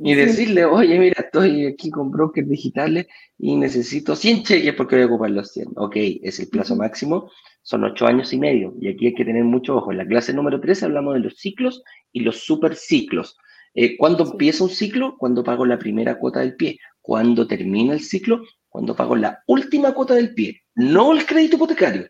Y 0.00 0.14
decirle, 0.14 0.66
oye, 0.66 0.98
mira, 0.98 1.22
estoy 1.22 1.64
aquí 1.64 1.88
con 1.88 2.10
brokers 2.10 2.46
digitales 2.46 3.06
y 3.38 3.56
necesito 3.56 4.14
100 4.14 4.42
cheques 4.42 4.74
porque 4.74 4.96
voy 4.96 5.04
a 5.04 5.06
ocupar 5.06 5.30
los 5.30 5.50
100. 5.52 5.68
Ok, 5.76 5.96
es 5.96 6.38
el 6.38 6.48
plazo 6.48 6.76
máximo, 6.76 7.30
son 7.62 7.84
8 7.84 8.06
años 8.06 8.30
y 8.34 8.38
medio. 8.38 8.74
Y 8.78 8.88
aquí 8.88 9.06
hay 9.06 9.14
que 9.14 9.24
tener 9.24 9.44
mucho 9.44 9.76
ojo. 9.76 9.90
En 9.90 9.96
la 9.96 10.06
clase 10.06 10.34
número 10.34 10.60
13 10.60 10.84
hablamos 10.84 11.14
de 11.14 11.20
los 11.20 11.38
ciclos 11.38 11.82
y 12.12 12.20
los 12.20 12.44
superciclos. 12.44 13.38
Eh, 13.74 13.96
¿Cuándo 13.96 14.30
empieza 14.30 14.64
un 14.64 14.70
ciclo? 14.70 15.16
Cuando 15.16 15.42
pago 15.42 15.64
la 15.64 15.78
primera 15.78 16.18
cuota 16.18 16.40
del 16.40 16.56
pie. 16.56 16.78
¿Cuándo 17.00 17.46
termina 17.46 17.94
el 17.94 18.00
ciclo? 18.00 18.42
Cuando 18.72 18.96
pago 18.96 19.14
la 19.16 19.42
última 19.46 19.92
cuota 19.92 20.14
del 20.14 20.32
pie. 20.32 20.62
No 20.74 21.12
el 21.12 21.26
crédito 21.26 21.56
hipotecario. 21.56 22.08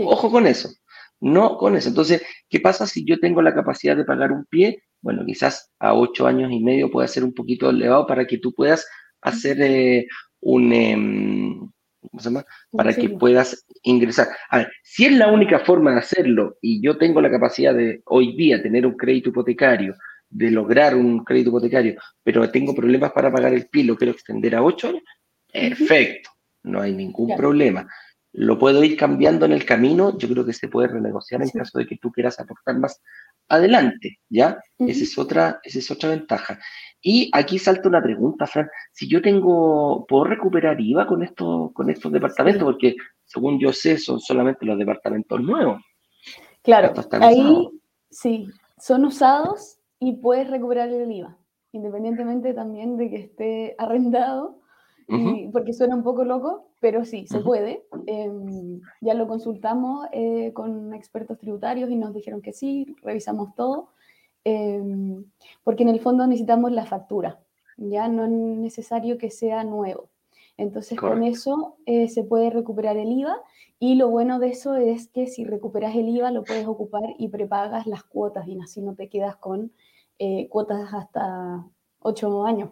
Ojo 0.00 0.32
con 0.32 0.48
eso. 0.48 0.68
No 1.20 1.56
con 1.56 1.76
eso. 1.76 1.88
Entonces, 1.88 2.22
¿qué 2.48 2.58
pasa 2.58 2.88
si 2.88 3.04
yo 3.04 3.20
tengo 3.20 3.40
la 3.40 3.54
capacidad 3.54 3.96
de 3.96 4.04
pagar 4.04 4.32
un 4.32 4.44
pie? 4.46 4.82
Bueno, 5.00 5.24
quizás 5.24 5.70
a 5.78 5.94
ocho 5.94 6.26
años 6.26 6.50
y 6.50 6.58
medio 6.58 6.90
puede 6.90 7.06
ser 7.06 7.22
un 7.22 7.32
poquito 7.32 7.70
elevado 7.70 8.04
para 8.04 8.26
que 8.26 8.38
tú 8.38 8.52
puedas 8.52 8.84
hacer 9.20 9.62
eh, 9.62 10.08
un... 10.40 10.72
Em, 10.72 11.70
¿cómo 12.00 12.20
se 12.20 12.30
llama? 12.30 12.44
Para 12.72 12.92
que 12.92 13.08
puedas 13.08 13.64
ingresar. 13.84 14.26
A 14.50 14.58
ver, 14.58 14.72
si 14.82 15.06
es 15.06 15.12
la 15.12 15.30
única 15.30 15.60
forma 15.60 15.92
de 15.92 15.98
hacerlo 15.98 16.56
y 16.60 16.82
yo 16.84 16.98
tengo 16.98 17.20
la 17.20 17.30
capacidad 17.30 17.74
de 17.74 18.02
hoy 18.06 18.36
día 18.36 18.60
tener 18.60 18.84
un 18.86 18.96
crédito 18.96 19.28
hipotecario, 19.28 19.94
de 20.28 20.50
lograr 20.50 20.96
un 20.96 21.24
crédito 21.24 21.50
hipotecario, 21.50 21.94
pero 22.24 22.50
tengo 22.50 22.74
problemas 22.74 23.12
para 23.12 23.32
pagar 23.32 23.54
el 23.54 23.68
pie, 23.68 23.84
lo 23.84 23.96
quiero 23.96 24.12
extender 24.12 24.56
a 24.56 24.62
ocho 24.62 24.88
años, 24.88 25.02
perfecto, 25.60 26.30
no 26.64 26.80
hay 26.80 26.92
ningún 26.92 27.36
problema 27.36 27.88
lo 28.38 28.58
puedo 28.58 28.84
ir 28.84 28.98
cambiando 28.98 29.46
en 29.46 29.52
el 29.52 29.64
camino, 29.64 30.16
yo 30.18 30.28
creo 30.28 30.44
que 30.44 30.52
se 30.52 30.68
puede 30.68 30.88
renegociar 30.88 31.42
en 31.42 31.48
caso 31.48 31.78
de 31.78 31.86
que 31.86 31.96
tú 31.96 32.12
quieras 32.12 32.38
aportar 32.38 32.78
más 32.78 33.02
adelante, 33.48 34.18
¿ya? 34.28 34.60
esa, 34.78 35.04
es 35.04 35.16
otra, 35.16 35.58
esa 35.64 35.78
es 35.78 35.90
otra 35.90 36.10
ventaja. 36.10 36.58
Y 37.00 37.30
aquí 37.32 37.58
salta 37.58 37.88
una 37.88 38.02
pregunta, 38.02 38.46
Fran, 38.46 38.68
si 38.92 39.08
yo 39.08 39.22
tengo, 39.22 40.04
¿puedo 40.06 40.24
recuperar 40.24 40.78
IVA 40.78 41.06
con, 41.06 41.22
esto, 41.22 41.70
con 41.72 41.88
estos 41.88 42.12
departamentos? 42.12 42.62
Porque 42.62 42.96
según 43.24 43.58
yo 43.58 43.72
sé, 43.72 43.96
son 43.96 44.20
solamente 44.20 44.66
los 44.66 44.78
departamentos 44.78 45.40
nuevos. 45.40 45.80
Claro, 46.62 46.92
ahí 47.22 47.70
sí, 48.10 48.48
son 48.76 49.06
usados 49.06 49.78
y 49.98 50.12
puedes 50.16 50.50
recuperar 50.50 50.90
el 50.90 51.10
IVA, 51.10 51.38
independientemente 51.72 52.52
también 52.52 52.98
de 52.98 53.08
que 53.08 53.16
esté 53.16 53.74
arrendado 53.78 54.60
porque 55.52 55.72
suena 55.72 55.94
un 55.94 56.02
poco 56.02 56.24
loco, 56.24 56.70
pero 56.80 57.04
sí, 57.04 57.26
se 57.26 57.40
puede. 57.40 57.84
Em, 58.06 58.80
ya 59.00 59.14
lo 59.14 59.28
consultamos 59.28 60.06
eh, 60.12 60.52
con 60.52 60.94
expertos 60.94 61.38
tributarios 61.38 61.90
y 61.90 61.96
nos 61.96 62.12
dijeron 62.12 62.42
que 62.42 62.52
sí, 62.52 62.96
revisamos 63.02 63.54
todo, 63.54 63.90
em, 64.44 65.24
porque 65.62 65.84
en 65.84 65.90
el 65.90 66.00
fondo 66.00 66.26
necesitamos 66.26 66.72
la 66.72 66.86
factura, 66.86 67.40
ya 67.76 68.08
no 68.08 68.24
es 68.24 68.30
necesario 68.30 69.18
que 69.18 69.30
sea 69.30 69.64
nuevo. 69.64 70.10
Entonces 70.58 70.98
con 70.98 71.22
eso 71.22 71.76
eh, 71.84 72.08
se 72.08 72.24
puede 72.24 72.48
recuperar 72.50 72.96
el 72.96 73.12
IVA 73.12 73.36
y 73.78 73.96
lo 73.96 74.08
bueno 74.08 74.38
de 74.38 74.48
eso 74.48 74.74
es 74.74 75.08
que 75.08 75.26
si 75.26 75.44
recuperas 75.44 75.94
el 75.94 76.08
IVA 76.08 76.30
lo 76.30 76.44
puedes 76.44 76.66
ocupar 76.66 77.02
y 77.18 77.28
prepagas 77.28 77.86
las 77.86 78.04
cuotas 78.04 78.48
y 78.48 78.58
así 78.58 78.80
no 78.80 78.94
te 78.94 79.10
quedas 79.10 79.36
con 79.36 79.70
eh, 80.18 80.48
cuotas 80.48 80.94
hasta 80.94 81.66
8 82.00 82.46
años. 82.46 82.70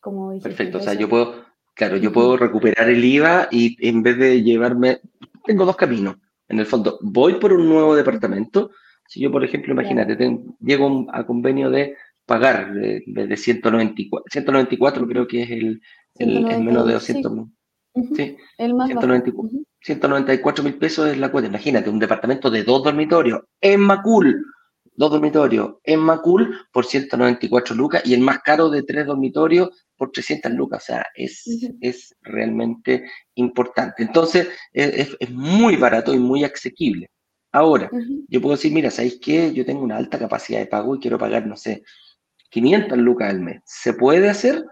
Como 0.00 0.36
Perfecto, 0.40 0.78
o 0.78 0.80
sea, 0.80 0.94
yo 0.94 1.08
puedo, 1.08 1.34
Claro, 1.74 1.96
yo 1.96 2.12
puedo 2.12 2.36
recuperar 2.36 2.88
el 2.88 3.04
IVA 3.04 3.48
y 3.50 3.76
en 3.86 4.02
vez 4.02 4.18
de 4.18 4.42
llevarme, 4.42 5.00
tengo 5.44 5.64
dos 5.64 5.76
caminos. 5.76 6.16
En 6.48 6.58
el 6.58 6.66
fondo, 6.66 6.98
voy 7.00 7.34
por 7.34 7.52
un 7.52 7.68
nuevo 7.68 7.94
departamento. 7.94 8.70
Si 9.06 9.20
yo, 9.20 9.30
por 9.30 9.44
ejemplo, 9.44 9.72
imagínate, 9.72 10.16
llego 10.60 11.06
a 11.12 11.24
convenio 11.24 11.70
de 11.70 11.96
pagar 12.26 12.72
de, 12.74 13.02
de 13.06 13.36
194, 13.36 14.24
194 14.30 15.08
creo 15.08 15.26
que 15.26 15.42
es 15.42 15.50
el, 15.50 15.80
el, 16.16 16.44
menos 16.62 16.86
de 16.86 16.92
200 16.94 17.32
mil. 17.32 17.46
Sí. 18.14 18.36
El 18.56 18.74
más 18.74 18.88
194 18.88 20.64
mil 20.64 20.74
pesos 20.74 21.08
es 21.08 21.18
la 21.18 21.32
cuota. 21.32 21.48
Imagínate, 21.48 21.90
un 21.90 21.98
departamento 21.98 22.50
de 22.50 22.62
dos 22.62 22.84
dormitorios 22.84 23.42
en 23.60 23.80
Macul 23.80 24.44
dos 24.92 25.10
dormitorios 25.10 25.76
en 25.84 26.00
Macul 26.00 26.58
por 26.72 26.84
194 26.84 27.74
lucas 27.74 28.02
y 28.04 28.14
el 28.14 28.20
más 28.20 28.40
caro 28.40 28.68
de 28.68 28.82
tres 28.82 29.06
dormitorios 29.06 29.70
por 29.96 30.10
300 30.10 30.52
lucas. 30.52 30.82
O 30.82 30.86
sea, 30.86 31.06
es, 31.14 31.44
es 31.80 32.14
realmente 32.22 33.04
importante. 33.34 34.02
Entonces, 34.02 34.48
es, 34.72 35.16
muy 35.30 35.76
barato 35.76 36.14
y 36.14 36.18
muy 36.18 36.44
asequible. 36.44 37.10
Ahora, 37.52 37.90
yo 38.28 38.40
puedo 38.40 38.56
decir, 38.56 38.72
mira, 38.72 38.90
¿sabéis 38.90 39.18
qué? 39.20 39.52
Yo 39.52 39.64
tengo 39.64 39.82
una 39.82 39.96
alta 39.96 40.18
capacidad 40.18 40.60
de 40.60 40.66
pago 40.66 40.94
y 40.94 41.00
quiero 41.00 41.18
pagar, 41.18 41.46
no 41.46 41.56
sé, 41.56 41.82
500 42.50 42.98
lucas 42.98 43.30
al 43.30 43.40
mes. 43.40 43.60
¿Se 43.64 43.94
puede 43.94 44.28
hacer? 44.28 44.64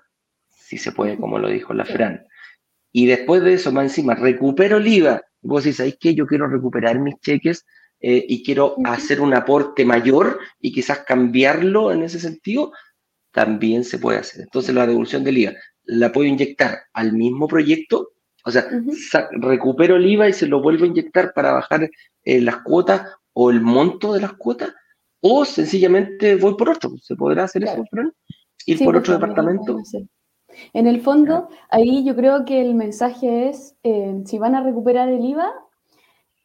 Sí 0.48 0.78
se 0.78 0.92
puede, 0.92 1.16
como 1.16 1.38
lo 1.38 1.48
dijo 1.48 1.74
la 1.74 1.84
Fran. 1.84 2.24
Y 2.92 3.06
después 3.06 3.42
de 3.42 3.54
eso, 3.54 3.72
más 3.72 3.84
encima, 3.84 4.14
recupero 4.14 4.78
el 4.78 4.86
IVA. 4.86 5.22
Vos 5.40 5.64
decís, 5.64 5.76
¿sabéis 5.76 5.96
qué? 6.00 6.14
Yo 6.14 6.26
quiero 6.26 6.48
recuperar 6.48 6.98
mis 6.98 7.16
cheques 7.20 7.64
eh, 8.00 8.24
y 8.28 8.44
quiero 8.44 8.76
hacer 8.84 9.20
un 9.20 9.34
aporte 9.34 9.84
mayor 9.84 10.38
y 10.60 10.72
quizás 10.72 11.00
cambiarlo 11.00 11.90
en 11.92 12.02
ese 12.02 12.20
sentido, 12.20 12.72
también 13.32 13.84
se 13.84 13.98
puede 13.98 14.18
hacer. 14.18 14.42
Entonces 14.42 14.74
la 14.74 14.86
devolución 14.86 15.24
del 15.24 15.38
IVA 15.38 15.52
la 15.84 16.12
puedo 16.12 16.26
inyectar 16.26 16.78
al 16.92 17.12
mismo 17.12 17.48
proyecto, 17.48 18.10
o 18.44 18.50
sea, 18.50 18.66
recupero 19.32 19.96
el 19.96 20.06
IVA 20.06 20.28
y 20.28 20.32
se 20.32 20.46
lo 20.46 20.62
vuelvo 20.62 20.84
a 20.84 20.88
inyectar 20.88 21.32
para 21.34 21.52
bajar 21.52 21.90
eh, 22.24 22.40
las 22.40 22.58
cuotas 22.58 23.02
o 23.32 23.50
el 23.50 23.60
monto 23.60 24.12
de 24.12 24.20
las 24.20 24.34
cuotas, 24.34 24.72
o 25.20 25.44
sencillamente 25.44 26.36
voy 26.36 26.54
por 26.56 26.70
otro. 26.70 26.96
¿Se 26.98 27.16
podrá 27.16 27.44
hacer 27.44 27.64
eso? 27.64 27.84
Ir 28.66 28.84
por 28.84 28.96
otro 28.96 29.14
departamento. 29.14 29.78
En 30.72 30.86
el 30.86 31.00
fondo, 31.00 31.48
ahí 31.70 32.04
yo 32.04 32.16
creo 32.16 32.44
que 32.44 32.60
el 32.60 32.74
mensaje 32.74 33.48
es, 33.48 33.76
eh, 33.82 34.22
si 34.24 34.38
van 34.38 34.54
a 34.54 34.62
recuperar 34.62 35.08
el 35.08 35.24
IVA, 35.24 35.52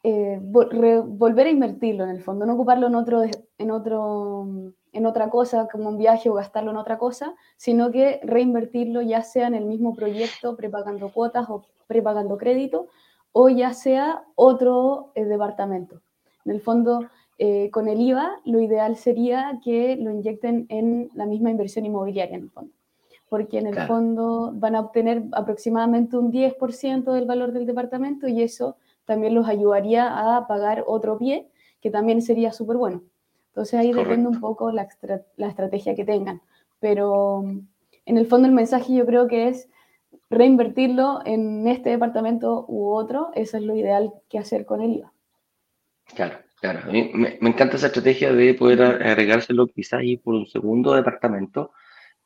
eh, 0.06 0.38
volver 0.42 1.46
a 1.46 1.50
invertirlo 1.50 2.04
en 2.04 2.10
el 2.10 2.20
fondo, 2.20 2.44
no 2.44 2.52
ocuparlo 2.52 2.88
en, 2.88 2.94
otro, 2.94 3.22
en, 3.56 3.70
otro, 3.70 4.46
en 4.92 5.06
otra 5.06 5.30
cosa 5.30 5.66
como 5.72 5.88
un 5.88 5.96
viaje 5.96 6.28
o 6.28 6.34
gastarlo 6.34 6.72
en 6.72 6.76
otra 6.76 6.98
cosa, 6.98 7.34
sino 7.56 7.90
que 7.90 8.20
reinvertirlo 8.22 9.00
ya 9.00 9.22
sea 9.22 9.46
en 9.46 9.54
el 9.54 9.64
mismo 9.64 9.94
proyecto, 9.94 10.56
prepagando 10.56 11.10
cuotas 11.10 11.48
o 11.48 11.64
prepagando 11.86 12.36
crédito, 12.36 12.88
o 13.32 13.48
ya 13.48 13.72
sea 13.72 14.24
otro 14.34 15.10
eh, 15.14 15.24
departamento. 15.24 16.02
En 16.44 16.52
el 16.52 16.60
fondo, 16.60 17.08
eh, 17.38 17.70
con 17.70 17.88
el 17.88 17.98
IVA, 17.98 18.42
lo 18.44 18.60
ideal 18.60 18.96
sería 18.96 19.58
que 19.64 19.96
lo 19.96 20.10
inyecten 20.10 20.66
en 20.68 21.08
la 21.14 21.24
misma 21.24 21.50
inversión 21.50 21.86
inmobiliaria, 21.86 22.36
en 22.36 22.42
el 22.42 22.50
fondo. 22.50 22.74
Porque 23.30 23.56
en 23.56 23.68
el 23.68 23.86
fondo 23.86 24.52
van 24.54 24.76
a 24.76 24.80
obtener 24.80 25.24
aproximadamente 25.32 26.18
un 26.18 26.30
10% 26.30 27.10
del 27.10 27.24
valor 27.24 27.52
del 27.52 27.64
departamento 27.64 28.28
y 28.28 28.42
eso 28.42 28.76
también 29.04 29.34
los 29.34 29.48
ayudaría 29.48 30.36
a 30.36 30.46
pagar 30.46 30.84
otro 30.86 31.18
pie, 31.18 31.48
que 31.80 31.90
también 31.90 32.22
sería 32.22 32.52
súper 32.52 32.76
bueno. 32.76 33.02
Entonces 33.48 33.78
ahí 33.78 33.92
depende 33.92 34.28
un 34.28 34.40
poco 34.40 34.72
la, 34.72 34.88
la 35.36 35.48
estrategia 35.48 35.94
que 35.94 36.04
tengan. 36.04 36.42
Pero 36.80 37.44
en 38.06 38.18
el 38.18 38.26
fondo 38.26 38.48
el 38.48 38.54
mensaje 38.54 38.94
yo 38.94 39.06
creo 39.06 39.28
que 39.28 39.48
es 39.48 39.68
reinvertirlo 40.30 41.20
en 41.24 41.66
este 41.68 41.90
departamento 41.90 42.64
u 42.68 42.92
otro, 42.92 43.30
eso 43.34 43.56
es 43.56 43.62
lo 43.62 43.76
ideal 43.76 44.12
que 44.28 44.38
hacer 44.38 44.64
con 44.64 44.82
el 44.82 44.96
IVA. 44.96 45.12
Claro, 46.14 46.38
claro. 46.60 46.80
A 46.84 46.92
mí 46.92 47.10
me, 47.14 47.38
encanta 47.40 47.76
esa 47.76 47.86
estrategia 47.86 48.32
de 48.32 48.54
poder 48.54 48.82
agregárselo 48.82 49.66
quizás 49.68 50.02
por 50.22 50.34
un 50.34 50.46
segundo 50.46 50.94
departamento, 50.94 51.72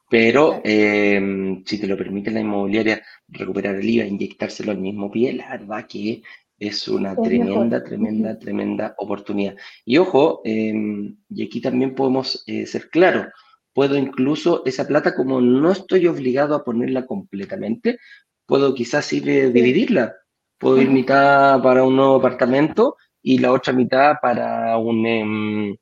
pero 0.09 0.61
eh, 0.65 1.61
si 1.67 1.81
te 1.81 1.87
lo 1.87 1.97
permite 1.97 2.31
la 2.31 2.41
inmobiliaria 2.41 3.03
recuperar 3.29 3.77
el 3.77 3.89
IVA, 3.89 4.07
inyectárselo 4.07 4.73
al 4.73 4.79
mismo 4.79 5.11
pie, 5.11 5.35
la 5.35 5.51
verdad 5.51 5.87
que 5.87 6.23
es 6.59 6.89
una 6.89 7.15
tremenda, 7.17 7.83
tremenda, 7.85 8.39
tremenda 8.39 8.95
oportunidad. 8.99 9.57
Y 9.85 9.99
ojo, 9.99 10.41
em, 10.45 11.17
y 11.31 11.45
aquí 11.45 11.61
también 11.61 11.95
podemos 11.95 12.43
eh, 12.47 12.67
ser 12.67 12.91
claros, 12.91 13.29
puedo 13.73 13.97
incluso 13.97 14.63
esa 14.67 14.87
plata, 14.87 15.15
como 15.15 15.41
no 15.41 15.71
estoy 15.71 16.07
obligado 16.07 16.55
a 16.55 16.65
ponerla 16.65 17.07
completamente, 17.07 17.99
puedo 18.47 18.75
quizás 18.75 19.13
ir 19.13 19.31
a 19.31 19.51
dividirla. 19.51 20.15
puedo 20.59 20.83
ir 20.83 20.91
mitad 20.91 21.63
para 21.63 21.85
un 21.85 21.95
nuevo 21.97 22.17
departamento 22.17 22.97
y 23.23 23.39
la 23.39 23.53
otra 23.53 23.73
mitad 23.73 24.17
para 24.21 24.77
un 24.79 25.07
em, 25.07 25.77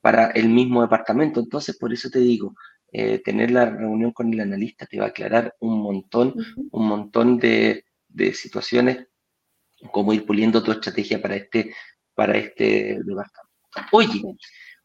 para 0.00 0.30
el 0.32 0.48
mismo 0.48 0.82
departamento. 0.82 1.40
Entonces, 1.40 1.76
por 1.78 1.92
eso 1.92 2.10
te 2.10 2.18
digo, 2.20 2.54
eh, 2.92 3.20
tener 3.22 3.50
la 3.50 3.66
reunión 3.66 4.12
con 4.12 4.32
el 4.32 4.40
analista 4.40 4.86
te 4.86 4.98
va 4.98 5.06
a 5.06 5.08
aclarar 5.08 5.54
un 5.60 5.80
montón, 5.80 6.34
un 6.70 6.88
montón 6.88 7.38
de, 7.38 7.84
de, 8.08 8.32
situaciones, 8.32 9.07
cómo 9.90 10.12
ir 10.12 10.24
puliendo 10.26 10.62
tu 10.62 10.72
estrategia 10.72 11.20
para 11.20 11.36
este, 11.36 11.74
para 12.14 12.36
este 12.36 12.98
departamento. 13.04 13.48
Oye, 13.92 14.22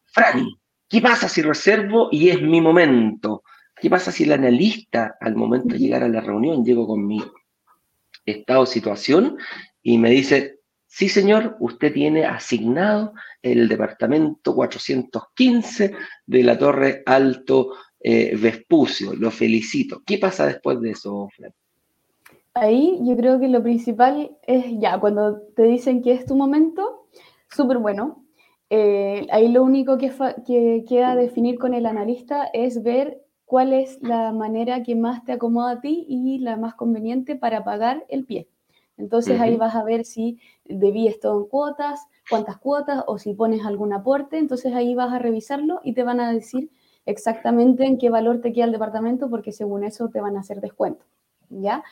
Franny, 0.06 0.56
¿qué 0.88 1.00
pasa 1.00 1.28
si 1.28 1.42
reservo 1.42 2.08
y 2.12 2.28
es 2.30 2.40
mi 2.40 2.60
momento? 2.60 3.42
¿Qué 3.74 3.90
pasa 3.90 4.12
si 4.12 4.24
el 4.24 4.32
analista 4.32 5.16
al 5.20 5.34
momento 5.34 5.74
de 5.74 5.80
llegar 5.80 6.02
a 6.02 6.08
la 6.08 6.20
reunión 6.20 6.64
llego 6.64 6.86
con 6.86 7.06
mi 7.06 7.22
estado 8.24 8.66
situación 8.66 9.36
y 9.82 9.98
me 9.98 10.10
dice, 10.10 10.60
sí 10.86 11.08
señor, 11.08 11.56
usted 11.60 11.92
tiene 11.92 12.24
asignado 12.24 13.12
el 13.42 13.68
departamento 13.68 14.54
415 14.54 15.94
de 16.24 16.42
la 16.42 16.56
Torre 16.56 17.02
Alto 17.04 17.74
eh, 18.00 18.36
Vespucio, 18.36 19.14
lo 19.14 19.30
felicito. 19.30 20.02
¿Qué 20.06 20.18
pasa 20.18 20.46
después 20.46 20.80
de 20.80 20.90
eso, 20.90 21.28
Fred? 21.34 21.52
Ahí 22.54 23.00
yo 23.02 23.16
creo 23.16 23.40
que 23.40 23.48
lo 23.48 23.62
principal 23.62 24.36
es 24.42 24.78
ya, 24.78 25.00
cuando 25.00 25.40
te 25.56 25.64
dicen 25.64 26.02
que 26.02 26.12
es 26.12 26.24
tu 26.24 26.36
momento, 26.36 27.08
súper 27.50 27.78
bueno. 27.78 28.24
Eh, 28.70 29.26
ahí 29.30 29.48
lo 29.48 29.64
único 29.64 29.98
que, 29.98 30.12
que 30.46 30.84
queda 30.88 31.16
definir 31.16 31.58
con 31.58 31.74
el 31.74 31.84
analista 31.84 32.46
es 32.52 32.82
ver 32.82 33.24
cuál 33.44 33.72
es 33.72 34.00
la 34.02 34.32
manera 34.32 34.84
que 34.84 34.94
más 34.94 35.24
te 35.24 35.32
acomoda 35.32 35.72
a 35.72 35.80
ti 35.80 36.06
y 36.08 36.38
la 36.38 36.56
más 36.56 36.74
conveniente 36.74 37.34
para 37.34 37.64
pagar 37.64 38.04
el 38.08 38.24
pie. 38.24 38.48
Entonces 38.96 39.40
ahí 39.40 39.56
vas 39.56 39.74
a 39.74 39.82
ver 39.82 40.04
si 40.04 40.38
debíes 40.64 41.18
todo 41.18 41.40
en 41.40 41.48
cuotas, 41.48 42.06
cuántas 42.30 42.58
cuotas 42.58 43.02
o 43.08 43.18
si 43.18 43.34
pones 43.34 43.66
algún 43.66 43.92
aporte. 43.92 44.38
Entonces 44.38 44.72
ahí 44.74 44.94
vas 44.94 45.12
a 45.12 45.18
revisarlo 45.18 45.80
y 45.82 45.94
te 45.94 46.04
van 46.04 46.20
a 46.20 46.32
decir 46.32 46.70
exactamente 47.04 47.84
en 47.84 47.98
qué 47.98 48.10
valor 48.10 48.40
te 48.40 48.52
queda 48.52 48.66
el 48.66 48.72
departamento 48.72 49.28
porque 49.28 49.50
según 49.50 49.82
eso 49.82 50.08
te 50.08 50.20
van 50.20 50.36
a 50.36 50.40
hacer 50.40 50.60
descuento. 50.60 51.04
¿Ya? 51.60 51.84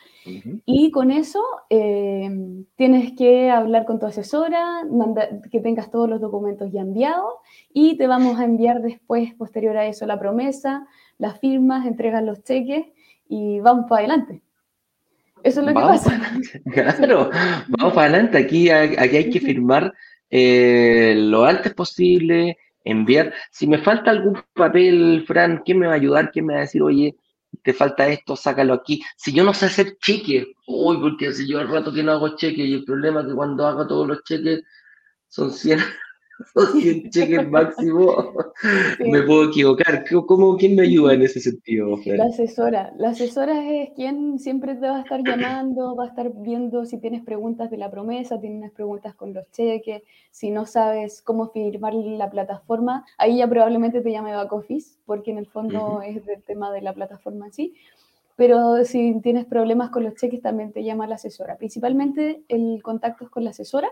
Y 0.65 0.91
con 0.91 1.09
eso 1.09 1.41
eh, 1.69 2.29
tienes 2.75 3.13
que 3.13 3.49
hablar 3.49 3.85
con 3.85 3.99
tu 3.99 4.05
asesora, 4.05 4.83
que 5.51 5.59
tengas 5.61 5.89
todos 5.89 6.09
los 6.09 6.19
documentos 6.19 6.71
ya 6.71 6.81
enviados 6.81 7.33
y 7.73 7.97
te 7.97 8.07
vamos 8.07 8.39
a 8.39 8.43
enviar 8.43 8.81
después, 8.81 9.33
posterior 9.35 9.77
a 9.77 9.85
eso, 9.85 10.05
la 10.05 10.19
promesa, 10.19 10.85
las 11.17 11.39
firmas, 11.39 11.85
entregas 11.85 12.23
los 12.23 12.43
cheques 12.43 12.87
y 13.27 13.59
vamos 13.61 13.85
para 13.87 13.99
adelante. 13.99 14.41
Eso 15.43 15.59
es 15.59 15.67
lo 15.67 15.73
que 15.73 15.79
pasa. 15.79 16.21
claro, 16.73 17.29
vamos 17.69 17.93
para 17.93 18.07
adelante. 18.07 18.37
Aquí, 18.37 18.69
aquí 18.69 19.17
hay 19.17 19.29
que 19.29 19.39
firmar 19.39 19.93
eh, 20.29 21.13
lo 21.17 21.45
antes 21.45 21.73
posible, 21.73 22.57
enviar. 22.83 23.33
Si 23.51 23.67
me 23.67 23.77
falta 23.77 24.11
algún 24.11 24.41
papel, 24.53 25.23
Fran, 25.27 25.61
¿quién 25.65 25.79
me 25.79 25.87
va 25.87 25.93
a 25.93 25.97
ayudar? 25.97 26.31
¿Quién 26.31 26.45
me 26.45 26.53
va 26.53 26.59
a 26.59 26.63
decir, 26.63 26.81
oye, 26.81 27.15
te 27.61 27.73
falta 27.73 28.07
esto, 28.07 28.35
sácalo 28.35 28.73
aquí? 28.73 29.03
Si 29.15 29.33
yo 29.33 29.43
no 29.43 29.53
sé 29.53 29.67
hacer 29.67 29.97
cheques, 29.99 30.47
uy, 30.67 30.97
porque 30.97 31.31
si 31.33 31.47
yo 31.47 31.59
al 31.59 31.69
rato 31.69 31.93
que 31.93 32.03
no 32.03 32.13
hago 32.13 32.35
cheques 32.35 32.65
y 32.65 32.73
el 32.73 32.83
problema 32.83 33.21
es 33.21 33.27
que 33.27 33.33
cuando 33.33 33.67
hago 33.67 33.87
todos 33.87 34.07
los 34.07 34.23
cheques 34.23 34.63
son 35.27 35.51
100, 35.51 35.79
si 36.73 37.09
cheque 37.09 37.41
máximo, 37.43 38.33
me 38.99 39.21
puedo 39.23 39.49
equivocar. 39.49 40.03
¿Cómo, 40.27 40.57
¿Quién 40.57 40.75
me 40.75 40.83
ayuda 40.83 41.13
en 41.13 41.21
ese 41.21 41.39
sentido? 41.39 41.97
La 42.05 42.25
asesora. 42.25 42.93
La 42.97 43.09
asesora 43.09 43.69
es 43.71 43.91
quien 43.95 44.39
siempre 44.39 44.75
te 44.75 44.87
va 44.87 44.97
a 44.97 45.01
estar 45.01 45.21
llamando, 45.23 45.95
va 45.95 46.05
a 46.05 46.07
estar 46.07 46.31
viendo 46.33 46.85
si 46.85 46.97
tienes 46.97 47.23
preguntas 47.23 47.69
de 47.69 47.77
la 47.77 47.91
promesa, 47.91 48.39
tienes 48.39 48.71
preguntas 48.71 49.15
con 49.15 49.33
los 49.33 49.49
cheques, 49.51 50.03
si 50.31 50.49
no 50.49 50.65
sabes 50.65 51.21
cómo 51.21 51.49
firmar 51.49 51.93
la 51.93 52.29
plataforma, 52.29 53.05
ahí 53.17 53.37
ya 53.37 53.47
probablemente 53.47 54.01
te 54.01 54.11
llame 54.11 54.35
back 54.35 54.51
office, 54.53 54.97
porque 55.05 55.31
en 55.31 55.37
el 55.37 55.47
fondo 55.47 56.01
es 56.01 56.25
del 56.25 56.41
tema 56.43 56.71
de 56.71 56.81
la 56.81 56.93
plataforma 56.93 57.47
en 57.47 57.53
sí. 57.53 57.73
Pero 58.35 58.83
si 58.83 59.19
tienes 59.21 59.45
problemas 59.45 59.91
con 59.91 60.03
los 60.03 60.15
cheques, 60.15 60.41
también 60.41 60.71
te 60.71 60.83
llama 60.83 61.05
la 61.05 61.15
asesora. 61.15 61.55
Principalmente 61.57 62.41
el 62.47 62.81
contacto 62.81 63.25
es 63.25 63.29
con 63.29 63.43
la 63.43 63.51
asesora 63.51 63.91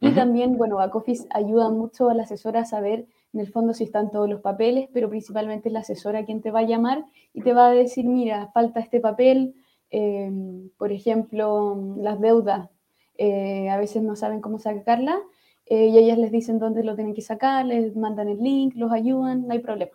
y 0.00 0.12
también, 0.12 0.56
bueno, 0.56 0.76
Backoffice 0.76 1.26
ayuda 1.30 1.70
mucho 1.70 2.08
a 2.08 2.14
la 2.14 2.22
asesora 2.22 2.60
a 2.60 2.64
saber 2.64 3.06
en 3.32 3.40
el 3.40 3.48
fondo 3.48 3.74
si 3.74 3.84
están 3.84 4.10
todos 4.10 4.28
los 4.28 4.40
papeles, 4.40 4.88
pero 4.92 5.08
principalmente 5.08 5.68
es 5.68 5.72
la 5.72 5.80
asesora 5.80 6.24
quien 6.24 6.40
te 6.40 6.50
va 6.50 6.60
a 6.60 6.66
llamar 6.66 7.04
y 7.32 7.42
te 7.42 7.52
va 7.52 7.68
a 7.68 7.72
decir, 7.72 8.06
mira, 8.06 8.50
falta 8.52 8.80
este 8.80 9.00
papel, 9.00 9.54
em, 9.90 10.70
por 10.78 10.92
ejemplo, 10.92 11.96
las 11.98 12.20
deudas, 12.20 12.70
eh, 13.16 13.68
a 13.70 13.76
veces 13.78 14.02
no 14.02 14.14
saben 14.14 14.40
cómo 14.40 14.58
sacarla 14.58 15.18
eh, 15.66 15.88
y 15.88 15.98
ellas 15.98 16.18
les 16.18 16.30
dicen 16.30 16.58
dónde 16.58 16.84
lo 16.84 16.94
tienen 16.94 17.14
que 17.14 17.22
sacar, 17.22 17.66
les 17.66 17.96
mandan 17.96 18.28
el 18.28 18.38
link, 18.38 18.74
los 18.76 18.92
ayudan, 18.92 19.46
no 19.46 19.52
hay 19.52 19.58
problema. 19.58 19.92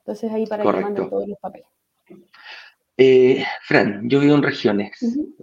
Entonces 0.00 0.32
ahí 0.32 0.46
para 0.46 0.64
que 0.64 0.80
manden 0.80 1.08
todos 1.08 1.28
los 1.28 1.38
papeles. 1.38 1.68
Eh, 2.98 3.44
Fran, 3.62 4.08
yo 4.08 4.20
vivo 4.20 4.34
en 4.34 4.42
regiones. 4.42 4.98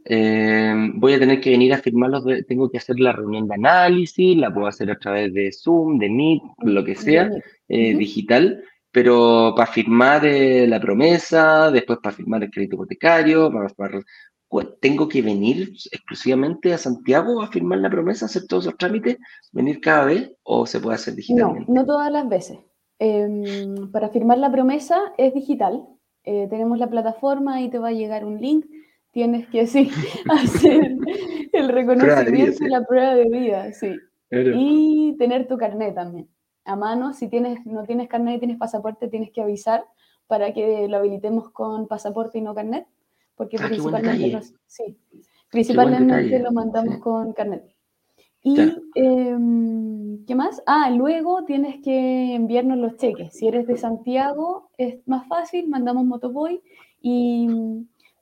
Eh, 0.05 0.73
voy 0.95 1.13
a 1.13 1.19
tener 1.19 1.39
que 1.39 1.51
venir 1.51 1.73
a 1.73 1.77
firmarlos. 1.77 2.25
Tengo 2.47 2.69
que 2.69 2.77
hacer 2.77 2.99
la 2.99 3.13
reunión 3.13 3.47
de 3.47 3.55
análisis, 3.55 4.35
la 4.37 4.53
puedo 4.53 4.67
hacer 4.67 4.89
a 4.89 4.97
través 4.97 5.33
de 5.33 5.51
Zoom, 5.51 5.99
de 5.99 6.09
Meet, 6.09 6.41
lo 6.63 6.83
que 6.83 6.95
sea, 6.95 7.29
eh, 7.67 7.95
digital. 7.95 8.63
Pero 8.91 9.53
para 9.55 9.71
firmar 9.71 10.23
la 10.23 10.79
promesa, 10.79 11.71
después 11.71 11.99
para 12.01 12.15
firmar 12.15 12.43
el 12.43 12.51
crédito 12.51 12.75
hipotecario, 12.75 13.51
tengo 14.79 15.07
que 15.07 15.21
venir 15.21 15.73
exclusivamente 15.91 16.73
a 16.73 16.77
Santiago 16.77 17.41
a 17.41 17.47
firmar 17.47 17.79
la 17.79 17.89
promesa, 17.89 18.25
hacer 18.25 18.45
todos 18.47 18.65
esos 18.65 18.77
trámites, 18.77 19.17
venir 19.51 19.79
cada 19.79 20.05
vez 20.05 20.31
o 20.43 20.65
se 20.65 20.79
puede 20.79 20.95
hacer 20.95 21.15
digitalmente. 21.15 21.71
No, 21.71 21.81
no 21.81 21.85
todas 21.85 22.11
las 22.11 22.27
veces. 22.29 22.59
Em, 22.99 23.91
para 23.91 24.09
firmar 24.09 24.37
la 24.37 24.51
promesa 24.51 24.99
es 25.17 25.33
digital, 25.33 25.83
eh, 26.23 26.47
tenemos 26.49 26.79
la 26.79 26.89
plataforma 26.89 27.61
y 27.61 27.69
te 27.69 27.79
va 27.79 27.89
a 27.89 27.93
llegar 27.93 28.25
un 28.25 28.39
link, 28.39 28.65
tienes 29.11 29.47
que 29.47 29.67
sí, 29.67 29.91
hacer 30.29 30.95
el 31.51 31.69
reconocimiento 31.69 32.65
y 32.65 32.69
la 32.69 32.83
prueba 32.85 33.15
de 33.15 33.29
vida, 33.29 33.73
sí. 33.73 33.95
Y 34.31 35.15
tener 35.19 35.47
tu 35.47 35.57
carnet 35.57 35.93
también. 35.93 36.27
A 36.65 36.75
mano, 36.75 37.13
si 37.13 37.27
tienes, 37.27 37.63
no 37.65 37.83
tienes 37.83 38.07
carnet 38.07 38.37
y 38.37 38.39
tienes 38.39 38.57
pasaporte, 38.57 39.07
tienes 39.07 39.31
que 39.31 39.41
avisar 39.41 39.85
para 40.25 40.53
que 40.53 40.87
lo 40.87 40.97
habilitemos 40.97 41.49
con 41.51 41.87
pasaporte 41.87 42.39
y 42.39 42.41
no 42.41 42.55
carnet, 42.55 42.87
porque 43.35 43.57
ah, 43.59 43.67
principalmente, 43.67 44.41
sí, 44.65 44.97
principalmente 45.51 46.39
lo 46.39 46.51
mandamos 46.51 46.97
con 46.97 47.33
carnet. 47.33 47.72
Y, 48.43 48.59
em, 48.95 50.25
¿qué 50.25 50.35
más? 50.35 50.61
Ah, 50.65 50.89
luego 50.89 51.45
tienes 51.45 51.81
que 51.81 52.35
enviarnos 52.35 52.77
los 52.77 52.97
cheques. 52.97 53.33
Si 53.33 53.47
eres 53.47 53.65
de 53.67 53.77
Santiago, 53.77 54.69
es 54.77 55.07
más 55.07 55.25
fácil, 55.27 55.69
mandamos 55.69 56.03
Motoboy. 56.05 56.61
Y 57.01 57.47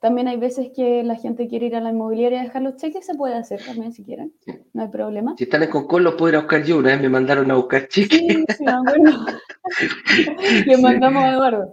también 0.00 0.28
hay 0.28 0.36
veces 0.36 0.70
que 0.74 1.02
la 1.04 1.16
gente 1.16 1.48
quiere 1.48 1.66
ir 1.66 1.76
a 1.76 1.80
la 1.80 1.90
inmobiliaria 1.90 2.40
a 2.40 2.44
dejar 2.44 2.62
los 2.62 2.76
cheques, 2.76 3.06
se 3.06 3.14
puede 3.14 3.34
hacer 3.34 3.64
también 3.64 3.92
si 3.92 4.02
quieren, 4.02 4.32
no 4.72 4.82
hay 4.82 4.88
problema. 4.88 5.36
Si 5.38 5.44
están 5.44 5.62
en 5.62 5.70
Concon, 5.70 6.02
los 6.02 6.14
puedo 6.14 6.30
ir 6.30 6.36
a 6.36 6.40
buscar 6.40 6.64
yo. 6.64 6.78
Una 6.78 6.88
vez 6.90 7.00
me 7.00 7.08
mandaron 7.08 7.48
a 7.50 7.54
buscar 7.54 7.86
cheques. 7.88 8.18
Sí, 8.18 8.26
sí, 10.08 10.26
Le 10.66 10.76
mandamos 10.78 11.22
a 11.22 11.32
Eduardo. 11.32 11.72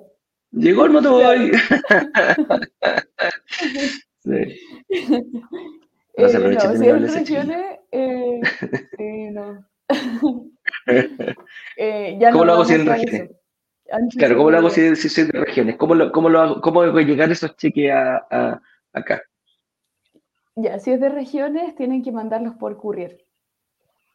Llegó 0.52 0.86
el 0.86 0.92
Motoboy. 0.92 1.52
sí. 4.20 4.32
No 6.20 6.28
se 6.28 6.38
eh, 6.38 6.50
no, 6.50 7.08
si 7.08 7.20
regiones, 7.20 7.80
eh, 7.92 8.42
no. 9.32 9.66
eh, 11.78 12.18
ya 12.20 12.32
¿Cómo 12.32 12.44
lo 12.46 12.54
hago 12.54 12.66
si 12.66 12.74
en 12.74 12.86
regiones? 12.86 13.32
Claro, 14.18 14.38
¿cómo 14.38 14.52
lo 14.52 14.58
hago 14.58 14.70
si, 14.70 14.96
si, 14.96 15.08
soy 15.08 15.26
de 15.26 15.40
regiones? 15.40 15.78
¿Cómo, 15.78 15.96
lo, 15.96 16.12
cómo, 16.12 16.30
lo 16.30 16.42
hago, 16.42 16.62
¿Cómo 16.62 16.84
llegar 16.84 17.32
esos 17.32 17.56
cheques 17.56 17.92
a, 17.92 18.28
a, 18.30 18.62
acá? 18.92 19.22
Ya, 20.56 20.78
si 20.80 20.92
es 20.92 21.00
de 21.00 21.10
regiones, 21.10 21.76
tienen 21.76 22.04
que 22.04 22.12
mandarlos 22.12 22.56
por 22.56 22.78
courier. 22.78 23.26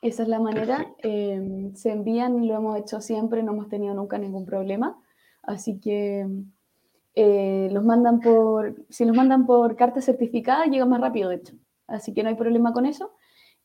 Esa 0.02 0.24
es 0.24 0.28
la 0.28 0.38
manera. 0.38 0.86
Eh, 1.02 1.70
se 1.74 1.90
envían, 1.90 2.46
lo 2.46 2.54
hemos 2.54 2.78
hecho 2.78 3.00
siempre, 3.00 3.42
no 3.42 3.52
hemos 3.52 3.68
tenido 3.70 3.94
nunca 3.94 4.18
ningún 4.18 4.44
problema. 4.44 5.00
Así 5.42 5.80
que 5.80 6.26
eh, 7.14 7.68
los 7.72 7.82
mandan 7.82 8.20
por, 8.20 8.74
si 8.90 9.06
los 9.06 9.16
mandan 9.16 9.46
por 9.46 9.74
carta 9.74 10.02
certificada, 10.02 10.66
llega 10.66 10.84
más 10.84 11.00
rápido, 11.00 11.30
de 11.30 11.36
hecho 11.36 11.54
así 11.86 12.12
que 12.12 12.22
no 12.22 12.28
hay 12.28 12.34
problema 12.34 12.72
con 12.72 12.86
eso. 12.86 13.12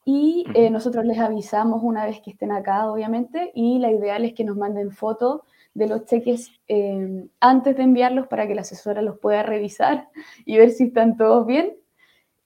Y 0.05 0.45
eh, 0.55 0.69
nosotros 0.69 1.05
les 1.05 1.19
avisamos 1.19 1.81
una 1.83 2.05
vez 2.05 2.21
que 2.21 2.31
estén 2.31 2.51
acá, 2.51 2.89
obviamente, 2.91 3.51
y 3.53 3.79
la 3.79 3.91
ideal 3.91 4.25
es 4.25 4.33
que 4.33 4.43
nos 4.43 4.57
manden 4.57 4.91
fotos 4.91 5.41
de 5.73 5.87
los 5.87 6.05
cheques 6.05 6.51
eh, 6.67 7.27
antes 7.39 7.75
de 7.77 7.83
enviarlos 7.83 8.27
para 8.27 8.47
que 8.47 8.55
la 8.55 8.61
asesora 8.61 9.01
los 9.01 9.19
pueda 9.19 9.43
revisar 9.43 10.09
y 10.45 10.57
ver 10.57 10.71
si 10.71 10.85
están 10.85 11.17
todos 11.17 11.45
bien. 11.45 11.75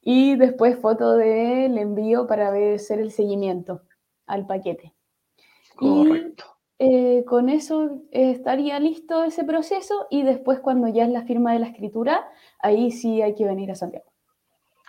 Y 0.01 0.35
después 0.35 0.77
foto 0.79 1.15
del 1.15 1.77
envío 1.77 2.27
para 2.27 2.51
ver 2.51 2.75
hacer 2.75 2.99
el 2.99 3.11
seguimiento 3.11 3.83
al 4.27 4.45
paquete. 4.45 4.93
Correcto. 5.75 6.43
Y 6.77 6.85
eh, 6.85 7.23
con 7.25 7.47
eso 7.47 8.01
estaría 8.11 8.77
listo 8.79 9.23
ese 9.23 9.45
proceso 9.45 10.07
y 10.09 10.23
después 10.23 10.59
cuando 10.59 10.89
ya 10.89 11.05
es 11.05 11.09
la 11.09 11.21
firma 11.21 11.53
de 11.53 11.59
la 11.59 11.67
escritura, 11.67 12.27
ahí 12.59 12.91
sí 12.91 13.21
hay 13.21 13.35
que 13.35 13.45
venir 13.45 13.71
a 13.71 13.75
Santiago. 13.75 14.12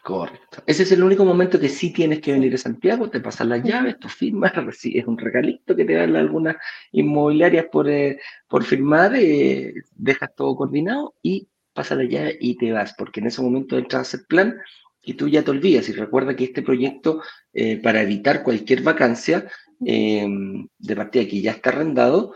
Correcto. 0.04 0.62
Ese 0.66 0.82
es 0.82 0.92
el 0.92 1.02
único 1.02 1.24
momento 1.24 1.58
que 1.58 1.70
sí 1.70 1.90
tienes 1.90 2.20
que 2.20 2.32
venir 2.32 2.54
a 2.54 2.58
Santiago, 2.58 3.08
te 3.08 3.20
pasan 3.20 3.48
las 3.48 3.62
llaves, 3.62 3.98
tú 3.98 4.06
firmas, 4.10 4.54
recibes 4.54 5.06
un 5.06 5.16
regalito 5.16 5.74
que 5.74 5.86
te 5.86 5.94
dan 5.94 6.14
algunas 6.14 6.56
inmobiliarias 6.92 7.68
por, 7.72 7.88
eh, 7.88 8.20
por 8.46 8.64
firmar, 8.64 9.16
eh, 9.16 9.72
dejas 9.92 10.34
todo 10.36 10.56
coordinado 10.56 11.14
y 11.22 11.48
pasas 11.72 11.96
la 11.96 12.04
llave 12.04 12.36
y 12.38 12.54
te 12.58 12.70
vas, 12.70 12.94
porque 12.98 13.20
en 13.20 13.28
ese 13.28 13.40
momento 13.40 13.78
entras 13.78 14.00
a 14.00 14.02
hacer 14.02 14.26
plan 14.28 14.58
y 15.00 15.14
tú 15.14 15.26
ya 15.26 15.42
te 15.42 15.52
olvidas. 15.52 15.88
Y 15.88 15.92
recuerda 15.92 16.36
que 16.36 16.44
este 16.44 16.60
proyecto, 16.60 17.22
eh, 17.54 17.78
para 17.78 18.02
evitar 18.02 18.42
cualquier 18.42 18.82
vacancia 18.82 19.50
de 19.80 20.96
partida 20.96 21.26
que 21.26 21.40
ya 21.40 21.52
está 21.52 21.70
arrendado, 21.70 22.34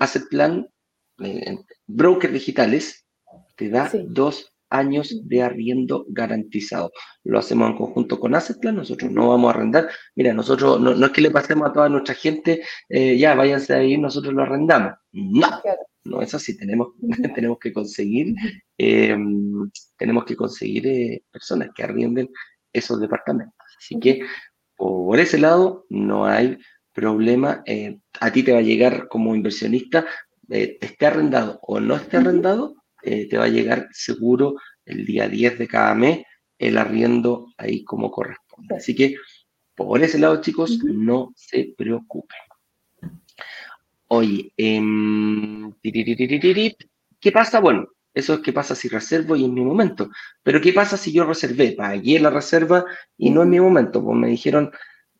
hace 0.00 0.20
plan, 0.20 0.66
broker 1.86 2.32
digitales, 2.32 3.06
te 3.56 3.68
da 3.68 3.90
dos 4.04 4.53
años 4.74 5.20
de 5.24 5.42
arriendo 5.42 6.04
garantizado. 6.08 6.92
Lo 7.22 7.38
hacemos 7.38 7.70
en 7.70 7.76
conjunto 7.76 8.18
con 8.18 8.34
Assetplan, 8.34 8.76
nosotros 8.76 9.10
no 9.10 9.28
vamos 9.28 9.48
a 9.48 9.56
arrendar. 9.56 9.88
Mira, 10.16 10.34
nosotros 10.34 10.80
no, 10.80 10.92
es 10.92 11.12
que 11.12 11.20
le 11.20 11.30
pasemos 11.30 11.68
a 11.68 11.72
toda 11.72 11.88
nuestra 11.88 12.14
gente, 12.14 12.62
eh, 12.88 13.16
ya 13.16 13.34
váyanse 13.34 13.74
ahí, 13.74 13.96
nosotros 13.96 14.34
lo 14.34 14.42
arrendamos. 14.42 14.94
No, 15.12 15.48
no 16.04 16.20
es 16.20 16.34
así, 16.34 16.56
tenemos, 16.56 16.88
tenemos 17.34 17.58
que 17.58 17.72
conseguir, 17.72 18.34
em, 18.78 19.70
tenemos 19.96 20.24
que 20.24 20.36
conseguir 20.36 20.86
eh, 20.86 21.22
personas 21.30 21.70
que 21.74 21.82
arrienden 21.84 22.28
esos 22.72 23.00
departamentos. 23.00 23.54
Así 23.78 23.98
que 24.00 24.20
por 24.76 25.18
ese 25.20 25.38
lado 25.38 25.86
no 25.88 26.26
hay 26.26 26.58
problema. 26.92 27.62
Eh, 27.66 27.98
a 28.20 28.32
ti 28.32 28.42
te 28.42 28.52
va 28.52 28.58
a 28.58 28.62
llegar 28.62 29.08
como 29.08 29.34
inversionista, 29.34 30.06
esté 30.48 31.06
arrendado 31.06 31.58
o 31.62 31.80
no 31.80 31.96
esté 31.96 32.18
arrendado, 32.18 32.74
eh, 33.04 33.28
te 33.28 33.38
va 33.38 33.44
a 33.44 33.48
llegar 33.48 33.88
seguro 33.92 34.56
el 34.84 35.04
día 35.04 35.28
10 35.28 35.58
de 35.58 35.68
cada 35.68 35.94
mes 35.94 36.24
el 36.58 36.78
arriendo 36.78 37.52
ahí 37.58 37.84
como 37.84 38.10
corresponde. 38.10 38.76
Así 38.76 38.94
que 38.94 39.16
por 39.74 40.02
ese 40.02 40.18
lado, 40.18 40.40
chicos, 40.40 40.78
no 40.84 41.32
se 41.34 41.74
preocupen. 41.76 42.38
Oye, 44.06 44.52
em, 44.56 45.72
¿qué 45.82 47.32
pasa? 47.32 47.58
Bueno, 47.58 47.88
eso 48.12 48.34
es 48.34 48.40
qué 48.40 48.52
pasa 48.52 48.76
si 48.76 48.88
reservo 48.88 49.34
y 49.34 49.44
en 49.44 49.54
mi 49.54 49.62
momento. 49.62 50.10
Pero 50.42 50.60
¿qué 50.60 50.72
pasa 50.72 50.96
si 50.96 51.12
yo 51.12 51.24
reservé? 51.24 51.72
Pagué 51.72 52.20
la 52.20 52.30
reserva 52.30 52.84
y 53.16 53.30
no 53.30 53.42
en 53.42 53.50
mi 53.50 53.60
momento. 53.60 54.02
Pues 54.04 54.16
me 54.16 54.28
dijeron, 54.28 54.70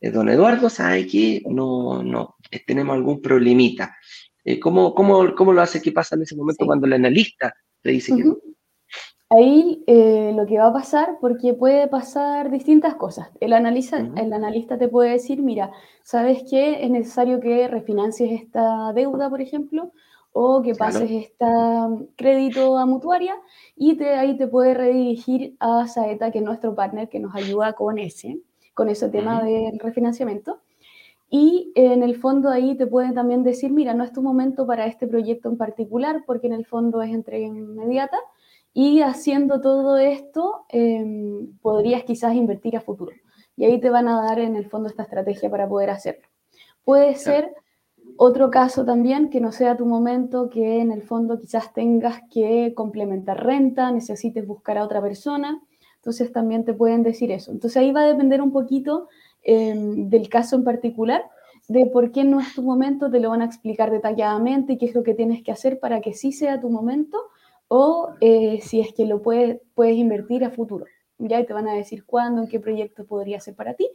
eh, 0.00 0.10
don 0.10 0.28
Eduardo, 0.28 0.70
¿sabe 0.70 1.06
qué? 1.06 1.42
No, 1.46 2.02
no, 2.04 2.36
tenemos 2.66 2.94
algún 2.94 3.20
problemita. 3.20 3.96
Eh, 4.44 4.60
¿cómo, 4.60 4.94
cómo, 4.94 5.34
cómo, 5.34 5.52
lo 5.52 5.62
hace? 5.62 5.82
¿Qué 5.82 5.90
pasa 5.90 6.14
en 6.14 6.22
ese 6.22 6.36
momento 6.36 6.66
cuando 6.66 6.86
el 6.86 6.92
analista 6.92 7.54
dice 7.90 8.12
Ahí 9.30 9.82
eh, 9.86 10.32
lo 10.36 10.46
que 10.46 10.58
va 10.58 10.66
a 10.66 10.72
pasar, 10.72 11.16
porque 11.20 11.54
puede 11.54 11.88
pasar 11.88 12.50
distintas 12.50 12.94
cosas. 12.94 13.30
El, 13.40 13.52
analista, 13.52 13.98
el 13.98 14.32
analista 14.32 14.78
te 14.78 14.86
puede 14.86 15.12
decir, 15.12 15.42
mira, 15.42 15.72
¿sabes 16.02 16.44
qué? 16.48 16.84
Es 16.84 16.90
necesario 16.90 17.40
que 17.40 17.66
refinancies 17.66 18.42
esta 18.42 18.92
deuda, 18.92 19.30
por 19.30 19.40
ejemplo, 19.40 19.92
o 20.32 20.62
que 20.62 20.74
pases 20.74 21.10
este 21.10 21.46
crédito 22.16 22.76
a 22.76 22.86
mutuaria, 22.86 23.34
y 23.76 23.96
te, 23.96 24.14
ahí 24.14 24.36
te 24.36 24.46
puede 24.46 24.74
redirigir 24.74 25.56
a 25.58 25.88
Saeta, 25.88 26.30
que 26.30 26.38
es 26.38 26.44
nuestro 26.44 26.74
partner 26.74 27.08
que 27.08 27.20
nos 27.20 27.34
ayuda 27.34 27.72
con 27.72 27.98
ese, 27.98 28.40
con 28.74 28.88
ese 28.88 29.08
tema 29.08 29.42
del 29.42 29.78
refinanciamiento. 29.78 30.60
Y 31.36 31.72
en 31.74 32.04
el 32.04 32.14
fondo 32.14 32.48
ahí 32.48 32.76
te 32.76 32.86
pueden 32.86 33.12
también 33.12 33.42
decir, 33.42 33.72
mira, 33.72 33.92
no 33.92 34.04
es 34.04 34.12
tu 34.12 34.22
momento 34.22 34.68
para 34.68 34.86
este 34.86 35.08
proyecto 35.08 35.48
en 35.48 35.56
particular, 35.56 36.22
porque 36.28 36.46
en 36.46 36.52
el 36.52 36.64
fondo 36.64 37.02
es 37.02 37.12
entrega 37.12 37.44
inmediata. 37.44 38.16
Y 38.72 39.00
haciendo 39.00 39.60
todo 39.60 39.98
esto, 39.98 40.64
em, 40.68 41.58
podrías 41.60 42.04
quizás 42.04 42.36
invertir 42.36 42.76
a 42.76 42.80
futuro. 42.80 43.10
Y 43.56 43.64
ahí 43.64 43.80
te 43.80 43.90
van 43.90 44.06
a 44.06 44.22
dar 44.22 44.38
en 44.38 44.54
el 44.54 44.70
fondo 44.70 44.88
esta 44.88 45.02
estrategia 45.02 45.50
para 45.50 45.68
poder 45.68 45.90
hacerlo. 45.90 46.28
Puede 46.84 47.16
ser 47.16 47.52
otro 48.16 48.48
caso 48.52 48.84
también 48.84 49.28
que 49.28 49.40
no 49.40 49.50
sea 49.50 49.76
tu 49.76 49.86
momento, 49.86 50.48
que 50.48 50.78
en 50.78 50.92
el 50.92 51.02
fondo 51.02 51.40
quizás 51.40 51.72
tengas 51.72 52.20
que 52.30 52.74
complementar 52.76 53.44
renta, 53.44 53.90
necesites 53.90 54.46
buscar 54.46 54.78
a 54.78 54.84
otra 54.84 55.02
persona. 55.02 55.60
Entonces 55.96 56.30
también 56.30 56.64
te 56.64 56.74
pueden 56.74 57.02
decir 57.02 57.32
eso. 57.32 57.50
Entonces 57.50 57.76
ahí 57.76 57.90
va 57.90 58.02
a 58.02 58.06
depender 58.06 58.40
un 58.40 58.52
poquito 58.52 59.08
Em, 59.44 60.08
del 60.08 60.28
caso 60.28 60.56
en 60.56 60.64
particular, 60.64 61.22
de 61.68 61.86
por 61.86 62.12
qué 62.12 62.24
no 62.24 62.40
es 62.40 62.54
tu 62.54 62.62
momento, 62.62 63.10
te 63.10 63.20
lo 63.20 63.30
van 63.30 63.42
a 63.42 63.46
explicar 63.46 63.90
detalladamente 63.90 64.78
qué 64.78 64.86
es 64.86 64.94
lo 64.94 65.02
que 65.02 65.14
tienes 65.14 65.42
que 65.42 65.52
hacer 65.52 65.78
para 65.78 66.00
que 66.00 66.14
sí 66.14 66.32
sea 66.32 66.60
tu 66.60 66.70
momento 66.70 67.18
o 67.68 68.10
eh, 68.20 68.60
si 68.62 68.80
es 68.80 68.92
que 68.92 69.06
lo 69.06 69.22
puedes, 69.22 69.60
puedes 69.74 69.96
invertir 69.96 70.44
a 70.44 70.50
futuro. 70.50 70.86
Ya 71.18 71.44
te 71.44 71.52
van 71.52 71.68
a 71.68 71.74
decir 71.74 72.04
cuándo, 72.04 72.42
en 72.42 72.48
qué 72.48 72.60
proyecto 72.60 73.06
podría 73.06 73.40
ser 73.40 73.54
para 73.54 73.74
ti. 73.74 73.88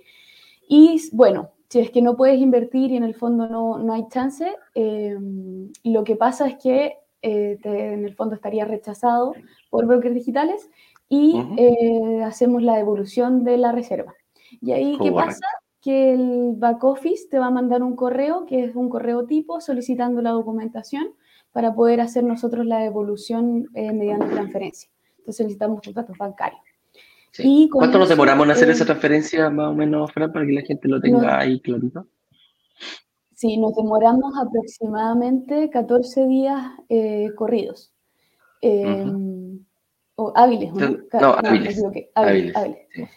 Y 0.68 1.02
bueno, 1.12 1.52
si 1.68 1.80
es 1.80 1.92
que 1.92 2.02
no 2.02 2.16
puedes 2.16 2.40
invertir 2.40 2.92
y 2.92 2.98
en 2.98 3.04
el 3.04 3.16
fondo 3.16 3.48
no, 3.48 3.80
no 3.80 3.94
hay 3.94 4.08
chance, 4.10 4.56
em, 4.76 5.72
lo 5.84 6.04
que 6.04 6.16
pasa 6.16 6.48
es 6.48 6.56
que 6.58 6.98
eh, 7.22 7.60
en 7.64 8.06
el 8.06 8.16
fondo 8.16 8.36
estaría 8.36 8.66
rechazado 8.66 9.34
por 9.70 9.86
brokers 9.86 10.16
digitales 10.16 10.70
y 11.10 11.42
eh, 11.58 12.24
hacemos 12.24 12.64
la 12.64 12.78
devolución 12.78 13.44
de 13.44 13.58
la 13.58 13.72
reserva. 13.72 14.14
Y 14.62 14.72
ahí, 14.72 14.98
¿qué 15.02 15.12
pasa? 15.12 15.46
Que 15.82 16.14
el 16.14 16.54
back 16.58 16.84
office 16.84 17.28
te 17.30 17.40
va 17.40 17.48
a 17.48 17.52
mandar 17.52 17.84
un 17.84 17.96
correo, 17.96 18.46
que 18.46 18.66
es 18.66 18.76
un 18.76 18.90
correo 18.90 19.26
tipo, 19.26 19.62
solicitando 19.62 20.22
la 20.22 20.32
documentación 20.32 21.14
para 21.52 21.74
poder 21.74 22.02
hacer 22.02 22.24
nosotros 22.24 22.66
la 22.66 22.80
devolución 22.80 23.68
eh, 23.74 23.92
mediante 23.94 24.28
transferencia. 24.28 24.90
Entonces 25.20 25.46
necesitamos 25.46 25.82
tus 25.82 25.94
datos 25.94 26.18
bancarios. 26.18 26.62
¿Cuánto 27.72 28.00
nos 28.00 28.10
demoramos 28.10 28.46
en 28.46 28.52
hacer 28.52 28.70
esa 28.70 28.86
transferencia 28.86 29.50
más 29.50 29.70
o 29.70 29.74
menos, 29.74 30.12
Fran, 30.12 30.32
para 30.34 30.46
que 30.46 30.52
la 30.52 30.62
gente 30.62 30.88
lo 30.88 31.00
tenga 31.00 31.40
ahí 31.40 31.60
clarito? 31.62 32.08
Sí, 33.34 33.58
nos 33.58 33.76
demoramos 33.76 34.34
aproximadamente 34.38 35.70
14 35.70 36.28
días 36.28 36.72
eh, 36.90 37.30
corridos. 37.36 37.94
Eh, 38.62 39.06
o 40.20 40.34
hábiles, 40.36 40.74
¿no? 40.74 40.98
No, 41.14 41.36
hábiles. 41.42 41.82
hábiles, 42.14 42.54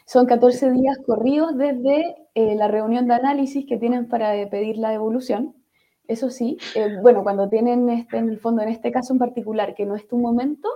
Son 0.07 0.25
14 0.25 0.71
días 0.71 0.97
corridos 1.05 1.59
desde 1.59 2.15
eh, 2.37 2.55
la 2.55 2.69
reunión 2.69 3.09
de 3.09 3.15
análisis 3.15 3.67
que 3.67 3.77
tienen 3.77 4.09
para 4.09 4.37
eh, 4.37 4.47
pedir 4.47 4.77
la 4.77 4.91
devolución. 4.91 5.57
Eso 6.07 6.31
sí, 6.31 6.59
eh, 6.77 6.99
bueno, 7.03 7.25
cuando 7.25 7.49
tienen 7.49 7.89
este, 7.89 8.19
en 8.19 8.29
el 8.29 8.39
fondo, 8.39 8.63
en 8.63 8.69
este 8.69 8.93
caso 8.93 9.13
en 9.13 9.19
particular, 9.19 9.75
que 9.75 9.85
no 9.85 9.97
es 9.97 10.07
tu 10.07 10.17
momento, 10.17 10.69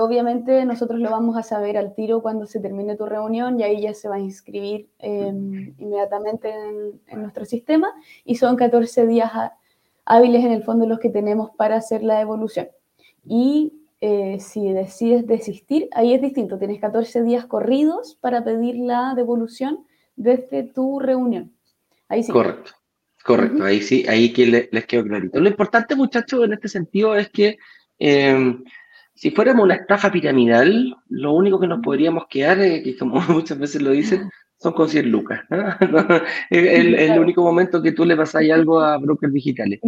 obviamente 0.00 0.64
nosotros 0.64 0.98
lo 0.98 1.10
vamos 1.10 1.36
a 1.36 1.44
saber 1.44 1.78
al 1.78 1.94
tiro 1.94 2.22
cuando 2.22 2.44
se 2.44 2.58
termine 2.58 2.96
tu 2.96 3.06
reunión 3.06 3.60
y 3.60 3.62
ahí 3.62 3.82
ya 3.82 3.94
se 3.94 4.08
va 4.08 4.16
a 4.16 4.18
inscribir 4.18 4.88
em, 4.98 5.76
inmediatamente 5.78 6.50
en, 6.50 7.00
en, 7.06 7.22
nuestro 7.22 7.44
sistema 7.44 7.92
y 8.24 8.34
son 8.34 8.56
14 8.56 9.06
días 9.06 9.30
hábiles 10.04 10.44
en 10.44 10.50
el 10.50 10.64
fondo 10.64 10.86
los 10.86 10.98
que 10.98 11.08
tenemos 11.08 11.50
para 11.56 11.76
hacer 11.76 12.02
la 12.02 12.18
devolución. 12.18 12.66
Y 13.24 13.79
eh, 14.00 14.38
si 14.40 14.72
decides 14.72 15.26
desistir, 15.26 15.88
ahí 15.92 16.14
es 16.14 16.22
distinto, 16.22 16.58
tienes 16.58 16.80
14 16.80 17.22
días 17.22 17.44
corridos 17.46 18.16
para 18.20 18.42
pedir 18.42 18.76
la 18.76 19.14
devolución 19.14 19.84
desde 20.16 20.62
tu 20.62 20.98
reunión. 21.00 21.52
Ahí 22.08 22.22
sí. 22.22 22.32
Correcto, 22.32 22.72
correcto, 23.24 23.64
ahí 23.64 23.82
sí, 23.82 24.06
ahí 24.08 24.32
que 24.32 24.68
les, 24.70 24.86
quedó 24.86 25.04
clarito. 25.04 25.38
Lo 25.38 25.48
importante, 25.48 25.94
muchachos, 25.94 26.44
en 26.44 26.54
este 26.54 26.68
sentido 26.68 27.14
es 27.14 27.28
que 27.28 27.58
em, 27.98 28.64
si 29.14 29.30
fuéramos 29.30 29.64
una 29.64 29.74
estafa 29.74 30.10
piramidal, 30.10 30.96
lo 31.10 31.32
único 31.32 31.60
que 31.60 31.66
nos 31.66 31.80
podríamos 31.80 32.24
quedar, 32.28 32.58
eh, 32.60 32.82
que 32.82 32.96
como 32.96 33.20
muchas 33.28 33.58
veces 33.58 33.82
lo 33.82 33.90
dicen, 33.90 34.30
son 34.60 34.74
con 34.74 34.88
100 34.88 35.10
lucas. 35.10 35.40
el, 36.50 36.94
el, 36.94 37.18
único 37.18 37.42
momento 37.42 37.82
que 37.82 37.92
tú 37.92 38.04
le 38.04 38.14
pasas 38.14 38.42
algo 38.50 38.80
a 38.80 38.98
brokers 38.98 39.32
digitales. 39.32 39.80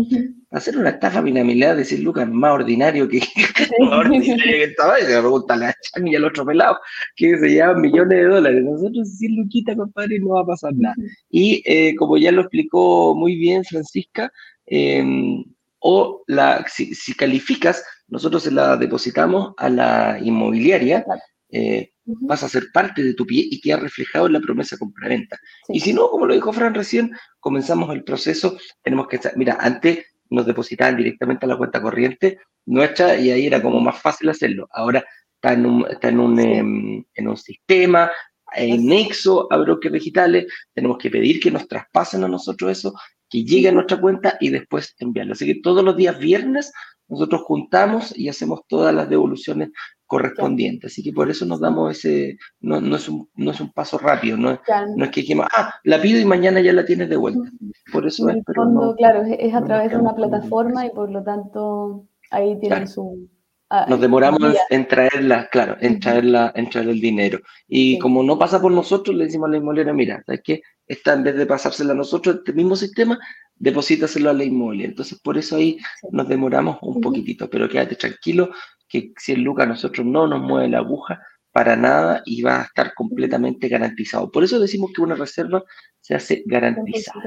Hacer 0.50 0.78
una 0.78 0.90
estafa 0.90 1.22
piramidal 1.22 1.76
de 1.76 1.84
100 1.84 2.02
lucas 2.02 2.28
más 2.28 2.52
ordinario 2.52 3.06
que, 3.06 3.20
más 3.80 3.92
ordinario 3.92 4.44
que 4.44 4.64
estaba. 4.64 4.98
Y 4.98 5.02
se 5.04 5.18
pregunta 5.18 5.54
a 5.54 5.56
la 5.58 5.74
Chan 5.82 6.08
y 6.08 6.16
al 6.16 6.24
otro 6.24 6.46
pelado 6.46 6.78
que 7.16 7.36
se 7.36 7.50
llevan 7.50 7.82
millones 7.82 8.18
de 8.18 8.24
dólares. 8.24 8.64
Nosotros 8.64 9.08
100 9.18 9.36
luquitas, 9.36 9.76
compadre, 9.76 10.18
no 10.18 10.30
va 10.30 10.40
a 10.40 10.46
pasar 10.46 10.72
nada. 10.74 10.94
Y 11.28 11.62
eh, 11.66 11.94
como 11.96 12.16
ya 12.16 12.32
lo 12.32 12.40
explicó 12.40 13.14
muy 13.14 13.36
bien 13.36 13.64
Francisca, 13.64 14.32
em, 14.64 15.44
o 15.80 16.22
la, 16.28 16.64
si, 16.68 16.94
si, 16.94 17.12
calificas, 17.14 17.84
nosotros 18.08 18.44
se 18.44 18.50
la 18.50 18.78
depositamos 18.78 19.52
a 19.58 19.68
la 19.68 20.18
inmobiliaria. 20.22 21.04
Eh, 21.50 21.91
vas 22.04 22.42
a 22.42 22.48
ser 22.48 22.68
parte 22.72 23.02
de 23.02 23.14
tu 23.14 23.26
pie 23.26 23.46
y 23.50 23.60
queda 23.60 23.76
reflejado 23.76 24.26
en 24.26 24.34
la 24.34 24.40
promesa 24.40 24.76
compraventa. 24.76 25.38
Y 25.68 25.80
si 25.80 25.92
no, 25.92 26.08
como 26.08 26.26
lo 26.26 26.34
dijo 26.34 26.52
Fran 26.52 26.74
recién, 26.74 27.12
comenzamos 27.40 27.92
el 27.94 28.04
proceso, 28.04 28.58
tenemos 28.82 29.08
que, 29.08 29.20
mira, 29.36 29.58
antes 29.60 30.06
nos 30.30 30.46
depositaban 30.46 30.96
directamente 30.96 31.46
a 31.46 31.48
la 31.48 31.58
cuenta 31.58 31.82
corriente 31.82 32.38
nuestra 32.66 33.16
y 33.16 33.30
ahí 33.30 33.46
era 33.46 33.60
como 33.62 33.80
más 33.80 34.00
fácil 34.00 34.28
hacerlo. 34.28 34.68
Ahora 34.72 35.04
está 35.34 35.52
en 35.52 35.66
un, 35.66 35.86
está 35.88 36.08
en 36.08 36.20
un, 36.20 36.40
em, 36.40 37.04
en 37.14 37.28
un 37.28 37.36
sistema, 37.36 38.10
en 38.54 38.86
nexo 38.86 39.52
a 39.52 39.56
brokers 39.56 39.94
digitales, 39.94 40.46
tenemos 40.74 40.98
que 40.98 41.10
pedir 41.10 41.40
que 41.40 41.50
nos 41.50 41.66
traspasen 41.68 42.24
a 42.24 42.28
nosotros 42.28 42.70
eso, 42.70 42.94
que 43.28 43.44
llegue 43.44 43.68
a 43.68 43.72
nuestra 43.72 44.00
cuenta 44.00 44.36
y 44.40 44.50
después 44.50 44.94
enviarlo. 44.98 45.32
Así 45.32 45.46
que 45.46 45.60
todos 45.62 45.84
los 45.84 45.96
días 45.96 46.18
viernes 46.18 46.72
nosotros 47.08 47.42
juntamos 47.42 48.16
y 48.16 48.28
hacemos 48.28 48.60
todas 48.68 48.94
las 48.94 49.08
devoluciones 49.08 49.70
correspondiente. 50.12 50.88
Así 50.88 51.02
que 51.02 51.10
por 51.10 51.30
eso 51.30 51.46
nos 51.46 51.58
damos 51.58 51.96
ese, 51.96 52.36
no, 52.60 52.82
no, 52.82 52.96
es, 52.96 53.08
un, 53.08 53.30
no 53.34 53.50
es 53.50 53.60
un 53.60 53.72
paso 53.72 53.96
rápido, 53.96 54.36
no, 54.36 54.60
no 54.94 55.04
es 55.06 55.10
que 55.10 55.22
dijimos, 55.22 55.46
ah, 55.56 55.74
la 55.84 56.02
pido 56.02 56.20
y 56.20 56.26
mañana 56.26 56.60
ya 56.60 56.74
la 56.74 56.84
tienes 56.84 57.08
de 57.08 57.16
vuelta. 57.16 57.50
Por 57.90 58.06
eso 58.06 58.28
es, 58.28 58.36
pero 58.46 58.64
fondo, 58.64 58.94
claro, 58.94 59.22
es, 59.22 59.54
a 59.54 59.64
través 59.64 59.90
de 59.90 59.96
una 59.96 60.14
plataforma 60.14 60.84
y 60.84 60.90
por 60.90 61.10
lo 61.10 61.22
tanto 61.22 62.06
ahí 62.30 62.58
tienen 62.60 62.86
su... 62.86 63.26
Ah, 63.70 63.86
nos 63.88 64.02
demoramos 64.02 64.54
en 64.68 64.86
traerla, 64.86 65.48
claro, 65.50 65.78
en 65.80 65.98
traerla, 65.98 66.52
en 66.54 66.68
traer 66.68 66.90
el 66.90 67.00
dinero. 67.00 67.38
Y 67.66 67.98
como 67.98 68.22
no 68.22 68.38
pasa 68.38 68.60
por 68.60 68.70
nosotros, 68.70 69.16
le 69.16 69.24
decimos 69.24 69.48
a 69.48 69.52
la 69.52 69.56
inmobiliaria, 69.56 69.94
mira, 69.94 70.22
¿sabes 70.26 70.42
qué? 70.44 70.60
Esta 70.86 71.14
en 71.14 71.22
vez 71.22 71.36
de 71.36 71.46
pasársela 71.46 71.92
a 71.92 71.96
nosotros, 71.96 72.36
este 72.36 72.52
mismo 72.52 72.76
sistema, 72.76 73.18
deposítaselo 73.56 74.28
a 74.28 74.34
la 74.34 74.44
inmobiliaria. 74.44 74.90
Entonces, 74.90 75.18
por 75.20 75.38
eso 75.38 75.56
ahí 75.56 75.78
nos 76.10 76.28
demoramos 76.28 76.76
un 76.82 77.00
poquitito, 77.00 77.48
pero 77.48 77.66
quédate 77.66 77.96
tranquilo 77.96 78.50
que 78.92 79.12
si 79.16 79.32
el 79.32 79.40
Lucas 79.40 79.64
a 79.64 79.70
nosotros 79.70 80.06
no 80.06 80.26
nos 80.26 80.42
mueve 80.42 80.68
la 80.68 80.76
aguja 80.78 81.22
para 81.50 81.74
nada 81.76 82.20
y 82.26 82.42
va 82.42 82.60
a 82.60 82.64
estar 82.64 82.92
completamente 82.94 83.68
garantizado. 83.68 84.30
Por 84.30 84.44
eso 84.44 84.60
decimos 84.60 84.90
que 84.94 85.00
una 85.00 85.14
reserva 85.14 85.64
se 86.00 86.14
hace 86.14 86.42
garantizada. 86.46 87.22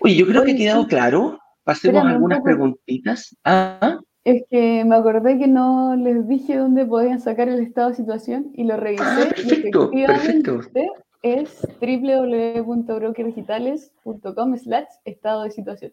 Oye, 0.00 0.14
yo 0.14 0.24
creo 0.26 0.44
que 0.44 0.52
ha 0.52 0.56
quedado 0.56 0.86
claro. 0.86 1.40
Pasemos 1.64 2.04
algunas 2.04 2.40
preguntitas. 2.42 3.36
Ah. 3.44 3.98
Es 4.24 4.44
que 4.50 4.84
me 4.84 4.94
acordé 4.94 5.38
que 5.38 5.48
no 5.48 5.96
les 5.96 6.28
dije 6.28 6.56
dónde 6.56 6.86
podían 6.86 7.18
sacar 7.20 7.48
el 7.48 7.58
estado 7.60 7.88
de 7.90 7.96
situación 7.96 8.52
y 8.54 8.62
lo 8.64 8.76
revisé. 8.76 9.04
Ah, 9.04 9.26
perfecto, 9.30 9.90
perfecto. 9.90 10.60
Es 11.22 11.66
www.brokerdigitales.com 11.80 14.58
slash 14.58 14.86
estado 15.04 15.42
de 15.44 15.50
situación. 15.50 15.92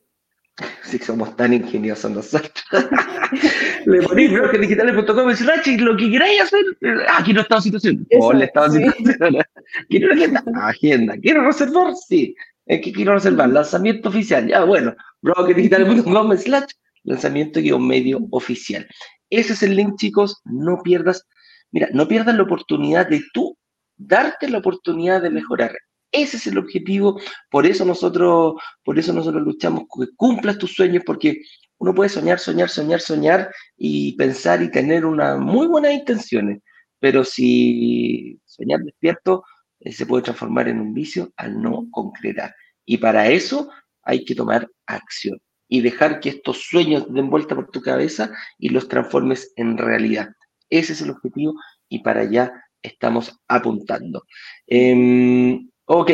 Si 0.84 0.98
somos 1.00 1.36
tan 1.36 1.54
ingeniosos 1.54 2.12
nosotros. 2.12 2.52
Le 3.86 4.02
ponís 4.02 4.32
brokerdigitales.com 4.32 5.32
y 5.66 5.78
lo 5.78 5.98
que 5.98 6.12
queráis 6.12 6.42
hacer. 6.42 6.66
Ah, 7.08 7.22
quiero 7.26 7.42
estado 7.42 7.60
de 7.60 7.64
situación. 7.64 8.08
Hola, 8.20 8.46
estado 8.46 8.74
de 8.74 8.92
situación. 8.92 9.44
Quiero 9.90 10.14
agenda. 10.14 10.44
Agenda. 10.62 11.18
¿Quiero 11.18 11.44
reservar? 11.44 11.94
Sí. 11.96 12.36
Es 12.66 12.82
que 12.82 12.92
quiero 12.92 13.14
reservar. 13.14 13.50
Lanzamiento 13.50 14.10
oficial. 14.10 14.48
Ya, 14.48 14.64
bueno. 14.64 14.96
Brokerdigitales.com 15.22 16.38
slash 16.38 16.72
lanzamiento 17.04 17.60
guion 17.60 17.88
medio 17.88 18.20
oficial. 18.32 18.88
Ese 19.30 19.54
es 19.54 19.64
el 19.64 19.76
link, 19.76 19.96
chicos. 19.98 20.42
No 20.44 20.82
pierdas. 20.84 21.28
Mira, 21.72 21.88
no 21.94 22.08
pierdas 22.08 22.36
la 22.36 22.44
oportunidad 22.44 23.08
de 23.08 23.22
tú 23.34 23.58
darte 23.98 24.50
la 24.50 24.58
oportunidad 24.58 25.22
de 25.22 25.30
mejorar. 25.30 25.72
Ese 26.12 26.38
es 26.38 26.48
el 26.48 26.58
objetivo, 26.58 27.20
por 27.50 27.66
eso 27.66 27.86
nosotros, 27.86 28.56
por 28.84 29.00
eso 29.00 29.14
nosotros 29.14 29.44
luchamos, 29.44 29.84
que 29.84 30.08
cumplas 30.16 30.58
tus 30.58 30.74
sueños, 30.74 31.04
porque 31.06 31.42
uno 31.78 31.96
puede 31.96 32.10
soñar, 32.10 32.40
soñar, 32.40 32.70
soñar, 32.70 33.02
soñar 33.02 33.52
y 33.78 34.16
pensar 34.18 34.62
y 34.62 34.70
tener 34.70 35.06
unas 35.06 35.40
muy 35.40 35.68
buenas 35.68 35.94
intenciones, 35.94 36.62
pero 37.00 37.24
si 37.24 38.40
soñar 38.46 38.82
despierto 38.82 39.44
eh, 39.80 39.92
se 39.92 40.06
puede 40.06 40.24
transformar 40.24 40.68
en 40.68 40.80
un 40.80 40.94
vicio 40.94 41.32
al 41.38 41.60
no 41.60 41.88
concretar. 41.92 42.54
Y 42.86 42.98
para 42.98 43.30
eso 43.30 43.70
hay 44.04 44.26
que 44.26 44.36
tomar 44.36 44.70
acción 44.86 45.40
y 45.68 45.82
dejar 45.82 46.20
que 46.20 46.30
estos 46.30 46.64
sueños 46.70 47.12
den 47.12 47.30
vuelta 47.30 47.56
por 47.56 47.72
tu 47.72 47.82
cabeza 47.82 48.32
y 48.60 48.70
los 48.70 48.88
transformes 48.88 49.54
en 49.56 49.78
realidad. 49.78 50.30
Ese 50.70 50.94
es 50.94 51.02
el 51.02 51.12
objetivo 51.12 51.56
y 51.90 52.00
para 52.04 52.22
allá 52.22 52.52
estamos 52.84 53.40
apuntando. 53.48 54.24
Em, 54.68 55.71
ok, 55.94 56.12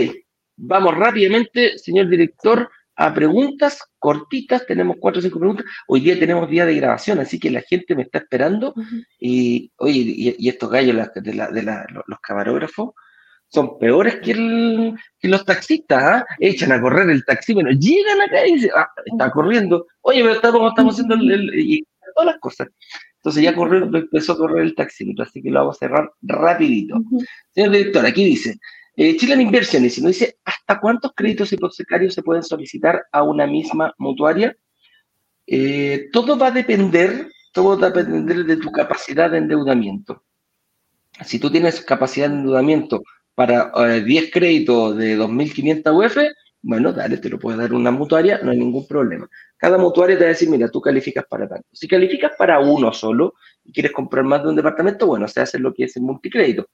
vamos 0.56 0.96
rápidamente, 0.96 1.78
señor 1.78 2.10
director, 2.10 2.70
a 2.96 3.14
preguntas 3.14 3.80
cortitas. 4.00 4.66
Tenemos 4.66 4.98
cuatro 5.00 5.20
o 5.20 5.22
cinco 5.22 5.38
preguntas. 5.38 5.68
Hoy 5.88 6.00
día 6.00 6.18
tenemos 6.18 6.50
día 6.50 6.66
de 6.66 6.76
grabación, 6.76 7.20
así 7.20 7.40
que 7.40 7.52
la 7.52 7.62
gente 7.62 7.96
me 7.96 8.02
está 8.02 8.18
esperando. 8.18 8.74
Y, 9.20 9.72
oye, 9.78 10.34
y, 10.40 10.50
estos 10.50 10.72
gallos 10.72 10.96
de, 11.14 11.34
los 12.08 12.20
camarógrafos 12.22 12.94
son 13.50 13.78
peores 13.78 14.16
que, 14.16 14.34
los 15.22 15.46
taxistas, 15.46 16.04
¿ah? 16.04 16.26
Echan 16.40 16.72
a 16.72 16.82
correr 16.82 17.12
el 17.12 17.24
taxi, 17.24 17.54
bueno, 17.54 17.70
llegan 17.70 18.20
acá 18.22 18.48
y 18.48 18.54
dicen, 18.56 18.72
ah, 18.76 18.90
está 19.06 19.30
corriendo. 19.30 19.86
Oye, 20.02 20.22
pero 20.24 20.34
estamos, 20.34 20.70
estamos 20.70 20.96
haciendo 20.96 21.16
el, 21.16 21.52
y 21.60 21.86
todas 22.16 22.34
las 22.34 22.40
cosas. 22.40 22.68
Entonces 23.18 23.44
ya 23.44 23.54
corrió, 23.54 23.84
empezó 23.84 24.34
a 24.34 24.38
correr 24.38 24.64
el 24.64 24.74
taxímetro, 24.74 25.24
así 25.24 25.42
que 25.44 25.52
lo 25.52 25.60
vamos 25.60 25.76
a 25.76 25.80
cerrar 25.80 26.12
rapidito. 26.24 27.00
Señor 27.54 27.72
director, 27.72 28.06
aquí 28.06 28.26
dice, 28.26 28.58
eh, 28.98 29.16
Chile 29.16 29.36
en 29.36 29.42
Inversiones, 29.42 29.96
y 29.98 30.02
nos 30.02 30.14
dice, 30.14 30.40
¿hasta 30.44 30.80
cuántos 30.80 31.12
créditos 31.16 31.54
hipotecarios 31.54 32.16
se 32.16 32.24
pueden 32.24 32.42
solicitar 32.42 33.06
a 33.12 33.22
una 33.22 33.46
misma 33.46 33.94
mutuaria? 34.00 34.58
Eh, 35.46 36.10
todo 36.12 36.36
va 36.36 36.48
a 36.48 36.52
depender, 36.52 37.30
todo 37.54 37.80
va 37.80 37.88
a 37.88 37.92
depender 37.92 38.44
de 38.44 38.58
tu 38.58 38.72
capacidad 38.72 39.30
de 39.30 39.38
endeudamiento. 39.38 40.24
Si 41.24 41.38
tú 41.38 41.52
tienes 41.52 41.82
capacidad 41.82 42.28
de 42.28 42.38
endeudamiento 42.38 43.04
para 43.36 43.72
10 44.00 44.24
eh, 44.24 44.32
créditos 44.32 44.98
de 44.98 45.16
2.500 45.16 46.06
UF, 46.06 46.18
bueno, 46.64 46.92
dale, 46.92 47.18
te 47.18 47.30
lo 47.30 47.38
puede 47.38 47.60
dar 47.60 47.74
una 47.74 47.92
mutuaria, 47.92 48.40
no 48.42 48.50
hay 48.50 48.58
ningún 48.58 48.88
problema. 48.88 49.30
Cada 49.58 49.78
mutuaria 49.78 50.18
te 50.18 50.24
va 50.24 50.30
a 50.30 50.34
decir, 50.34 50.50
mira, 50.50 50.70
tú 50.70 50.82
calificas 50.82 51.26
para 51.30 51.48
tanto. 51.48 51.68
Si 51.72 51.88
calificas 51.88 52.32
para 52.36 52.60
uno 52.60 52.92
solo 52.92 53.36
y 53.64 53.72
quieres 53.72 53.92
comprar 53.92 54.26
más 54.26 54.42
de 54.42 54.50
un 54.50 54.56
departamento, 54.56 55.06
bueno, 55.06 55.28
se 55.28 55.40
hace 55.40 55.60
lo 55.60 55.72
que 55.72 55.84
es 55.84 55.96
el 55.98 56.02
multicrédito. 56.02 56.68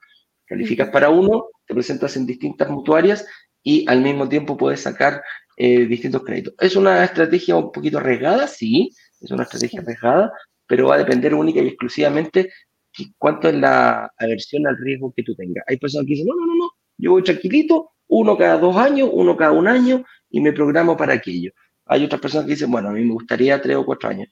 Calificas 0.53 0.89
para 0.89 1.09
uno, 1.09 1.47
te 1.65 1.73
presentas 1.73 2.15
en 2.15 2.27
distintas 2.27 2.69
mutuarias 2.69 3.25
y 3.63 3.89
al 3.89 4.01
mismo 4.01 4.29
tiempo 4.29 4.55
puedes 4.55 4.81
sacar 4.81 5.23
eh, 5.57 5.87
distintos 5.87 6.21
créditos. 6.23 6.53
¿Es 6.59 6.75
una 6.75 7.03
estrategia 7.03 7.55
un 7.55 7.71
poquito 7.71 7.97
arriesgada? 7.97 8.47
Sí, 8.47 8.91
es 9.19 9.31
una 9.31 9.45
estrategia 9.45 9.81
arriesgada, 9.81 10.31
pero 10.67 10.89
va 10.89 10.95
a 10.95 10.99
depender 10.99 11.33
única 11.33 11.59
y 11.59 11.69
exclusivamente 11.69 12.51
de 12.95 13.05
cuánto 13.17 13.49
es 13.49 13.55
la 13.55 14.13
aversión 14.15 14.67
al 14.67 14.77
riesgo 14.77 15.11
que 15.17 15.23
tú 15.23 15.33
tengas. 15.33 15.63
Hay 15.67 15.77
personas 15.77 16.05
que 16.05 16.11
dicen, 16.13 16.27
no, 16.27 16.35
no, 16.35 16.45
no, 16.45 16.55
no, 16.55 16.69
yo 16.99 17.11
voy 17.13 17.23
tranquilito, 17.23 17.89
uno 18.09 18.37
cada 18.37 18.59
dos 18.59 18.77
años, 18.77 19.09
uno 19.11 19.35
cada 19.35 19.53
un 19.53 19.67
año 19.67 20.05
y 20.29 20.39
me 20.39 20.53
programo 20.53 20.95
para 20.95 21.13
aquello. 21.13 21.51
Hay 21.87 22.05
otras 22.05 22.21
personas 22.21 22.45
que 22.45 22.51
dicen, 22.51 22.69
bueno, 22.69 22.89
a 22.89 22.91
mí 22.91 23.03
me 23.03 23.13
gustaría 23.13 23.59
tres 23.59 23.75
o 23.75 23.85
cuatro 23.87 24.09
años. 24.09 24.29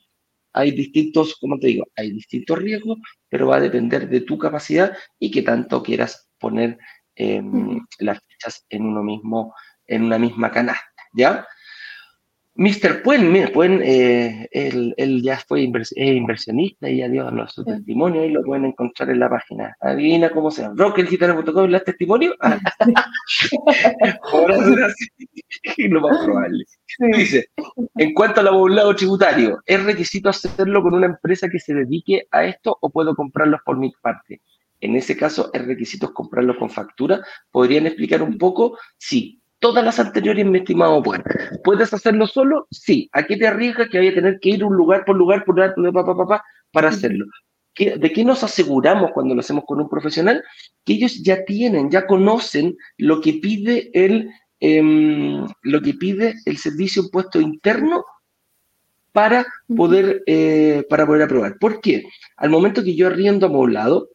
Hay 0.54 0.72
distintos, 0.72 1.38
como 1.40 1.58
te 1.60 1.68
digo, 1.68 1.86
hay 1.96 2.12
distintos 2.12 2.58
riesgos, 2.60 2.98
pero 3.30 3.48
va 3.48 3.58
a 3.58 3.60
depender 3.62 4.10
de 4.10 4.22
tu 4.22 4.38
capacidad 4.38 4.96
y 5.20 5.32
que 5.32 5.42
tanto 5.44 5.82
quieras 5.84 6.30
poner 6.40 6.78
em, 7.16 7.80
las 8.00 8.20
fichas 8.28 8.66
en 8.70 8.84
uno 8.86 9.04
mismo, 9.04 9.54
en 9.88 10.04
una 10.04 10.18
misma 10.20 10.52
canasta, 10.52 10.86
¿ya? 11.14 11.46
Mr. 12.56 13.02
Puen, 13.02 13.32
mira, 13.32 13.50
Puen, 13.50 13.82
eh, 13.82 14.48
él, 14.52 15.22
ya 15.24 15.38
fue 15.48 15.62
inversionista 15.62 16.90
y 16.90 16.98
ya 16.98 17.08
dio 17.08 17.30
su 17.48 17.64
testimonio 17.64 18.26
y 18.26 18.32
lo 18.32 18.44
pueden 18.44 18.66
encontrar 18.66 19.10
en 19.10 19.20
la 19.20 19.30
página. 19.30 19.76
Adivina 19.80 20.30
cómo 20.32 20.52
se 20.52 20.64
llama. 20.64 20.76
Brokergitano.com, 20.76 21.70
¿las 21.70 21.86
testimonio? 21.86 22.36
Ah. 22.42 22.60
lo 25.78 26.02
más 26.02 26.26
probable. 26.26 26.66
Dice, 27.00 27.50
en 27.96 28.14
cuanto 28.14 28.42
al 28.42 28.50
abogado 28.50 28.96
tributario, 28.96 29.60
¿es 29.66 29.84
requisito 29.84 30.30
hacerlo 30.30 30.84
con 30.84 30.94
una 30.94 31.06
empresa 31.08 31.50
que 31.50 31.60
se 31.60 31.74
dedique 31.74 32.28
a 32.32 32.44
esto 32.44 32.78
o 32.82 32.90
puedo 32.90 33.16
comprarlos 33.16 33.62
por 33.66 33.78
mi 33.78 33.92
parte? 34.02 34.42
En 34.82 34.96
ese 34.96 35.16
caso, 35.16 35.52
¿es 35.54 35.66
requisito 35.66 36.14
comprarlos 36.14 36.58
con 36.58 36.70
factura? 36.70 37.22
¿Podrían 37.52 37.86
explicar 37.86 38.22
un 38.24 38.38
poco? 38.38 38.78
Sí, 38.98 39.41
todas 39.62 39.86
las 39.86 40.00
anteriores, 40.00 40.46
mi 40.46 40.58
estimado 40.58 41.02
Juan. 41.04 41.24
¿Puedes 41.64 41.94
hacerlo 41.94 42.28
solo? 42.28 42.68
Sí. 42.72 43.10
¿A 43.14 43.24
qué 43.24 43.38
te 43.38 43.48
arriesgas 43.48 43.88
que 43.90 44.00
vaya 44.00 44.12
a 44.12 44.16
tener 44.16 44.40
que 44.42 44.50
ir 44.50 44.66
un 44.66 44.76
lugar 44.76 45.06
por 45.06 45.16
lugar 45.16 45.46
por 45.46 45.56
lugar, 45.56 46.42
para 46.74 46.90
hacerlo? 46.90 47.26
¿De 47.78 48.12
qué 48.12 48.26
nos 48.26 48.44
aseguramos 48.44 49.12
cuando 49.14 49.34
lo 49.34 49.40
hacemos 49.40 49.64
con 49.66 49.80
un 49.80 49.88
profesional? 49.88 50.44
Que 50.84 50.94
ellos 50.94 51.24
ya 51.24 51.46
tienen, 51.46 51.90
ya 51.90 52.06
conocen 52.06 52.76
lo 52.98 53.22
que 53.22 53.34
pide 53.34 53.90
el, 53.94 54.30
em, 54.60 55.46
lo 55.62 55.82
que 55.82 55.94
pide 55.94 56.36
el 56.46 56.58
servicio 56.58 57.04
impuesto 57.04 57.40
interno 57.40 58.04
para 59.14 59.46
poder, 59.76 60.24
eh, 60.26 60.84
para 60.90 61.06
poder 61.06 61.24
aprobar. 61.24 61.58
¿Por 61.60 61.82
qué? 61.82 62.04
Al 62.36 62.50
momento 62.50 62.84
que 62.84 62.96
yo 62.96 63.08
arriendo 63.08 63.46
amoblado, 63.46 64.10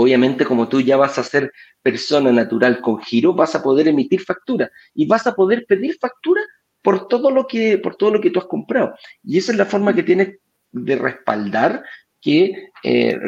obviamente 0.00 0.44
como 0.44 0.68
tú 0.68 0.80
ya 0.80 0.96
vas 0.96 1.18
a 1.18 1.24
ser 1.24 1.52
persona 1.82 2.30
natural 2.30 2.80
con 2.80 3.00
giro, 3.00 3.34
vas 3.34 3.56
a 3.56 3.62
poder 3.64 3.88
emitir 3.88 4.20
factura 4.20 4.70
y 4.94 5.06
vas 5.06 5.26
a 5.26 5.34
poder 5.34 5.66
pedir 5.66 5.98
factura 6.00 6.40
por 6.82 7.08
todo 7.08 7.32
lo 7.32 7.48
que, 7.48 7.78
por 7.78 7.96
todo 7.96 8.12
lo 8.12 8.20
que 8.20 8.30
tú 8.30 8.38
has 8.38 8.46
comprado. 8.46 8.94
Y 9.24 9.38
esa 9.38 9.50
es 9.50 9.58
la 9.58 9.66
forma 9.66 9.96
que 9.96 10.04
tienes 10.04 10.36
de 10.70 10.94
respaldar 10.94 11.82
que 12.20 12.70
eh, 12.84 13.18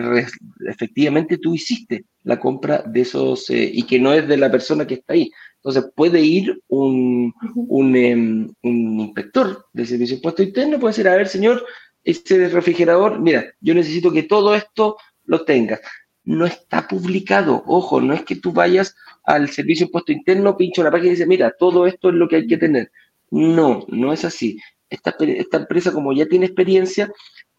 efectivamente 0.68 1.38
tú 1.38 1.56
hiciste 1.56 2.04
la 2.22 2.38
compra 2.38 2.84
de 2.86 3.00
esos 3.00 3.50
eh, 3.50 3.68
y 3.72 3.82
que 3.82 3.98
no 3.98 4.12
es 4.12 4.28
de 4.28 4.36
la 4.36 4.48
persona 4.48 4.86
que 4.86 4.94
está 4.94 5.14
ahí. 5.14 5.28
Entonces 5.56 5.90
puede 5.96 6.20
ir 6.20 6.56
un, 6.68 7.34
un, 7.56 7.96
em, 7.96 8.48
un 8.62 9.00
inspector 9.00 9.66
del 9.72 9.88
servicio 9.88 10.14
de 10.14 10.18
impuesto 10.18 10.42
interno, 10.44 10.78
puede 10.78 10.92
decir, 10.92 11.08
a 11.08 11.16
ver, 11.16 11.26
señor, 11.26 11.66
ese 12.04 12.48
refrigerador, 12.48 13.18
mira, 13.18 13.44
yo 13.60 13.74
necesito 13.74 14.12
que 14.12 14.22
todo 14.22 14.54
esto 14.54 14.98
lo 15.24 15.44
tengas 15.44 15.80
no 16.24 16.46
está 16.46 16.86
publicado. 16.88 17.62
Ojo, 17.66 18.00
no 18.00 18.14
es 18.14 18.22
que 18.22 18.36
tú 18.36 18.52
vayas 18.52 18.96
al 19.24 19.48
servicio 19.48 19.84
de 19.84 19.88
impuesto 19.88 20.12
interno, 20.12 20.56
pincho 20.56 20.82
la 20.82 20.90
página 20.90 21.08
y 21.08 21.10
dices, 21.12 21.26
mira, 21.26 21.54
todo 21.58 21.86
esto 21.86 22.10
es 22.10 22.14
lo 22.14 22.28
que 22.28 22.36
hay 22.36 22.46
que 22.46 22.58
tener. 22.58 22.90
No, 23.30 23.84
no 23.88 24.12
es 24.12 24.24
así. 24.24 24.58
Esta, 24.88 25.14
esta 25.20 25.58
empresa, 25.58 25.92
como 25.92 26.12
ya 26.12 26.26
tiene 26.26 26.46
experiencia, 26.46 27.10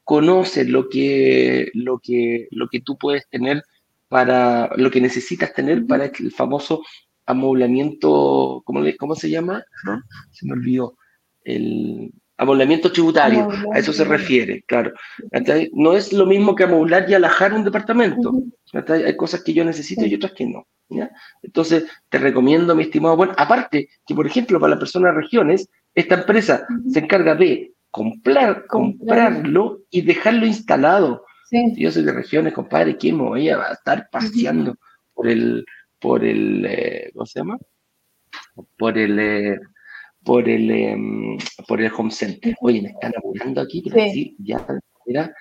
conoce 0.04 0.66
lo 0.66 0.90
que, 0.90 1.70
lo 1.74 2.00
que, 2.00 2.48
lo 2.52 2.68
que 2.68 2.82
tú 2.82 2.98
puedes 2.98 3.28
tener 3.30 3.64
para, 4.10 4.70
lo 4.76 4.92
que 4.92 5.02
necesitas 5.02 5.54
tener 5.54 5.86
para 5.86 6.06
el 6.06 6.32
famoso 6.32 6.84
amoblamiento, 7.26 8.62
¿cómo, 8.66 8.82
le, 8.82 8.98
cómo 8.98 9.16
se 9.16 9.30
llama? 9.30 9.64
Se 10.32 10.46
me 10.46 10.54
olvidó. 10.54 10.98
El 11.44 12.12
amoblamiento 12.42 12.92
tributario, 12.92 13.48
a 13.72 13.78
eso 13.78 13.94
se 13.94 14.04
refiere, 14.04 14.64
claro. 14.64 14.92
No 15.74 15.94
es 15.94 16.12
lo 16.12 16.26
mismo 16.26 16.56
que 16.56 16.64
amoblar 16.64 17.08
y 17.08 17.14
alajar 17.14 17.54
un 17.54 17.64
departamento. 17.64 18.34
Hay 18.88 19.16
cosas 19.16 19.44
que 19.44 19.54
yo 19.54 19.64
necesito 19.64 20.08
y 20.08 20.16
otras 20.16 20.32
que 20.32 20.48
no. 20.48 20.66
Entonces, 21.44 21.86
te 22.10 22.18
recomiendo, 22.18 22.76
mi 22.76 22.84
estimado, 22.84 23.16
bueno, 23.16 23.34
aparte 23.38 23.90
que, 24.08 24.16
por 24.16 24.26
ejemplo, 24.26 24.60
para 24.60 24.72
las 24.72 24.80
personas 24.80 25.14
de 25.14 25.22
regiones, 25.22 25.70
esta 25.94 26.16
empresa 26.16 26.66
se 26.92 27.00
encarga 27.00 27.36
de 27.36 27.74
comprar, 27.92 28.66
comprarlo 28.66 29.82
y 29.92 30.02
dejarlo 30.02 30.48
instalado. 30.48 31.26
Si 31.48 31.76
yo 31.76 31.92
soy 31.92 32.04
de 32.04 32.14
regiones, 32.14 32.54
compadre, 32.54 32.98
¿quién 32.98 33.18
me 33.18 33.24
voy 33.24 33.50
a 33.50 33.62
estar 33.72 34.10
paseando 34.12 34.78
por 35.14 35.28
el, 35.28 35.64
por 36.00 36.26
el, 36.26 36.66
eh, 36.66 37.12
¿cómo 37.14 37.28
se 37.28 37.40
llama? 37.40 37.60
Por 38.80 38.98
el, 38.98 39.20
eh, 39.20 39.60
por 40.24 40.48
el, 40.48 40.70
em, 40.70 41.38
por 41.68 41.82
el 41.82 41.92
home 41.96 42.12
center. 42.12 42.56
Oye, 42.62 42.82
me 42.82 42.90
están 42.90 43.14
apurando 43.18 43.62
aquí, 43.62 43.84
pero 43.84 44.12
sí. 44.12 44.36
ya, 44.40 44.66
mira, 45.06 45.34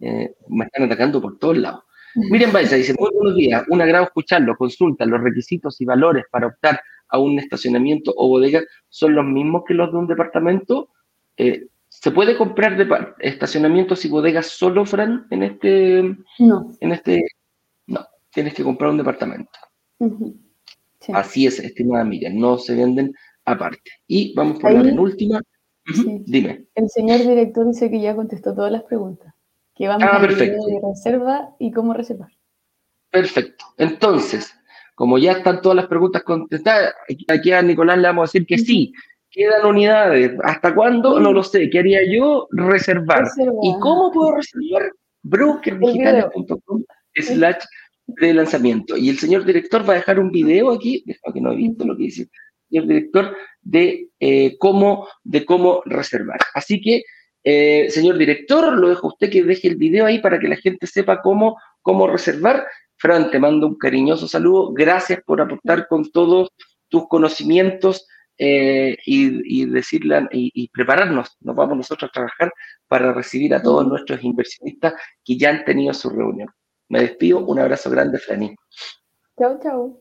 eh, 0.00 0.34
me 0.48 0.64
están 0.64 0.84
atacando 0.84 1.20
por 1.20 1.38
todos 1.38 1.56
lados. 1.58 1.82
Miren, 2.14 2.50
Baisa 2.50 2.76
dice, 2.76 2.94
muy 2.98 3.10
buenos 3.12 3.36
días, 3.36 3.62
un 3.68 3.80
agrado 3.82 4.04
escucharlo, 4.04 4.56
consulta, 4.56 5.04
los 5.04 5.20
requisitos 5.20 5.78
y 5.82 5.84
valores 5.84 6.24
para 6.30 6.46
optar 6.46 6.80
a 7.08 7.18
un 7.18 7.38
estacionamiento 7.38 8.12
o 8.16 8.28
bodega 8.28 8.62
son 8.88 9.14
los 9.14 9.24
mismos 9.24 9.64
que 9.66 9.74
los 9.74 9.92
de 9.92 9.98
un 9.98 10.06
departamento. 10.06 10.90
Eh, 11.36 11.66
¿Se 11.88 12.10
puede 12.10 12.36
comprar 12.36 12.76
de 12.76 12.88
estacionamientos 13.20 14.04
y 14.04 14.08
bodegas 14.08 14.46
solo, 14.46 14.84
Fran, 14.86 15.26
en 15.30 15.42
este? 15.42 16.16
No. 16.38 16.72
En 16.80 16.92
este, 16.92 17.22
no, 17.86 18.06
tienes 18.32 18.54
que 18.54 18.64
comprar 18.64 18.90
un 18.90 18.98
departamento. 18.98 19.58
Así 21.12 21.46
es, 21.46 21.58
estimada 21.58 22.04
Miriam, 22.04 22.38
no 22.38 22.58
se 22.58 22.74
venden 22.74 23.14
aparte. 23.46 23.90
Y 24.06 24.34
vamos 24.34 24.60
por 24.60 24.72
la 24.72 24.82
penúltima. 24.82 25.40
Dime. 26.26 26.66
El 26.74 26.90
señor 26.90 27.20
director 27.20 27.66
dice 27.66 27.90
que 27.90 28.00
ya 28.00 28.14
contestó 28.14 28.54
todas 28.54 28.72
las 28.72 28.82
preguntas. 28.82 29.32
Que 29.74 29.88
vamos 29.88 30.08
ah, 30.10 30.16
a 30.16 30.20
perfecto. 30.20 30.66
de 30.66 30.80
reserva 30.82 31.54
y 31.58 31.70
cómo 31.70 31.94
reservar. 31.94 32.30
Perfecto. 33.10 33.64
Entonces, 33.78 34.52
como 34.94 35.18
ya 35.18 35.32
están 35.32 35.62
todas 35.62 35.76
las 35.76 35.86
preguntas 35.86 36.22
contestadas, 36.22 36.94
aquí 37.28 37.52
a 37.52 37.62
Nicolás 37.62 37.98
le 37.98 38.08
vamos 38.08 38.22
a 38.22 38.32
decir 38.32 38.46
que 38.46 38.58
sí, 38.58 38.92
quedan 39.30 39.66
unidades. 39.66 40.32
¿Hasta 40.42 40.74
cuándo? 40.74 41.20
No 41.20 41.32
lo 41.32 41.42
sé. 41.42 41.70
¿Qué 41.70 41.78
haría 41.78 42.00
yo? 42.10 42.48
Reservar. 42.50 43.24
¿Y 43.62 43.78
cómo 43.78 44.10
puedo 44.12 44.36
reservar? 44.36 44.90
brokerdigitales.com 45.22 46.84
slash 47.14 47.64
de 48.06 48.34
lanzamiento. 48.34 48.96
Y 48.96 49.10
el 49.10 49.18
señor 49.18 49.44
director 49.44 49.88
va 49.88 49.94
a 49.94 49.96
dejar 49.96 50.20
un 50.20 50.30
video 50.30 50.70
aquí, 50.70 51.04
que 51.04 51.40
no 51.40 51.52
he 51.52 51.56
visto 51.56 51.84
lo 51.84 51.96
que 51.96 52.04
dice 52.04 52.28
el 52.70 52.82
señor 52.82 52.86
director, 52.86 53.36
de, 53.62 54.10
eh, 54.20 54.56
cómo, 54.58 55.08
de 55.24 55.44
cómo 55.44 55.82
reservar. 55.84 56.38
Así 56.54 56.80
que, 56.80 57.02
eh, 57.44 57.90
señor 57.90 58.18
director, 58.18 58.76
lo 58.76 58.88
dejo 58.88 59.06
a 59.06 59.10
usted 59.10 59.30
que 59.30 59.44
deje 59.44 59.68
el 59.68 59.76
video 59.76 60.06
ahí 60.06 60.20
para 60.20 60.38
que 60.38 60.48
la 60.48 60.56
gente 60.56 60.86
sepa 60.86 61.22
cómo, 61.22 61.58
cómo 61.82 62.06
reservar. 62.06 62.66
Fran, 62.96 63.30
te 63.30 63.38
mando 63.38 63.66
un 63.66 63.76
cariñoso 63.76 64.26
saludo. 64.26 64.72
Gracias 64.72 65.20
por 65.24 65.40
aportar 65.40 65.86
con 65.88 66.10
todos 66.10 66.48
tus 66.88 67.08
conocimientos 67.08 68.06
eh, 68.38 68.96
y, 69.06 69.66
decirle 69.66 70.26
y, 70.32 70.68
prepararnos. 70.68 71.36
Nos 71.40 71.56
vamos 71.56 71.76
nosotros 71.76 72.10
a 72.10 72.12
trabajar 72.12 72.52
para 72.86 73.12
recibir 73.12 73.54
a 73.54 73.62
todos 73.62 73.86
nuestros 73.86 74.22
inversionistas 74.22 74.94
que 75.24 75.36
ya 75.36 75.50
han 75.50 75.64
tenido 75.64 75.92
su 75.94 76.10
reunión. 76.10 76.48
Me 76.88 77.00
despido. 77.00 77.40
Un 77.40 77.58
abrazo 77.58 77.90
grande, 77.90 78.18
Frani. 78.18 78.54
Chau, 79.38 79.58
chau. 79.62 80.00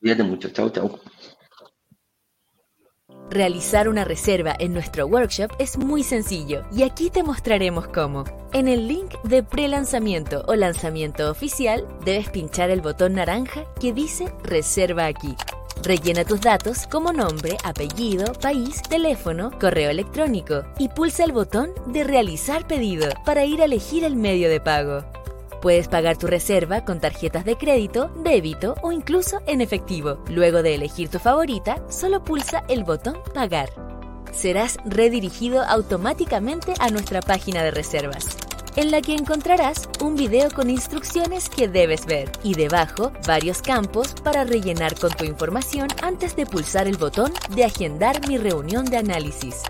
Cuídate 0.00 0.22
mucho. 0.22 0.48
Chau, 0.50 0.70
chau. 0.70 0.98
Realizar 3.32 3.88
una 3.88 4.04
reserva 4.04 4.54
en 4.58 4.74
nuestro 4.74 5.06
workshop 5.06 5.52
es 5.58 5.78
muy 5.78 6.02
sencillo 6.02 6.64
y 6.70 6.82
aquí 6.82 7.08
te 7.08 7.22
mostraremos 7.22 7.88
cómo. 7.88 8.24
En 8.52 8.68
el 8.68 8.86
link 8.86 9.14
de 9.22 9.42
pre-lanzamiento 9.42 10.44
o 10.48 10.54
lanzamiento 10.54 11.30
oficial 11.30 11.88
debes 12.04 12.28
pinchar 12.28 12.68
el 12.68 12.82
botón 12.82 13.14
naranja 13.14 13.64
que 13.80 13.94
dice 13.94 14.30
Reserva 14.42 15.06
aquí. 15.06 15.34
Rellena 15.82 16.26
tus 16.26 16.42
datos 16.42 16.86
como 16.86 17.10
nombre, 17.10 17.56
apellido, 17.64 18.34
país, 18.34 18.82
teléfono, 18.82 19.50
correo 19.58 19.88
electrónico 19.88 20.64
y 20.78 20.90
pulsa 20.90 21.24
el 21.24 21.32
botón 21.32 21.70
de 21.86 22.04
Realizar 22.04 22.66
pedido 22.66 23.08
para 23.24 23.46
ir 23.46 23.62
a 23.62 23.64
elegir 23.64 24.04
el 24.04 24.14
medio 24.14 24.50
de 24.50 24.60
pago. 24.60 25.04
Puedes 25.62 25.86
pagar 25.86 26.18
tu 26.18 26.26
reserva 26.26 26.84
con 26.84 26.98
tarjetas 26.98 27.44
de 27.44 27.56
crédito, 27.56 28.10
débito 28.16 28.74
o 28.82 28.90
incluso 28.90 29.40
en 29.46 29.60
efectivo. 29.60 30.18
Luego 30.28 30.60
de 30.60 30.74
elegir 30.74 31.08
tu 31.08 31.20
favorita, 31.20 31.76
solo 31.88 32.24
pulsa 32.24 32.64
el 32.68 32.82
botón 32.82 33.18
Pagar. 33.32 33.68
Serás 34.32 34.78
redirigido 34.84 35.62
automáticamente 35.62 36.74
a 36.80 36.88
nuestra 36.88 37.20
página 37.20 37.62
de 37.62 37.70
reservas, 37.70 38.36
en 38.74 38.90
la 38.90 39.02
que 39.02 39.14
encontrarás 39.14 39.88
un 40.00 40.16
video 40.16 40.50
con 40.50 40.68
instrucciones 40.68 41.48
que 41.48 41.68
debes 41.68 42.06
ver 42.06 42.32
y 42.42 42.54
debajo 42.54 43.12
varios 43.24 43.62
campos 43.62 44.14
para 44.24 44.42
rellenar 44.42 44.98
con 44.98 45.12
tu 45.12 45.24
información 45.24 45.86
antes 46.02 46.34
de 46.34 46.44
pulsar 46.44 46.88
el 46.88 46.96
botón 46.96 47.32
de 47.54 47.62
Agendar 47.62 48.26
mi 48.26 48.36
reunión 48.36 48.84
de 48.86 48.96
análisis 48.96 49.62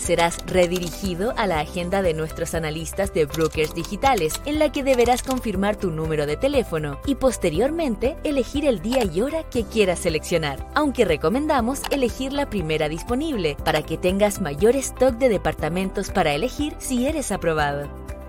serás 0.00 0.38
redirigido 0.46 1.32
a 1.36 1.46
la 1.46 1.60
agenda 1.60 2.02
de 2.02 2.14
nuestros 2.14 2.54
analistas 2.54 3.14
de 3.14 3.26
brokers 3.26 3.74
digitales, 3.74 4.34
en 4.44 4.58
la 4.58 4.72
que 4.72 4.82
deberás 4.82 5.22
confirmar 5.22 5.76
tu 5.76 5.90
número 5.90 6.26
de 6.26 6.36
teléfono 6.36 6.98
y 7.06 7.14
posteriormente 7.14 8.16
elegir 8.24 8.64
el 8.64 8.80
día 8.80 9.04
y 9.04 9.20
hora 9.20 9.44
que 9.44 9.64
quieras 9.64 10.00
seleccionar, 10.00 10.66
aunque 10.74 11.04
recomendamos 11.04 11.82
elegir 11.90 12.32
la 12.32 12.50
primera 12.50 12.88
disponible 12.88 13.56
para 13.64 13.82
que 13.82 13.98
tengas 13.98 14.40
mayor 14.40 14.74
stock 14.76 15.14
de 15.14 15.28
departamentos 15.28 16.10
para 16.10 16.34
elegir 16.34 16.74
si 16.78 17.06
eres 17.06 17.30
aprobado. 17.30 18.09